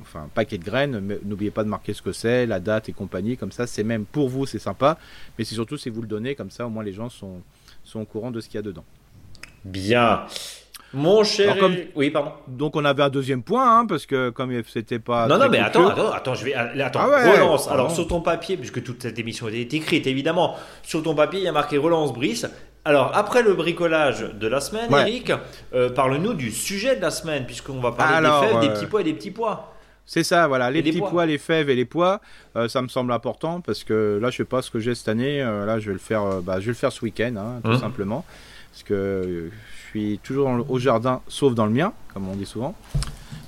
enfin 0.00 0.28
paquet 0.34 0.58
de 0.58 0.64
graines. 0.64 1.18
N'oubliez 1.24 1.52
pas 1.52 1.62
de 1.62 1.68
marquer 1.68 1.94
ce 1.94 2.02
que 2.02 2.10
c'est, 2.10 2.44
la 2.46 2.58
date 2.58 2.88
et 2.88 2.92
compagnie. 2.92 3.36
Comme 3.36 3.52
ça, 3.52 3.68
c'est 3.68 3.84
même 3.84 4.04
pour 4.04 4.28
vous, 4.28 4.46
c'est 4.46 4.58
sympa. 4.58 4.98
Mais 5.38 5.44
c'est 5.44 5.54
surtout 5.54 5.76
si 5.76 5.90
vous 5.90 6.02
le 6.02 6.08
donnez, 6.08 6.34
comme 6.34 6.50
ça, 6.50 6.66
au 6.66 6.70
moins 6.70 6.82
les 6.82 6.92
gens 6.92 7.08
sont, 7.08 7.40
sont 7.84 8.00
au 8.00 8.04
courant 8.04 8.32
de 8.32 8.40
ce 8.40 8.48
qu'il 8.48 8.56
y 8.56 8.58
a 8.58 8.62
dedans. 8.62 8.84
Bien. 9.64 10.26
Mon 10.94 11.24
cher. 11.24 11.52
Alors, 11.52 11.58
comme- 11.70 11.76
Oui, 11.94 12.10
pardon. 12.10 12.32
Donc 12.48 12.76
on 12.76 12.84
avait 12.84 13.02
un 13.02 13.08
deuxième 13.08 13.42
point, 13.42 13.78
hein, 13.80 13.86
parce 13.86 14.04
que 14.06 14.30
comme 14.30 14.52
c'était 14.68 14.98
pas. 14.98 15.26
Non, 15.26 15.38
non, 15.38 15.48
mais 15.48 15.58
attends, 15.58 15.88
attends, 15.88 16.12
attends, 16.12 16.34
je 16.34 16.44
vais. 16.44 16.54
Attends, 16.54 17.00
Ah 17.02 17.08
ouais, 17.08 17.32
relance. 17.40 17.68
Alors, 17.68 17.90
sur 17.90 18.06
ton 18.06 18.20
papier, 18.20 18.56
puisque 18.56 18.82
toute 18.82 19.02
cette 19.02 19.18
émission 19.18 19.48
est 19.48 19.72
écrite, 19.72 20.06
évidemment, 20.06 20.56
sur 20.82 21.02
ton 21.02 21.14
papier, 21.14 21.40
il 21.40 21.44
y 21.44 21.48
a 21.48 21.52
marqué 21.52 21.78
relance 21.78 22.12
Brice. 22.12 22.46
Alors, 22.84 23.12
après 23.14 23.42
le 23.42 23.54
bricolage 23.54 24.26
de 24.34 24.46
la 24.48 24.60
semaine, 24.60 24.92
Ouais. 24.92 25.02
Eric, 25.02 25.32
euh, 25.72 25.88
parle-nous 25.90 26.34
du 26.34 26.50
sujet 26.50 26.96
de 26.96 27.00
la 27.00 27.10
semaine, 27.12 27.46
puisqu'on 27.46 27.80
va 27.80 27.92
parler 27.92 28.16
Alors, 28.16 28.40
des 28.42 28.48
fèves, 28.48 28.60
des 28.60 28.66
euh, 28.68 28.72
petits 28.74 28.86
pois 28.86 29.00
et 29.02 29.04
des 29.04 29.14
petits 29.14 29.30
pois. 29.30 29.72
C'est 30.04 30.24
ça, 30.24 30.48
voilà, 30.48 30.68
les 30.68 30.80
Et 30.80 30.82
les 30.82 30.90
petits 30.90 30.98
pois. 30.98 31.10
pois, 31.10 31.26
les 31.26 31.38
fèves 31.38 31.70
et 31.70 31.76
les 31.76 31.84
pois, 31.84 32.20
euh, 32.56 32.66
ça 32.68 32.82
me 32.82 32.88
semble 32.88 33.12
important 33.12 33.60
parce 33.60 33.84
que 33.84 34.18
là, 34.20 34.30
je 34.30 34.38
sais 34.38 34.44
pas 34.44 34.60
ce 34.62 34.70
que 34.72 34.80
j'ai 34.80 34.96
cette 34.96 35.08
année. 35.08 35.40
euh, 35.40 35.64
là, 35.64 35.78
je 35.78 35.86
vais 35.86 35.92
le 35.92 36.00
faire, 36.00 36.24
euh, 36.24 36.40
bah, 36.42 36.56
je 36.58 36.66
vais 36.66 36.72
le 36.72 36.76
faire 36.76 36.90
ce 36.90 37.02
week-end, 37.04 37.34
hein, 37.38 37.60
tout 37.62 37.70
Mhm. 37.70 37.78
simplement, 37.78 38.24
parce 38.72 38.82
que 38.82 38.94
euh, 38.94 39.50
suis 39.98 40.20
toujours 40.22 40.46
dans 40.46 40.56
le- 40.56 40.64
au 40.68 40.78
jardin, 40.78 41.20
sauf 41.28 41.54
dans 41.54 41.66
le 41.66 41.72
mien, 41.72 41.92
comme 42.12 42.28
on 42.28 42.34
dit 42.36 42.46
souvent. 42.46 42.74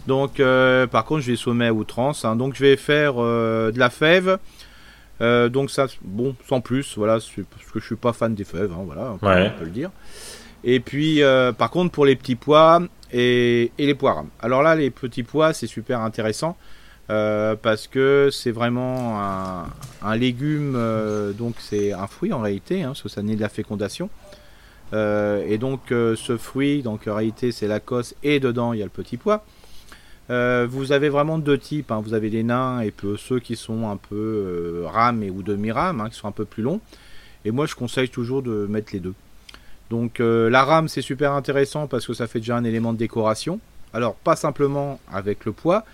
Donc, 0.07 0.39
euh, 0.41 0.87
par 0.87 1.05
contre, 1.05 1.23
je 1.23 1.31
vais 1.31 1.37
sommer 1.37 1.67
à 1.69 1.73
outrance. 1.73 2.25
hein. 2.25 2.37
donc, 2.37 2.55
je 2.55 2.61
vais 2.61 2.77
faire 2.77 3.15
euh, 3.19 3.73
de 3.73 3.79
la 3.79 3.89
fève. 3.91 4.39
Euh, 5.21 5.49
donc 5.49 5.71
ça, 5.71 5.87
bon, 6.03 6.35
sans 6.49 6.61
plus, 6.61 6.97
voilà, 6.99 7.21
c'est 7.21 7.45
parce 7.47 7.65
que 7.71 7.79
je 7.81 7.87
suis 7.87 7.97
pas 7.97 8.13
fan 8.13 8.35
des 8.35 8.45
fèves, 8.45 8.73
hein, 8.73 8.83
voilà, 8.85 9.13
on 9.15 9.19
peut, 9.19 9.27
Ouais. 9.27 9.51
on 9.55 9.59
peut 9.59 9.65
le 9.65 9.71
dire. 9.71 9.91
Et 10.65 10.81
puis, 10.81 11.21
par 11.59 11.71
contre, 11.71 11.93
pour 11.93 12.05
les 12.07 12.17
petits 12.17 12.35
pois 12.37 12.81
et, 13.13 13.71
et 13.79 13.87
les 13.87 13.95
pois 13.95 14.15
rames. 14.15 14.29
Alors 14.41 14.63
là, 14.63 14.75
les 14.75 14.91
petits 14.91 15.23
pois, 15.23 15.53
c'est 15.53 15.67
super 15.67 16.01
intéressant 16.01 16.57
parce 17.07 17.87
que 17.87 18.31
c'est 18.33 18.51
vraiment 18.51 19.21
un, 19.23 19.67
un 20.03 20.17
légume, 20.17 20.73
donc 21.39 21.55
c'est 21.59 21.93
un 21.93 22.07
fruit 22.07 22.33
en 22.33 22.41
réalité, 22.41 22.83
hein, 22.83 22.89
parce 22.89 23.03
que 23.03 23.09
ça 23.11 23.23
naît 23.23 23.37
de 23.37 23.41
la 23.43 23.49
fécondation. 23.51 24.09
Euh, 24.95 25.45
et 25.47 25.59
donc, 25.59 25.91
euh, 25.93 26.15
ce 26.17 26.37
fruit, 26.37 26.83
donc 26.83 27.07
en 27.09 27.17
réalité, 27.17 27.53
c'est 27.53 27.67
la 27.67 27.81
cosse 27.81 28.15
et 28.23 28.41
dedans, 28.41 28.73
il 28.73 28.79
y 28.79 28.83
a 28.83 28.87
le 28.87 28.91
petit 28.91 29.17
pois. 29.17 29.45
Euh, 30.31 30.67
vous 30.71 30.93
avez 30.93 31.09
vraiment 31.11 31.39
deux 31.39 31.59
types. 31.59 31.91
hein. 31.91 32.01
Vous 32.03 32.15
avez 32.15 32.31
les 32.31 32.43
nains 32.45 32.81
et 32.81 32.95
ceux 33.19 33.41
qui 33.41 33.57
sont 33.57 33.91
un 33.91 33.97
peu 33.97 34.15
euh, 34.15 34.87
rames 34.87 35.25
ou 35.25 35.43
demi-rames, 35.43 36.01
hein, 36.01 36.09
qui 36.09 36.17
sont 36.17 36.29
un 36.29 36.33
peu 36.33 36.45
plus 36.45 36.63
longs. 36.63 36.81
Et 37.45 37.51
moi, 37.51 37.67
je 37.67 37.75
conseille 37.75 38.09
toujours 38.09 38.43
de 38.43 38.67
mettre 38.71 38.93
les 38.93 39.01
deux. 39.01 39.15
Donc, 39.91 40.19
la 40.19 40.65
rame, 40.65 40.89
c'est 40.89 41.03
super 41.03 41.33
intéressant 41.33 41.87
parce 41.87 42.07
que 42.07 42.15
ça 42.15 42.27
fait 42.27 42.39
déjà 42.39 42.57
un 42.57 42.65
élément 42.65 42.95
de 42.95 42.99
décoration. 42.99 43.61
Alors, 43.93 44.15
pas 44.15 44.35
simplement 44.35 44.99
avec 45.13 45.45
le 45.45 45.53
poids, 45.53 45.85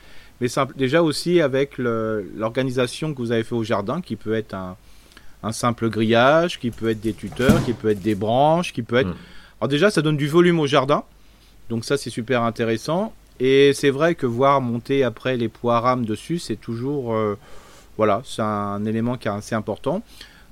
mais 0.41 0.47
déjà 0.77 1.03
aussi 1.03 1.41
avec 1.41 1.77
l'organisation 1.77 3.13
que 3.13 3.19
vous 3.19 3.33
avez 3.33 3.43
fait 3.43 3.57
au 3.57 3.65
jardin, 3.65 4.01
qui 4.01 4.15
peut 4.15 4.35
être 4.35 4.55
un, 4.55 4.77
un 5.43 5.53
simple 5.53 5.89
grillage, 5.89 6.59
qui 6.59 6.71
peut 6.71 6.91
être 6.91 7.01
des 7.01 7.15
tuteurs, 7.15 7.65
qui 7.65 7.73
peut 7.73 7.91
être 7.91 8.03
des 8.03 8.15
branches, 8.15 8.73
qui 8.73 8.83
peut 8.83 8.97
être. 8.97 9.09
Mm. 9.09 9.17
Alors, 9.61 9.69
déjà, 9.69 9.91
ça 9.91 10.03
donne 10.03 10.17
du 10.17 10.29
volume 10.29 10.61
au 10.61 10.67
jardin. 10.67 11.05
Donc, 11.69 11.85
ça, 11.85 11.97
c'est 11.97 12.11
super 12.11 12.43
intéressant. 12.43 13.13
Et 13.39 13.73
c'est 13.73 13.91
vrai 13.91 14.15
que 14.15 14.27
voir 14.27 14.61
monter 14.61 15.03
après 15.03 15.37
les 15.37 15.49
pois 15.49 15.81
rames 15.81 16.05
dessus, 16.05 16.39
c'est 16.39 16.57
toujours. 16.57 17.15
euh, 17.15 17.39
voilà, 17.97 18.23
c'est 18.25 18.43
un 18.43 18.85
élément 18.87 19.19
qui 19.19 19.29
est 19.29 19.31
assez 19.31 19.55
important. 19.55 20.03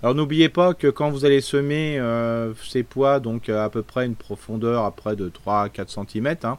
Alors 0.03 0.15
n'oubliez 0.15 0.49
pas 0.49 0.75
que 0.75 0.87
quand 0.87 1.11
vous 1.11 1.25
allez 1.25 1.41
semer 1.41 1.99
euh, 1.99 2.53
ces 2.63 2.85
pois, 2.85 3.19
donc 3.19 3.49
euh, 3.49 3.65
à 3.65 3.69
peu 3.69 3.83
près 3.83 4.07
une 4.07 4.15
profondeur 4.15 4.85
à 4.85 4.93
près 4.93 5.17
de 5.17 5.29
3 5.29 5.63
à 5.63 5.69
4 5.69 5.91
cm, 5.91 6.37
hein, 6.45 6.59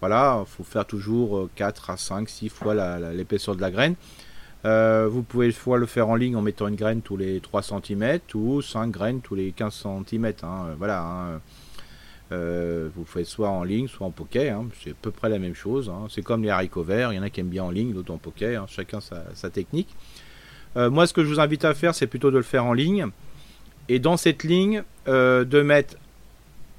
voilà, 0.00 0.44
il 0.44 0.50
faut 0.50 0.62
faire 0.62 0.84
toujours 0.84 1.38
euh, 1.38 1.50
4 1.54 1.90
à 1.90 1.96
5, 1.96 2.28
6 2.28 2.48
fois 2.50 2.74
l'épaisseur 3.14 3.56
de 3.56 3.62
la 3.62 3.70
graine. 3.70 3.94
Euh, 4.66 5.08
vous 5.10 5.22
pouvez 5.22 5.52
soit 5.52 5.78
le 5.78 5.86
faire 5.86 6.08
en 6.08 6.16
ligne 6.16 6.34
en 6.36 6.42
mettant 6.42 6.66
une 6.66 6.74
graine 6.74 7.00
tous 7.00 7.16
les 7.16 7.40
3 7.40 7.62
cm 7.62 8.18
ou 8.34 8.60
5 8.60 8.90
graines 8.90 9.20
tous 9.20 9.34
les 9.36 9.52
15 9.52 9.86
cm. 10.08 10.32
voilà, 10.78 11.02
hein. 11.02 11.40
Euh, 12.32 12.88
vous 12.96 13.02
le 13.02 13.06
faites 13.06 13.26
soit 13.26 13.48
en 13.50 13.62
ligne, 13.62 13.86
soit 13.86 14.04
en 14.04 14.10
poquet. 14.10 14.48
hein, 14.50 14.66
c'est 14.82 14.90
à 14.90 14.94
peu 15.00 15.12
près 15.12 15.28
la 15.28 15.38
même 15.38 15.54
chose. 15.54 15.88
hein. 15.88 16.06
C'est 16.10 16.22
comme 16.22 16.42
les 16.42 16.50
haricots 16.50 16.82
verts. 16.82 17.12
Il 17.12 17.16
y 17.16 17.18
en 17.18 17.22
a 17.22 17.30
qui 17.30 17.38
aiment 17.40 17.48
bien 17.48 17.62
en 17.62 17.70
ligne, 17.70 17.92
d'autres 17.92 18.12
en 18.12 18.18
poquet. 18.18 18.56
hein, 18.56 18.66
chacun 18.68 19.00
sa, 19.00 19.22
sa 19.34 19.48
technique. 19.50 19.94
Euh, 20.76 20.90
moi, 20.90 21.06
ce 21.06 21.12
que 21.12 21.22
je 21.22 21.28
vous 21.28 21.38
invite 21.38 21.64
à 21.64 21.72
faire, 21.72 21.94
c'est 21.94 22.08
plutôt 22.08 22.32
de 22.32 22.36
le 22.36 22.42
faire 22.42 22.64
en 22.64 22.72
ligne. 22.72 23.06
Et 23.88 24.00
dans 24.00 24.16
cette 24.16 24.42
ligne, 24.42 24.82
euh, 25.06 25.44
de 25.44 25.62
mettre 25.62 25.94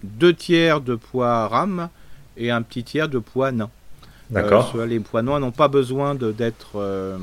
deux 0.03 0.33
tiers 0.33 0.81
de 0.81 0.95
poids 0.95 1.47
rame 1.47 1.87
et 2.35 2.51
un 2.51 2.61
petit 2.61 2.83
tiers 2.83 3.07
de 3.07 3.19
poids 3.19 3.53
nain. 3.53 3.69
D'accord. 4.29 4.73
Euh, 4.75 4.85
les 4.85 4.99
poids 4.99 5.21
noirs 5.21 5.39
n'ont 5.39 5.51
pas 5.51 5.69
besoin 5.69 6.13
d'être, 6.13 6.71
euh, 6.75 7.17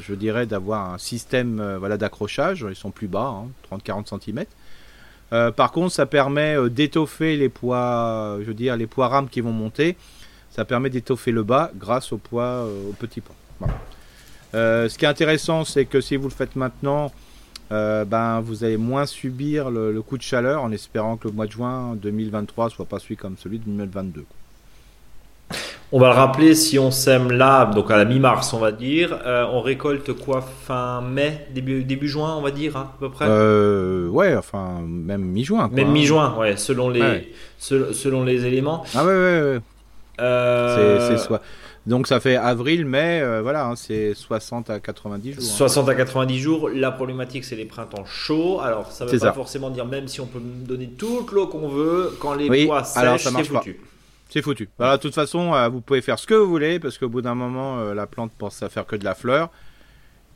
je 0.00 0.14
dirais, 0.14 0.46
d'avoir 0.46 0.92
un 0.92 0.98
système 0.98 1.60
euh, 1.60 1.78
voilà, 1.78 1.96
d'accrochage. 1.96 2.66
Ils 2.68 2.76
sont 2.76 2.90
plus 2.90 3.08
bas, 3.08 3.44
hein, 3.72 3.76
30-40 3.76 4.20
cm. 4.20 4.44
par 5.52 5.72
contre, 5.72 5.92
ça 5.92 6.06
permet 6.06 6.56
euh, 6.56 6.68
d'étoffer 6.68 7.36
les 7.36 7.48
poids, 7.48 8.38
je 8.40 8.50
veux 8.50 8.76
les 8.76 8.86
poids 8.86 9.08
rames 9.08 9.28
qui 9.28 9.40
vont 9.40 9.52
monter. 9.52 9.96
Ça 10.52 10.66
permet 10.66 10.90
d'étoffer 10.90 11.32
le 11.32 11.42
bas 11.42 11.70
grâce 11.74 12.12
au 12.12 12.18
poids, 12.18 12.66
euh, 12.66 12.90
au 12.90 12.92
petit 12.92 13.22
poids. 13.22 13.34
Voilà. 13.58 13.74
Euh, 14.54 14.88
ce 14.90 14.98
qui 14.98 15.06
est 15.06 15.08
intéressant, 15.08 15.64
c'est 15.64 15.86
que 15.86 16.02
si 16.02 16.16
vous 16.16 16.28
le 16.28 16.34
faites 16.34 16.56
maintenant, 16.56 17.10
euh, 17.72 18.04
ben, 18.04 18.40
vous 18.40 18.62
allez 18.62 18.76
moins 18.76 19.06
subir 19.06 19.70
le, 19.70 19.98
coup 20.02 20.18
de 20.18 20.22
chaleur 20.22 20.62
en 20.62 20.70
espérant 20.70 21.16
que 21.16 21.26
le 21.26 21.32
mois 21.32 21.46
de 21.46 21.52
juin 21.52 21.96
2023 21.96 22.68
soit 22.68 22.84
pas 22.84 22.98
celui 22.98 23.16
comme 23.16 23.38
celui 23.38 23.60
de 23.60 23.64
2022. 23.64 24.26
On 25.94 25.98
va 26.00 26.08
le 26.08 26.14
rappeler, 26.14 26.54
si 26.54 26.78
on 26.78 26.90
sème 26.90 27.30
là, 27.30 27.66
donc 27.66 27.90
à 27.90 27.98
la 27.98 28.06
mi-mars, 28.06 28.54
on 28.54 28.58
va 28.58 28.72
dire, 28.72 29.18
euh, 29.26 29.44
on 29.52 29.60
récolte 29.60 30.12
quoi 30.14 30.40
fin 30.40 31.02
mai, 31.02 31.46
début, 31.54 31.84
début 31.84 32.08
juin, 32.08 32.34
on 32.38 32.40
va 32.40 32.50
dire, 32.50 32.78
hein, 32.78 32.92
à 32.94 32.98
peu 32.98 33.10
près? 33.10 33.26
Euh, 33.28 34.08
ouais, 34.08 34.34
enfin, 34.34 34.80
même 34.86 35.20
mi-juin. 35.20 35.68
Même 35.70 35.88
hein. 35.88 35.90
mi-juin, 35.92 36.34
ouais, 36.38 36.56
selon 36.56 36.88
les, 36.88 37.00
Ouais. 37.02 37.28
selon 37.58 38.24
les 38.24 38.46
éléments. 38.46 38.84
Ah 38.94 39.04
ouais, 39.04 39.12
ouais, 39.12 39.42
ouais. 39.42 39.60
Euh, 40.20 41.08
C'est, 41.10 41.18
soit. 41.18 41.42
Donc 41.86 42.06
ça 42.06 42.20
fait 42.20 42.36
avril, 42.36 42.86
mai, 42.86 43.20
euh, 43.20 43.42
voilà, 43.42 43.66
hein, 43.66 43.74
c'est 43.76 44.14
60 44.14 44.70
à 44.70 44.78
90 44.80 45.32
jours. 45.34 45.42
hein. 45.42 45.56
60 45.56 45.88
à 45.90 45.94
90 45.94 46.38
jours. 46.38 46.70
La 46.72 46.90
problématique, 46.92 47.44
c'est 47.44 47.56
les 47.56 47.64
printemps 47.64 48.04
chauds. 48.06 48.60
Alors, 48.60 48.90
ça 48.92 49.04
ne 49.04 49.10
veut 49.10 49.18
pas 49.18 49.26
ça. 49.26 49.32
forcément 49.32 49.68
dire, 49.68 49.84
même 49.84 50.08
si 50.08 50.20
on 50.22 50.26
peut 50.26 50.40
donner 50.40 50.88
toute 50.88 51.32
l'eau 51.32 51.48
qu'on 51.48 51.68
veut, 51.68 52.16
quand 52.20 52.34
les 52.34 52.48
Oui, 52.48 52.70
alors 52.70 53.18
sèchent, 53.18 53.28
c'est 53.44 53.52
pas. 53.52 53.62
C'est 54.32 54.40
foutu. 54.40 54.70
Voilà, 54.78 54.96
de 54.96 55.02
toute 55.02 55.14
façon, 55.14 55.52
euh, 55.52 55.68
vous 55.68 55.82
pouvez 55.82 56.00
faire 56.00 56.18
ce 56.18 56.26
que 56.26 56.32
vous 56.32 56.48
voulez, 56.48 56.80
parce 56.80 56.96
qu'au 56.96 57.10
bout 57.10 57.20
d'un 57.20 57.34
moment, 57.34 57.80
euh, 57.80 57.92
la 57.92 58.06
plante 58.06 58.32
pense 58.32 58.62
à 58.62 58.70
faire 58.70 58.86
que 58.86 58.96
de 58.96 59.04
la 59.04 59.14
fleur, 59.14 59.50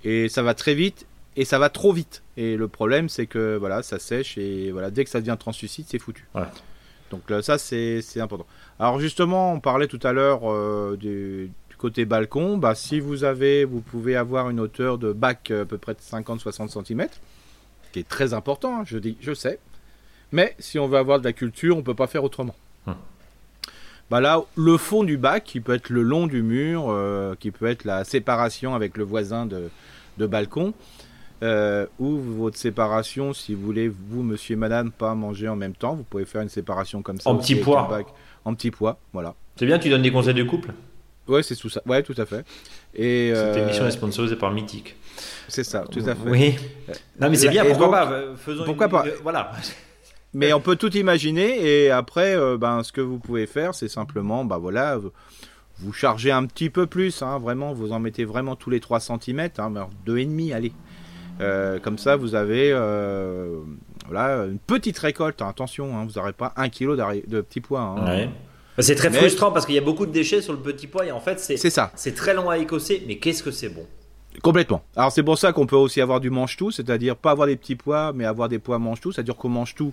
et 0.04 0.28
ça 0.28 0.42
va 0.42 0.52
très 0.52 0.74
vite, 0.74 1.06
et 1.34 1.46
ça 1.46 1.58
va 1.58 1.70
trop 1.70 1.94
vite. 1.94 2.22
Et 2.36 2.58
le 2.58 2.68
problème, 2.68 3.08
c'est 3.08 3.26
que 3.26 3.56
voilà, 3.56 3.82
ça 3.82 3.98
sèche, 3.98 4.36
et 4.36 4.70
voilà, 4.70 4.90
dès 4.90 5.04
que 5.04 5.08
ça 5.08 5.20
devient 5.20 5.38
translucide, 5.38 5.86
c'est 5.88 5.98
foutu. 5.98 6.28
Donc 7.10 7.30
là, 7.30 7.40
ça, 7.40 7.56
c'est 7.56 8.02
important. 8.20 8.44
Alors 8.78 9.00
justement, 9.00 9.54
on 9.54 9.60
parlait 9.60 9.86
tout 9.86 10.00
à 10.02 10.12
l'heure 10.12 10.40
euh, 10.44 10.98
du, 10.98 11.50
du 11.70 11.76
côté 11.76 12.04
balcon. 12.04 12.58
Bah, 12.58 12.74
si 12.74 13.00
vous 13.00 13.24
avez, 13.24 13.64
vous 13.64 13.80
pouvez 13.80 14.14
avoir 14.14 14.50
une 14.50 14.60
hauteur 14.60 14.98
de 14.98 15.14
bac 15.14 15.50
à 15.50 15.64
peu 15.64 15.78
près 15.78 15.94
de 15.94 16.00
50-60 16.00 16.84
cm, 16.84 17.06
qui 17.92 18.00
est 18.00 18.08
très 18.08 18.34
important, 18.34 18.80
hein, 18.80 18.84
je 18.84 18.98
dis, 18.98 19.16
je 19.22 19.32
sais. 19.32 19.58
Mais 20.32 20.54
si 20.58 20.78
on 20.78 20.86
veut 20.86 20.98
avoir 20.98 21.18
de 21.18 21.24
la 21.24 21.32
culture, 21.32 21.78
on 21.78 21.82
peut 21.82 21.94
pas 21.94 22.08
faire 22.08 22.24
autrement. 22.24 22.54
Bah 24.10 24.20
là, 24.20 24.40
le 24.56 24.76
fond 24.76 25.02
du 25.02 25.16
bac, 25.16 25.42
qui 25.44 25.60
peut 25.60 25.74
être 25.74 25.90
le 25.90 26.02
long 26.02 26.26
du 26.28 26.42
mur, 26.42 26.86
euh, 26.88 27.34
qui 27.38 27.50
peut 27.50 27.66
être 27.66 27.84
la 27.84 28.04
séparation 28.04 28.74
avec 28.74 28.96
le 28.96 29.02
voisin 29.04 29.46
de, 29.46 29.68
de 30.18 30.26
balcon, 30.26 30.74
euh, 31.42 31.86
ou 31.98 32.16
votre 32.18 32.56
séparation, 32.56 33.32
si 33.34 33.54
vous 33.54 33.62
voulez, 33.62 33.88
vous, 33.88 34.22
monsieur 34.22 34.52
et 34.54 34.56
madame, 34.56 34.92
pas 34.92 35.14
manger 35.14 35.48
en 35.48 35.56
même 35.56 35.74
temps, 35.74 35.94
vous 35.94 36.04
pouvez 36.04 36.24
faire 36.24 36.40
une 36.40 36.48
séparation 36.48 37.02
comme 37.02 37.20
ça. 37.20 37.28
En 37.30 37.36
petit 37.36 37.56
bac. 37.56 38.06
En 38.44 38.54
petit 38.54 38.70
pois, 38.70 38.98
voilà. 39.12 39.34
C'est 39.56 39.66
bien, 39.66 39.78
tu 39.78 39.88
donnes 39.90 40.02
des 40.02 40.12
conseils 40.12 40.34
de 40.34 40.44
couple? 40.44 40.70
Ouais, 41.26 41.42
c'est 41.42 41.56
tout 41.56 41.68
ça. 41.68 41.82
Ouais, 41.84 42.04
tout 42.04 42.14
à 42.16 42.24
fait. 42.26 42.44
Et 42.94 43.32
Cette 43.34 43.56
euh, 43.56 43.64
émission 43.64 43.86
est 43.86 43.90
sponsorisée 43.90 44.36
par 44.36 44.52
Mythique. 44.52 44.94
c'est 45.48 45.64
ça, 45.64 45.84
tout 45.90 45.98
à 46.06 46.14
fait. 46.14 46.28
Oui. 46.30 46.54
Non, 47.20 47.28
mais 47.28 47.34
c'est 47.34 47.48
bien, 47.48 47.64
pourquoi 47.64 47.86
donc- 47.86 47.94
pas 47.94 48.36
Faisons 48.36 48.64
pourquoi 48.64 48.86
une- 48.86 48.92
pas 48.92 49.04
Voilà. 49.24 49.50
Mais 50.36 50.52
on 50.52 50.60
peut 50.60 50.76
tout 50.76 50.94
imaginer 50.96 51.64
et 51.66 51.90
après, 51.90 52.36
euh, 52.36 52.58
ben, 52.58 52.82
ce 52.82 52.92
que 52.92 53.00
vous 53.00 53.18
pouvez 53.18 53.46
faire, 53.46 53.74
c'est 53.74 53.88
simplement, 53.88 54.44
bah 54.44 54.58
voilà, 54.58 54.96
vous- 54.98 55.10
vous 55.78 55.92
chargez 55.92 56.30
un 56.30 56.44
petit 56.46 56.68
peu 56.70 56.86
plus, 56.86 57.22
hein, 57.22 57.38
vraiment, 57.38 57.72
vous 57.72 57.92
en 57.92 58.00
mettez 58.00 58.24
vraiment 58.24 58.54
tous 58.56 58.70
les 58.70 58.80
3 58.80 59.00
cm, 59.00 59.40
hein, 59.58 59.72
alors 59.74 59.90
deux 60.04 60.18
et 60.18 60.24
demi, 60.26 60.52
allez. 60.52 60.72
Euh, 61.40 61.78
comme 61.80 61.98
ça, 61.98 62.16
vous 62.16 62.34
avez 62.34 62.70
euh, 62.72 63.60
voilà, 64.08 64.44
une 64.44 64.58
petite 64.58 64.98
récolte. 64.98 65.42
attention, 65.42 65.96
hein, 65.96 66.06
vous 66.08 66.18
n'aurez 66.18 66.32
pas 66.32 66.52
un 66.56 66.68
kilo 66.68 66.96
de 66.96 67.40
petits 67.40 67.60
pois. 67.60 67.80
hein. 67.80 68.06
Ouais. 68.06 68.30
C'est 68.78 68.94
très 68.94 69.08
Mais- 69.10 69.18
frustrant 69.18 69.52
parce 69.52 69.64
qu'il 69.64 69.74
y 69.74 69.78
a 69.78 69.82
beaucoup 69.82 70.04
de 70.06 70.12
déchets 70.12 70.42
sur 70.42 70.52
le 70.52 70.58
petit 70.60 70.86
pois 70.86 71.06
et 71.06 71.12
en 71.12 71.20
fait, 71.20 71.40
c'est 71.40 71.56
C'est 71.56 71.70
ça, 71.70 71.92
c'est 71.94 72.14
très 72.14 72.34
long 72.34 72.50
à 72.50 72.58
écosser, 72.58 73.02
mais 73.06 73.16
qu'est-ce 73.16 73.42
que 73.42 73.50
c'est 73.50 73.70
bon? 73.70 73.86
Complètement. 74.42 74.82
Alors 74.96 75.12
c'est 75.12 75.22
pour 75.22 75.38
ça 75.38 75.52
qu'on 75.54 75.64
peut 75.66 75.76
aussi 75.76 76.00
avoir 76.02 76.20
du 76.20 76.28
mange-tout, 76.28 76.70
c'est-à-dire 76.70 77.16
pas 77.16 77.30
avoir 77.30 77.46
des 77.48 77.56
petits 77.56 77.74
pois, 77.76 78.12
mais 78.14 78.26
avoir 78.26 78.50
des 78.50 78.58
pois 78.58 78.78
mange-tout, 78.78 79.12
c'est-à-dire 79.12 79.34
qu'on 79.36 79.48
mange 79.48 79.74
tout 79.74 79.92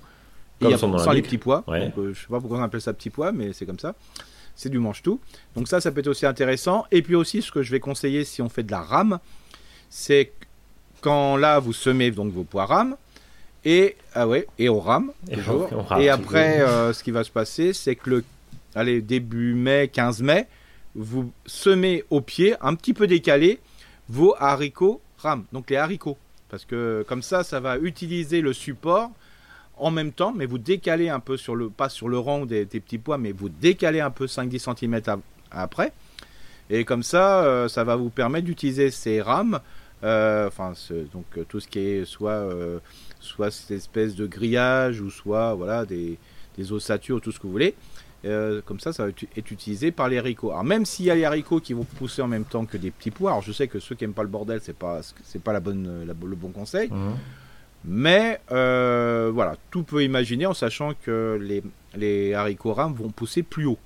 Comme 0.64 0.96
et 0.96 1.00
sans 1.00 1.12
les 1.12 1.22
petits 1.22 1.38
pois. 1.38 1.64
Ouais. 1.68 1.86
Donc, 1.86 1.98
euh, 1.98 2.14
je 2.14 2.22
sais 2.22 2.28
pas 2.28 2.40
pourquoi 2.40 2.60
on 2.60 2.64
appelle 2.64 2.82
ça 2.82 2.94
petit 2.94 3.10
pois, 3.10 3.32
mais 3.32 3.54
c'est 3.54 3.66
comme 3.66 3.80
ça. 3.80 3.96
c'est 4.56 4.70
du 4.70 4.80
mange-tout. 4.80 5.20
Donc 5.56 5.68
ça, 5.68 5.82
ça 5.82 5.92
peut 5.92 6.00
être 6.00 6.08
aussi 6.08 6.26
intéressant. 6.26 6.86
Et 6.92 7.02
puis 7.02 7.16
aussi, 7.16 7.42
ce 7.42 7.52
que 7.52 7.62
je 7.62 7.72
vais 7.72 7.80
conseiller 7.80 8.24
si 8.24 8.42
on 8.42 8.50
fait 8.50 8.64
de 8.64 8.72
la 8.72 8.82
rame, 8.82 9.20
c'est 9.90 10.32
quand 11.02 11.38
là, 11.38 11.60
vous 11.60 11.74
semez 11.74 12.12
donc 12.12 12.32
vos 12.32 12.44
pois 12.44 12.66
rames, 12.66 12.96
et, 13.66 13.96
ah 14.14 14.28
ouais, 14.28 14.48
et 14.60 14.70
on 14.70 14.80
rame, 14.80 15.12
Et 15.30 15.38
toujours. 15.38 15.70
on 15.72 15.82
rame 15.82 16.02
et 16.02 16.08
toujours. 16.08 16.26
après, 16.26 16.62
euh, 16.62 16.94
ce 16.94 17.04
qui 17.04 17.12
va 17.12 17.24
se 17.24 17.32
passer, 17.32 17.74
c'est 17.74 17.96
que 17.96 18.10
le 18.10 18.24
allez, 18.76 19.02
début 19.02 19.54
mai, 19.54 19.90
15 19.92 20.22
mai, 20.22 20.48
vous 20.96 21.32
semez 21.46 22.04
au 22.10 22.22
pied, 22.22 22.56
un 22.62 22.76
petit 22.76 22.94
peu 22.94 23.08
décalé, 23.08 23.60
vos 24.10 24.36
haricots 24.40 25.02
rames. 25.18 25.46
Donc 25.54 25.70
les 25.70 25.78
haricots. 25.78 26.18
Parce 26.50 26.66
que 26.66 27.04
comme 27.08 27.22
ça, 27.22 27.44
ça 27.44 27.60
va 27.60 27.78
utiliser 27.78 28.42
le 28.42 28.54
support 28.54 29.10
en 29.78 29.92
même 29.92 30.12
temps, 30.12 30.34
mais 30.36 30.46
vous 30.46 30.58
décalez 30.58 31.10
un 31.10 31.20
peu 31.20 31.38
sur 31.38 31.56
le, 31.56 31.70
pas 31.70 31.90
sur 31.90 32.08
le 32.08 32.20
rang 32.20 32.46
des, 32.46 32.66
petits 32.66 32.98
pois, 32.98 33.18
mais 33.18 33.32
vous 33.32 33.50
décalez 33.50 34.02
un 34.02 34.12
peu 34.12 34.26
5-10 34.26 34.76
cm 34.78 35.02
après. 35.52 35.94
Et 36.70 36.86
comme 36.86 37.04
ça, 37.04 37.44
euh, 37.44 37.68
ça 37.68 37.84
va 37.84 37.96
vous 37.96 38.10
permettre 38.10 38.46
d'utiliser 38.46 38.92
ces 38.92 39.22
rames, 39.22 39.60
euh, 40.04 40.48
enfin, 40.48 40.74
donc 41.12 41.26
euh, 41.38 41.44
tout 41.48 41.60
ce 41.60 41.68
qui 41.68 41.80
est 41.80 42.06
soit, 42.06 42.48
soit 43.20 43.52
cette 43.52 43.72
espèce 43.72 44.16
de 44.16 44.26
grillage 44.26 45.02
ou 45.02 45.10
soit 45.10 45.54
voilà 45.54 45.86
des, 45.86 46.18
des 46.58 46.72
ossatures, 46.72 47.22
tout 47.22 47.32
ce 47.32 47.40
que 47.40 47.44
vous 47.44 47.52
voulez. 47.52 47.76
Comme 48.66 48.80
ça, 48.80 48.94
ça 48.94 49.04
va 49.04 49.10
être 49.10 49.52
utilisé 49.52 49.92
par 49.92 50.08
les 50.08 50.18
haricots. 50.18 50.52
Alors 50.52 50.64
même 50.64 50.86
s'il 50.86 51.06
y 51.06 51.12
a 51.12 51.16
les 51.16 51.26
haricots 51.26 51.60
qui 51.60 51.74
vont 51.74 51.84
pousser 51.84 52.22
en 52.22 52.28
même 52.28 52.46
temps 52.46 52.66
que 52.66 52.78
des 52.78 52.90
petits 52.90 53.12
pois, 53.12 53.32
alors 53.32 53.44
je 53.44 53.52
sais 53.52 53.68
que 53.68 53.80
ceux 53.80 53.96
qui 53.96 54.06
aiment 54.06 54.14
pas 54.14 54.24
le 54.24 54.30
bordel, 54.30 54.62
c'est 54.64 54.78
pas 54.78 55.02
c'est 55.26 55.42
pas 55.42 55.52
la 55.52 55.60
bonne 55.60 56.06
le 56.08 56.36
bon 56.36 56.50
conseil. 56.50 56.90
Mhm. 56.90 57.18
Mais 57.86 58.40
euh, 58.52 59.30
voilà, 59.34 59.56
tout 59.72 59.84
peut 59.84 60.04
imaginer 60.04 60.46
en 60.46 60.54
sachant 60.54 60.94
que 60.94 61.38
les, 61.42 61.62
les 61.96 62.34
haricots 62.34 62.74
rames 62.74 62.94
vont 62.94 63.10
pousser 63.10 63.44
plus 63.44 63.66
haut. 63.66 63.80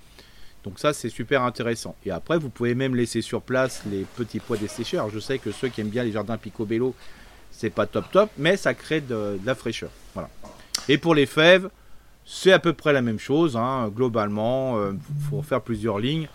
Donc 0.63 0.79
ça, 0.79 0.93
c'est 0.93 1.09
super 1.09 1.43
intéressant. 1.43 1.95
Et 2.05 2.11
après, 2.11 2.37
vous 2.37 2.49
pouvez 2.49 2.75
même 2.75 2.95
laisser 2.95 3.21
sur 3.21 3.41
place 3.41 3.83
les 3.89 4.03
petits 4.15 4.39
pois 4.39 4.57
desséchés. 4.57 4.97
Alors 4.97 5.09
je 5.09 5.19
sais 5.19 5.39
que 5.39 5.51
ceux 5.51 5.69
qui 5.69 5.81
aiment 5.81 5.89
bien 5.89 6.03
les 6.03 6.11
jardins 6.11 6.37
picobello, 6.37 6.93
c'est 7.51 7.69
pas 7.69 7.87
top 7.87 8.11
top, 8.11 8.29
mais 8.37 8.57
ça 8.57 8.73
crée 8.73 9.01
de, 9.01 9.39
la 9.45 9.55
fraîcheur. 9.55 9.89
Voilà. 10.13 10.29
Et 10.89 10.97
pour 10.97 11.15
les 11.15 11.25
fèves, 11.25 11.69
c'est 12.25 12.51
à 12.51 12.59
peu 12.59 12.73
près 12.73 12.93
la 12.93 13.01
même 13.01 13.19
chose. 13.19 13.55
hein. 13.55 13.89
Globalement, 13.95 14.77
il 14.91 15.29
faut 15.29 15.41
faire 15.41 15.61
plusieurs 15.61 15.99
lignes. 15.99 16.27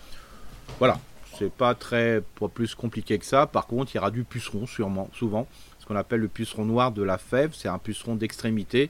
Voilà. 0.79 0.99
C'est 1.37 1.51
pas 1.51 1.73
très 1.73 2.21
plus 2.53 2.75
compliqué 2.75 3.17
que 3.17 3.25
ça. 3.25 3.47
Par 3.47 3.67
contre, 3.67 3.93
il 3.93 3.97
y 3.97 3.99
aura 3.99 4.11
du 4.11 4.23
puceron 4.23 4.67
sûrement, 4.67 5.09
souvent 5.13 5.47
ce 5.83 5.87
qu'on 5.87 5.97
appelle 5.97 6.21
le 6.21 6.29
puceron 6.29 6.63
noir 6.63 6.93
de 6.93 7.03
la 7.03 7.17
fève. 7.17 7.51
C'est 7.53 7.67
un 7.67 7.77
puceron 7.77 8.15
d'extrémité. 8.15 8.89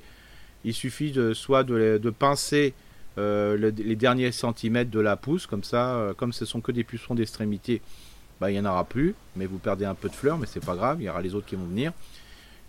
Il 0.63 0.73
suffit 0.75 1.11
de 1.11 1.33
soit 1.33 1.63
de, 1.63 1.97
de 2.01 2.09
pincer 2.11 2.73
euh, 3.17 3.57
le- 3.57 3.69
les 3.75 3.95
derniers 3.95 4.31
centimètres 4.31 4.91
de 4.91 4.99
la 4.99 5.15
pousse, 5.15 5.47
comme 5.47 5.63
ça, 5.63 5.95
euh, 5.95 6.13
comme 6.13 6.33
ce 6.33 6.45
sont 6.45 6.61
que 6.61 6.71
des 6.71 6.83
pucerons 6.83 7.15
d'extrémité, 7.15 7.81
bah, 8.39 8.51
il 8.51 8.53
n'y 8.53 8.59
en 8.59 8.69
aura 8.69 8.83
plus, 8.85 9.15
mais 9.35 9.47
vous 9.47 9.57
perdez 9.57 9.85
un 9.85 9.95
peu 9.95 10.07
de 10.07 10.13
fleurs, 10.13 10.37
mais 10.37 10.45
c'est 10.47 10.63
pas 10.63 10.75
grave, 10.75 10.97
il 11.01 11.05
y 11.05 11.09
aura 11.09 11.21
les 11.21 11.33
autres 11.33 11.47
qui 11.47 11.55
vont 11.55 11.65
venir. 11.65 11.91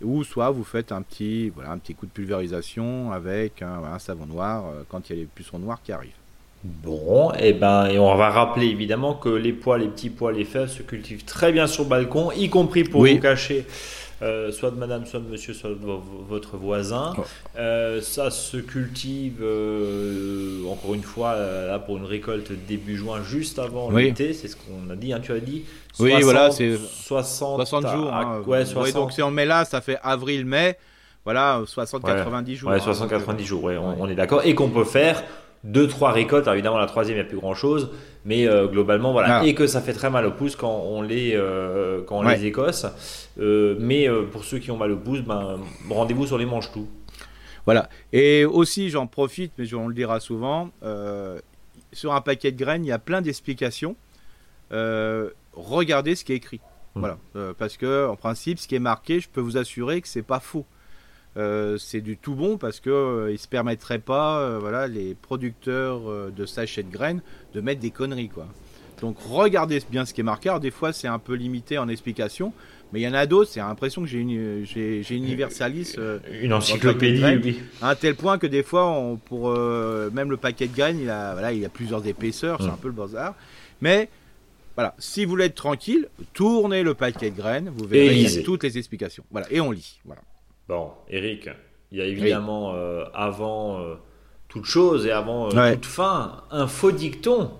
Ou 0.01 0.23
soit 0.23 0.49
vous 0.49 0.63
faites 0.63 0.91
un 0.91 1.01
petit, 1.03 1.49
voilà, 1.49 1.71
un 1.71 1.77
petit 1.77 1.93
coup 1.95 2.05
de 2.07 2.11
pulvérisation 2.11 3.11
avec 3.11 3.61
un, 3.61 3.83
un 3.93 3.99
savon 3.99 4.25
noir 4.25 4.65
euh, 4.65 4.83
quand 4.89 5.07
il 5.09 5.15
y 5.15 5.19
a 5.19 5.21
les 5.21 5.27
pucerons 5.27 5.59
noirs 5.59 5.81
qui 5.83 5.91
arrivent. 5.91 6.11
Bon, 6.63 7.31
et 7.33 7.53
ben, 7.53 7.85
et 7.87 7.99
on 7.99 8.15
va 8.15 8.29
rappeler 8.31 8.65
évidemment 8.67 9.13
que 9.13 9.29
les 9.29 9.53
pois, 9.53 9.77
les 9.77 9.87
petits 9.87 10.09
pois, 10.09 10.31
les 10.31 10.45
fèves 10.45 10.69
se 10.69 10.81
cultivent 10.81 11.23
très 11.23 11.51
bien 11.51 11.67
sur 11.67 11.83
le 11.83 11.89
balcon, 11.89 12.31
y 12.31 12.49
compris 12.49 12.83
pour 12.83 13.01
Oui. 13.01 13.15
vous 13.15 13.21
cacher. 13.21 13.65
Euh, 14.21 14.51
soit 14.51 14.71
de 14.71 14.77
madame, 14.77 15.05
soit 15.05 15.19
de 15.19 15.27
monsieur, 15.29 15.53
soit 15.53 15.71
de 15.71 15.75
vo- 15.75 16.01
votre 16.29 16.57
voisin. 16.57 17.13
Oh. 17.17 17.21
Euh, 17.57 18.01
ça 18.01 18.31
se 18.31 18.57
cultive, 18.57 19.41
euh, 19.41 20.65
encore 20.69 20.93
une 20.93 21.03
fois, 21.03 21.29
euh, 21.33 21.67
là 21.71 21.79
pour 21.79 21.97
une 21.97 22.05
récolte 22.05 22.51
début 22.67 22.95
juin, 22.97 23.21
juste 23.23 23.59
avant 23.59 23.89
Oui. 23.91 24.05
l'été. 24.05 24.33
C'est 24.33 24.47
ce 24.47 24.55
qu'on 24.55 24.89
a 24.91 24.95
dit, 24.95 25.13
hein, 25.13 25.19
tu 25.21 25.31
as 25.31 25.39
dit. 25.39 25.63
Oui, 25.99 26.13
voilà, 26.21 26.51
c'est 26.51 26.77
60, 26.77 27.57
60 27.57 27.87
jours. 27.93 28.11
à- 28.13 28.21
hein. 28.21 28.39
ouais, 28.41 28.59
Ouais, 28.59 28.65
60. 28.65 28.93
donc 28.95 29.11
si 29.13 29.21
on 29.21 29.31
met 29.31 29.45
là, 29.45 29.65
ça 29.65 29.81
fait 29.81 29.97
avril-mai, 30.03 30.77
voilà, 31.23 31.61
60-90 31.65 32.55
jours. 32.55 32.69
Ouais, 32.71 32.77
hein. 32.77 32.79
60-90 32.83 33.43
jours, 33.45 33.63
ouais, 33.63 33.77
on, 33.77 33.89
Ouais. 33.89 33.95
on 33.99 34.09
est 34.09 34.15
d'accord. 34.15 34.41
Et 34.45 34.55
qu'on 34.55 34.69
peut 34.69 34.83
faire 34.85 35.23
deux, 35.65 35.87
trois 35.87 36.11
récoltes. 36.11 36.43
Alors, 36.45 36.53
évidemment, 36.55 36.77
la 36.77 36.85
troisième, 36.85 37.17
il 37.17 37.21
n'y 37.21 37.25
a 37.25 37.29
plus 37.29 37.37
grand 37.39 37.55
chose. 37.55 37.89
Mais 38.23 38.47
euh, 38.47 38.67
globalement, 38.67 39.11
voilà. 39.11 39.39
Ah. 39.41 39.45
Et 39.45 39.53
que 39.53 39.67
ça 39.67 39.81
fait 39.81 39.93
très 39.93 40.09
mal 40.09 40.25
au 40.25 40.31
pouce 40.31 40.55
quand 40.55 40.83
on 40.85 41.01
les, 41.01 41.33
euh, 41.35 42.01
quand 42.07 42.19
on 42.19 42.25
Ouais. 42.25 42.37
les 42.37 42.45
écosse. 42.45 42.85
Euh, 43.39 43.75
mais 43.79 44.07
euh, 44.09 44.23
pour 44.23 44.45
ceux 44.45 44.57
qui 44.59 44.71
ont 44.71 44.77
mal 44.77 44.91
au 44.91 44.97
pouce, 44.97 45.21
ben, 45.21 45.59
rendez-vous 45.89 46.25
sur 46.25 46.37
les 46.37 46.45
manches 46.45 46.71
tout. 46.71 46.87
Voilà. 47.65 47.89
Et 48.13 48.45
aussi, 48.45 48.89
j'en 48.89 49.05
profite, 49.07 49.51
mais 49.57 49.71
on 49.73 49.87
le 49.87 49.93
dira 49.93 50.19
souvent, 50.19 50.69
sur 51.93 52.13
un 52.13 52.21
paquet 52.21 52.51
de 52.51 52.57
graines, 52.57 52.85
il 52.85 52.89
y 52.89 52.91
a 52.91 52.99
plein 52.99 53.21
d'explications. 53.21 53.95
Regardez 55.53 56.15
ce 56.15 56.23
qui 56.25 56.33
est 56.33 56.37
écrit. 56.37 56.61
Mhm. 56.95 57.01
Voilà. 57.01 57.17
Parce 57.57 57.77
que, 57.77 58.07
en 58.07 58.15
principe, 58.15 58.59
ce 58.59 58.67
qui 58.67 58.75
est 58.75 58.79
marqué, 58.79 59.19
je 59.19 59.29
peux 59.29 59.41
vous 59.41 59.57
assurer 59.57 60.01
que 60.01 60.07
c'est 60.07 60.21
pas 60.21 60.39
faux. 60.39 60.65
Euh, 61.37 61.77
c'est 61.77 62.01
du 62.01 62.15
tout 62.17 62.33
bon 62.35 62.57
parce 62.57 62.79
que 62.79 62.89
euh, 62.89 63.31
ils 63.31 63.37
se 63.39 63.47
permettraient 63.47 63.99
pas, 63.99 64.39
euh, 64.39 64.57
voilà, 64.59 64.87
les 64.87 65.15
producteurs 65.15 66.01
de 66.31 66.45
sachets 66.45 66.83
de 66.83 66.91
graines, 66.91 67.21
de 67.53 67.61
mettre 67.61 67.81
des 67.81 67.91
conneries, 67.91 68.29
quoi. 68.29 68.47
Donc 69.01 69.17
regardez 69.19 69.81
bien 69.91 70.05
ce 70.05 70.13
qui 70.13 70.21
est 70.21 70.23
marqué. 70.23 70.47
Alors 70.49 70.61
des 70.61 70.71
fois 70.71 70.93
c'est 70.93 71.07
un 71.09 71.19
peu 71.19 71.33
limité 71.33 71.77
en 71.77 71.89
explication, 71.89 72.53
mais 72.93 73.01
il 73.01 73.03
y 73.03 73.07
en 73.07 73.13
a 73.13 73.25
d'autres. 73.25 73.51
C'est 73.51 73.59
l'impression 73.59 74.01
que 74.01 74.07
j'ai 74.07 74.19
une, 74.19 74.63
j'ai, 74.65 75.03
euh, 75.97 76.19
Une 76.41 76.53
encyclopédie, 76.53 77.23
oui. 77.43 77.59
à 77.81 77.89
un 77.89 77.95
tel 77.95 78.15
point 78.15 78.37
que 78.37 78.47
des 78.47 78.63
fois, 78.63 78.89
on, 78.89 79.17
pour 79.17 79.49
euh, 79.49 80.09
même 80.11 80.29
le 80.31 80.37
paquet 80.37 80.67
de 80.67 80.75
graines, 80.75 80.99
il 81.01 81.09
a, 81.09 81.33
voilà, 81.33 81.51
il 81.51 81.65
a 81.65 81.69
plusieurs 81.69 82.05
épaisseurs, 82.07 82.59
c'est 82.61 82.67
Mm. 82.67 82.73
un 82.73 82.77
peu 82.77 82.87
le 82.87 82.93
bazar. 82.93 83.35
Mais 83.81 84.07
voilà, 84.75 84.95
si 84.97 85.25
vous 85.25 85.31
voulez 85.31 85.45
être 85.45 85.55
tranquille, 85.55 86.07
tournez 86.33 86.83
le 86.83 86.93
paquet 86.93 87.31
de 87.31 87.35
graines, 87.35 87.71
vous 87.75 87.85
verrez 87.85 88.43
toutes 88.43 88.63
les 88.63 88.77
explications. 88.77 89.25
Voilà, 89.31 89.47
et 89.51 89.59
on 89.59 89.71
lit. 89.71 89.99
Voilà. 90.05 90.21
Bon, 90.67 90.91
Eric, 91.09 91.49
il 91.91 91.99
y 91.99 92.01
a 92.01 92.05
évidemment, 92.05 92.73
euh, 92.75 93.05
avant 93.13 93.79
euh, 93.79 93.95
toute 94.47 94.65
chose 94.65 95.05
et 95.05 95.11
avant 95.11 95.47
euh, 95.51 95.55
Ouais. 95.55 95.73
toute 95.75 95.85
fin, 95.85 96.43
un 96.51 96.67
faux 96.67 96.91
dicton. 96.91 97.51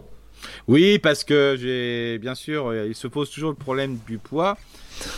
Oui, 0.68 1.00
parce 1.00 1.24
que 1.24 1.56
j'ai 1.60 2.18
bien 2.20 2.36
sûr, 2.36 2.74
il 2.74 2.96
se 2.96 3.08
pose 3.08 3.30
toujours 3.30 3.52
le 3.52 3.56
problème 3.56 3.98
du 4.08 4.18
poids. 4.18 4.58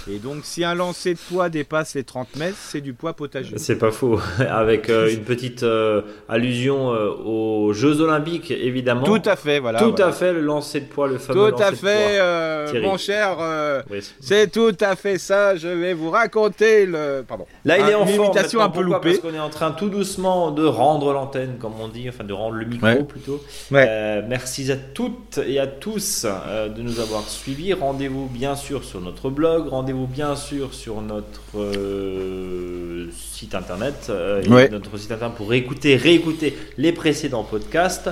Et 0.10 0.18
donc, 0.20 0.38
si 0.44 0.64
un 0.64 0.76
lancer 0.76 1.14
de 1.14 1.20
poids 1.20 1.50
dépasse 1.50 1.96
les 1.96 2.04
30 2.04 2.36
mètres, 2.36 2.58
c'est 2.60 2.82
du 2.82 2.94
poids 2.94 3.14
potager. 3.14 3.58
C'est 3.58 3.78
pas 3.78 3.92
faux. 3.92 4.20
Avec 4.50 4.90
euh, 4.90 5.12
une 5.12 5.24
petite 5.24 5.64
euh, 5.64 6.02
allusion 6.30 6.94
euh, 6.94 7.10
aux 7.10 7.74
Jeux 7.74 8.02
Olympiques, 8.02 8.52
évidemment. 8.52 9.04
Tout 9.04 9.22
à 9.26 9.36
fait, 9.36 9.60
voilà. 9.60 9.80
Tout 9.80 9.92
voilà. 9.92 10.08
à 10.08 10.12
fait, 10.12 10.34
le 10.34 10.42
lancer 10.42 10.82
de 10.82 10.86
poids, 10.86 11.08
le 11.08 11.18
fameux 11.18 11.52
Tout 11.52 11.62
à 11.62 11.72
de 11.72 11.76
fait, 11.76 12.72
poids. 12.72 12.82
mon 12.82 12.98
cher. 12.98 13.38
Oui. 13.90 14.00
c'est 14.20 14.52
tout 14.52 14.76
à 14.80 14.96
fait 14.96 15.18
ça. 15.18 15.56
Je 15.56 15.68
vais 15.68 15.94
vous 15.94 16.10
raconter 16.10 16.86
le. 16.86 17.24
Pardon. 17.28 17.46
Là, 17.66 17.78
il 17.80 17.90
est 17.90 17.96
en 17.96 18.06
forme. 18.06 18.38
un 18.62 18.70
peu 18.70 18.82
loupée. 18.82 19.10
Parce 19.12 19.20
qu'on 19.20 19.34
est 19.34 19.40
en 19.40 19.50
train 19.50 19.72
tout 19.72 19.90
doucement 19.90 20.52
de 20.52 20.66
rendre 20.66 21.14
l'antenne, 21.14 21.58
comme 21.60 21.74
on 21.80 21.88
dit, 21.88 22.08
enfin 22.10 22.24
de 22.24 22.34
rendre 22.34 22.56
le 22.56 22.66
micro 22.66 22.88
Ouais. 22.88 23.04
plutôt. 23.04 23.44
Ouais. 23.72 24.24
Merci 24.28 24.72
à 24.72 24.78
toutes 24.78 25.40
et 25.46 25.60
à 25.60 25.68
tous 25.68 26.26
de 26.26 26.82
nous 26.82 27.00
avoir 27.00 27.28
suivis. 27.28 27.74
Rendez-vous 27.74 28.28
bien 28.28 28.56
sûr 28.56 28.84
sur 28.84 29.02
notre 29.02 29.30
blog, 29.30 29.67
rendez-vous 29.70 30.08
bien 30.08 30.36
sûr 30.36 30.74
sur 30.74 31.02
notre 31.02 31.42
euh, 31.56 33.08
site 33.12 33.56
internet, 33.56 34.08
euh, 34.10 34.42
et 34.44 34.50
Ouais. 34.50 34.70
notre 34.70 34.98
site 34.98 35.12
internet 35.12 35.36
pour 35.38 35.54
écouter, 35.54 35.96
réécouter 35.96 36.58
les 36.78 36.92
précédents 36.92 37.44
podcasts. 37.44 38.10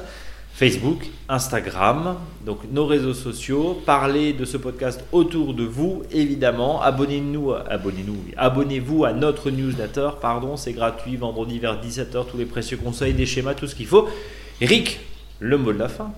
Facebook, 0.58 1.06
Instagram, 1.28 2.16
donc 2.46 2.60
nos 2.72 2.86
réseaux 2.86 3.14
sociaux. 3.14 3.82
Parlez 3.86 4.32
de 4.32 4.46
ce 4.46 4.56
podcast 4.56 5.04
autour 5.12 5.54
de 5.54 5.66
vous, 5.66 6.04
évidemment. 6.14 6.82
Abonnez-nous, 6.82 7.52
abonnez-nous, 7.52 8.16
abonnez-vous 8.38 9.04
à 9.04 9.12
notre 9.12 9.50
newsletter, 9.52 10.12
pardon, 10.22 10.56
c'est 10.56 10.72
gratuit, 10.72 11.18
vendredi 11.18 11.60
vers 11.60 11.82
17h, 11.82 12.28
tous 12.32 12.38
les 12.38 12.46
précieux 12.46 12.78
conseils, 12.78 13.14
des 13.14 13.26
schémas, 13.26 13.54
tout 13.54 13.68
ce 13.68 13.76
qu'il 13.76 13.86
faut. 13.86 14.08
Eric, 14.62 15.02
le 15.42 15.58
mot 15.58 15.74
de 15.74 15.80
la 15.80 15.90
fin. 15.90 16.12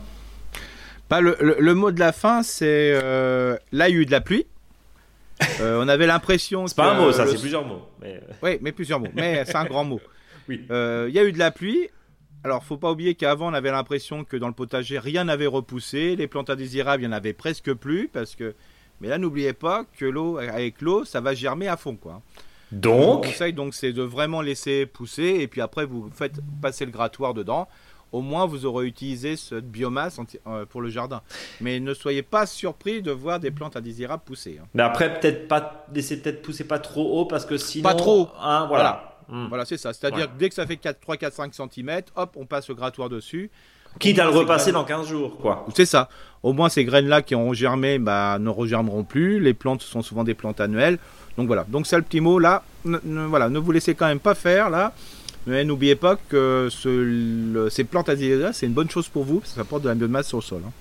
Pas 1.10 1.20
le, 1.20 1.36
le- 1.40 1.58
le 1.60 1.74
mot 1.74 1.90
de 1.92 2.00
la 2.00 2.12
fin, 2.12 2.44
c'est 2.44 2.92
euh, 2.94 3.58
là 3.72 3.90
il 3.90 3.96
y 3.96 3.98
a 3.98 4.02
eu 4.02 4.06
de 4.06 4.12
la 4.12 4.22
pluie. 4.22 4.46
Euh, 5.62 5.82
on 5.84 5.88
avait 5.88 6.06
l'impression. 6.08 6.68
C'est 6.68 6.76
pas 6.76 6.94
un 6.94 7.00
mot, 7.00 7.12
ça, 7.12 7.26
le- 7.26 7.32
c'est 7.32 7.40
plusieurs 7.40 7.66
mots. 7.66 7.82
Mais... 8.02 8.22
Oui, 8.44 8.58
mais 8.62 8.72
plusieurs 8.72 9.00
mots. 9.00 9.08
Mais 9.16 9.44
c'est 9.46 9.56
un 9.56 9.66
grand 9.66 9.84
mot. 9.84 10.00
Oui. 10.50 10.66
Euh, 10.72 11.08
Il 11.10 11.16
y 11.16 11.20
a 11.20 11.24
eu 11.26 11.32
de 11.34 11.40
la 11.40 11.52
pluie. 11.52 11.90
Alors, 12.44 12.64
faut 12.64 12.78
pas 12.78 12.92
oublier 12.92 13.16
qu'avant, 13.16 13.50
on 13.52 13.54
avait 13.54 13.72
l'impression 13.72 14.24
que 14.24 14.38
dans 14.38 14.48
le 14.48 14.54
potager, 14.54 14.98
rien 14.98 15.26
n'avait 15.26 15.46
repoussé. 15.48 16.16
Les 16.16 16.28
plantes 16.28 16.50
indésirables, 16.50 17.04
il 17.04 17.06
y 17.06 17.10
en 17.10 17.12
avait 17.12 17.34
presque 17.34 17.74
plus. 17.74 18.08
Parce 18.08 18.36
que... 18.36 18.56
Mais 19.02 19.10
là, 19.10 19.18
n'oubliez 19.18 19.52
pas 19.54 19.84
que 19.98 20.06
l'eau, 20.06 20.38
avec 20.38 20.82
l'eau, 20.82 21.04
ça 21.06 21.20
va 21.22 21.34
germer 21.34 21.68
à 21.68 21.76
fond. 21.76 21.96
Quoi. 21.98 22.22
Mon 22.72 22.80
Donc, 22.80 23.26
conseil, 23.26 23.52
donc, 23.54 23.74
c'est 23.74 23.92
de 23.94 24.04
vraiment 24.04 24.42
laisser 24.42 24.86
pousser. 24.86 25.38
Et 25.42 25.48
puis 25.48 25.60
après, 25.62 25.86
vous 25.86 26.10
faites 26.14 26.40
passer 26.62 26.86
le 26.86 26.92
grattoir 26.92 27.34
dedans. 27.34 27.68
Au 28.12 28.22
moins, 28.22 28.46
vous 28.46 28.66
aurez 28.66 28.86
utilisé 28.86 29.36
cette 29.36 29.70
biomasse 29.70 30.20
euh, 30.48 30.66
pour 30.66 30.82
le 30.82 30.90
jardin. 30.90 31.22
Mais 31.62 31.80
ne 31.80 31.94
soyez 31.94 32.22
pas 32.24 32.46
surpris 32.46 33.02
de 33.02 33.12
voir 33.12 33.40
des 33.40 33.52
plantes 33.52 33.76
indésirables 33.76 34.24
pousser. 34.26 34.60
hein. 34.62 34.66
mais 34.74 34.84
après, 34.84 35.20
peut-être 35.20 35.48
pas, 35.48 35.86
laissez 35.94 36.22
peut-être 36.22 36.42
pousser 36.42 36.64
pas 36.64 36.80
trop 36.80 37.20
haut 37.20 37.26
parce 37.26 37.46
que 37.46 37.58
sinon. 37.58 37.84
Pas 37.84 37.96
trop. 37.96 38.30
Hein, 38.42 38.66
voilà. 38.68 39.18
Hmm. 39.30 39.48
Voilà, 39.50 39.66
c'est 39.66 39.78
ça. 39.78 39.92
C'est-à-dire 39.92 40.20
Ouais. 40.28 40.32
que 40.34 40.40
dès 40.40 40.48
que 40.50 40.56
ça 40.56 40.66
fait 40.66 40.78
4, 40.78 41.00
3, 41.02 41.18
4, 41.18 41.34
5 41.34 41.54
cm, 41.54 42.02
hop, 42.16 42.32
on 42.38 42.46
passe 42.46 42.70
le 42.70 42.76
grattoir 42.76 43.10
dessus. 43.10 43.52
Quitte 44.00 44.20
à 44.20 44.26
le 44.26 44.30
repasser 44.30 44.72
dans 44.72 44.84
15 44.86 45.08
jours, 45.08 45.38
quoi. 45.38 45.66
C'est 45.76 45.86
ça. 45.86 46.08
Au 46.44 46.54
moins, 46.54 46.70
ces 46.70 46.86
graines-là 46.86 47.24
qui 47.24 47.34
ont 47.36 47.52
germé 47.54 47.98
bah, 48.00 48.38
ne 48.40 48.50
regermeront 48.50 49.04
plus. 49.04 49.40
Les 49.40 49.54
plantes 49.56 49.82
sont 49.82 50.02
souvent 50.04 50.24
des 50.24 50.36
plantes 50.36 50.62
annuelles. 50.62 51.00
Donc 51.36 51.48
voilà. 51.48 51.66
Donc, 51.68 51.88
c'est 51.88 51.96
le 51.98 52.04
petit 52.04 52.22
mot 52.22 52.38
là. 52.40 52.64
Ne, 52.86 53.00
voilà, 53.26 53.50
ne 53.50 53.58
vous 53.60 53.72
laissez 53.72 53.96
quand 53.96 54.06
même 54.08 54.20
pas 54.20 54.36
faire 54.36 54.70
là. 54.70 54.94
Mais 55.48 55.64
n'oubliez 55.64 55.96
pas 55.96 56.18
que 56.30 56.68
ce, 56.70 57.68
ces 57.72 57.86
plantes 57.86 58.10
azélias, 58.10 58.54
c'est 58.54 58.66
une 58.66 58.74
bonne 58.74 58.90
chose 58.90 59.08
pour 59.08 59.24
vous. 59.24 59.42
ça 59.46 59.62
apporte 59.62 59.84
de 59.84 59.90
la 59.90 59.96
biomasse 59.96 60.28
sur 60.28 60.38
le 60.38 60.44
sol. 60.44 60.62
Hein. 60.68 60.72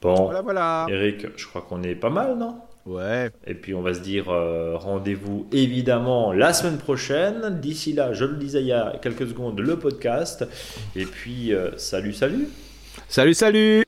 Bon. 0.00 0.14
Voilà, 0.14 0.40
voilà. 0.40 0.86
Eric, 0.88 1.26
je 1.36 1.46
crois 1.46 1.62
qu'on 1.62 1.82
est 1.82 1.94
pas 1.94 2.10
mal, 2.10 2.36
non? 2.38 2.56
Ouais. 2.86 3.30
Et 3.46 3.54
puis 3.54 3.74
on 3.74 3.82
va 3.82 3.94
se 3.94 4.00
dire 4.00 4.28
euh, 4.28 4.76
rendez-vous 4.76 5.46
évidemment 5.52 6.32
la 6.32 6.52
semaine 6.52 6.78
prochaine. 6.78 7.60
D'ici 7.60 7.92
là, 7.92 8.12
je 8.12 8.24
le 8.24 8.36
disais 8.36 8.60
il 8.60 8.66
y 8.66 8.72
a 8.72 8.94
quelques 9.00 9.28
secondes, 9.28 9.60
le 9.60 9.76
podcast. 9.78 10.44
Et 10.96 11.04
puis 11.04 11.54
euh, 11.54 11.70
salut, 11.76 12.12
salut. 12.12 12.48
Salut, 13.08 13.34
salut. 13.34 13.84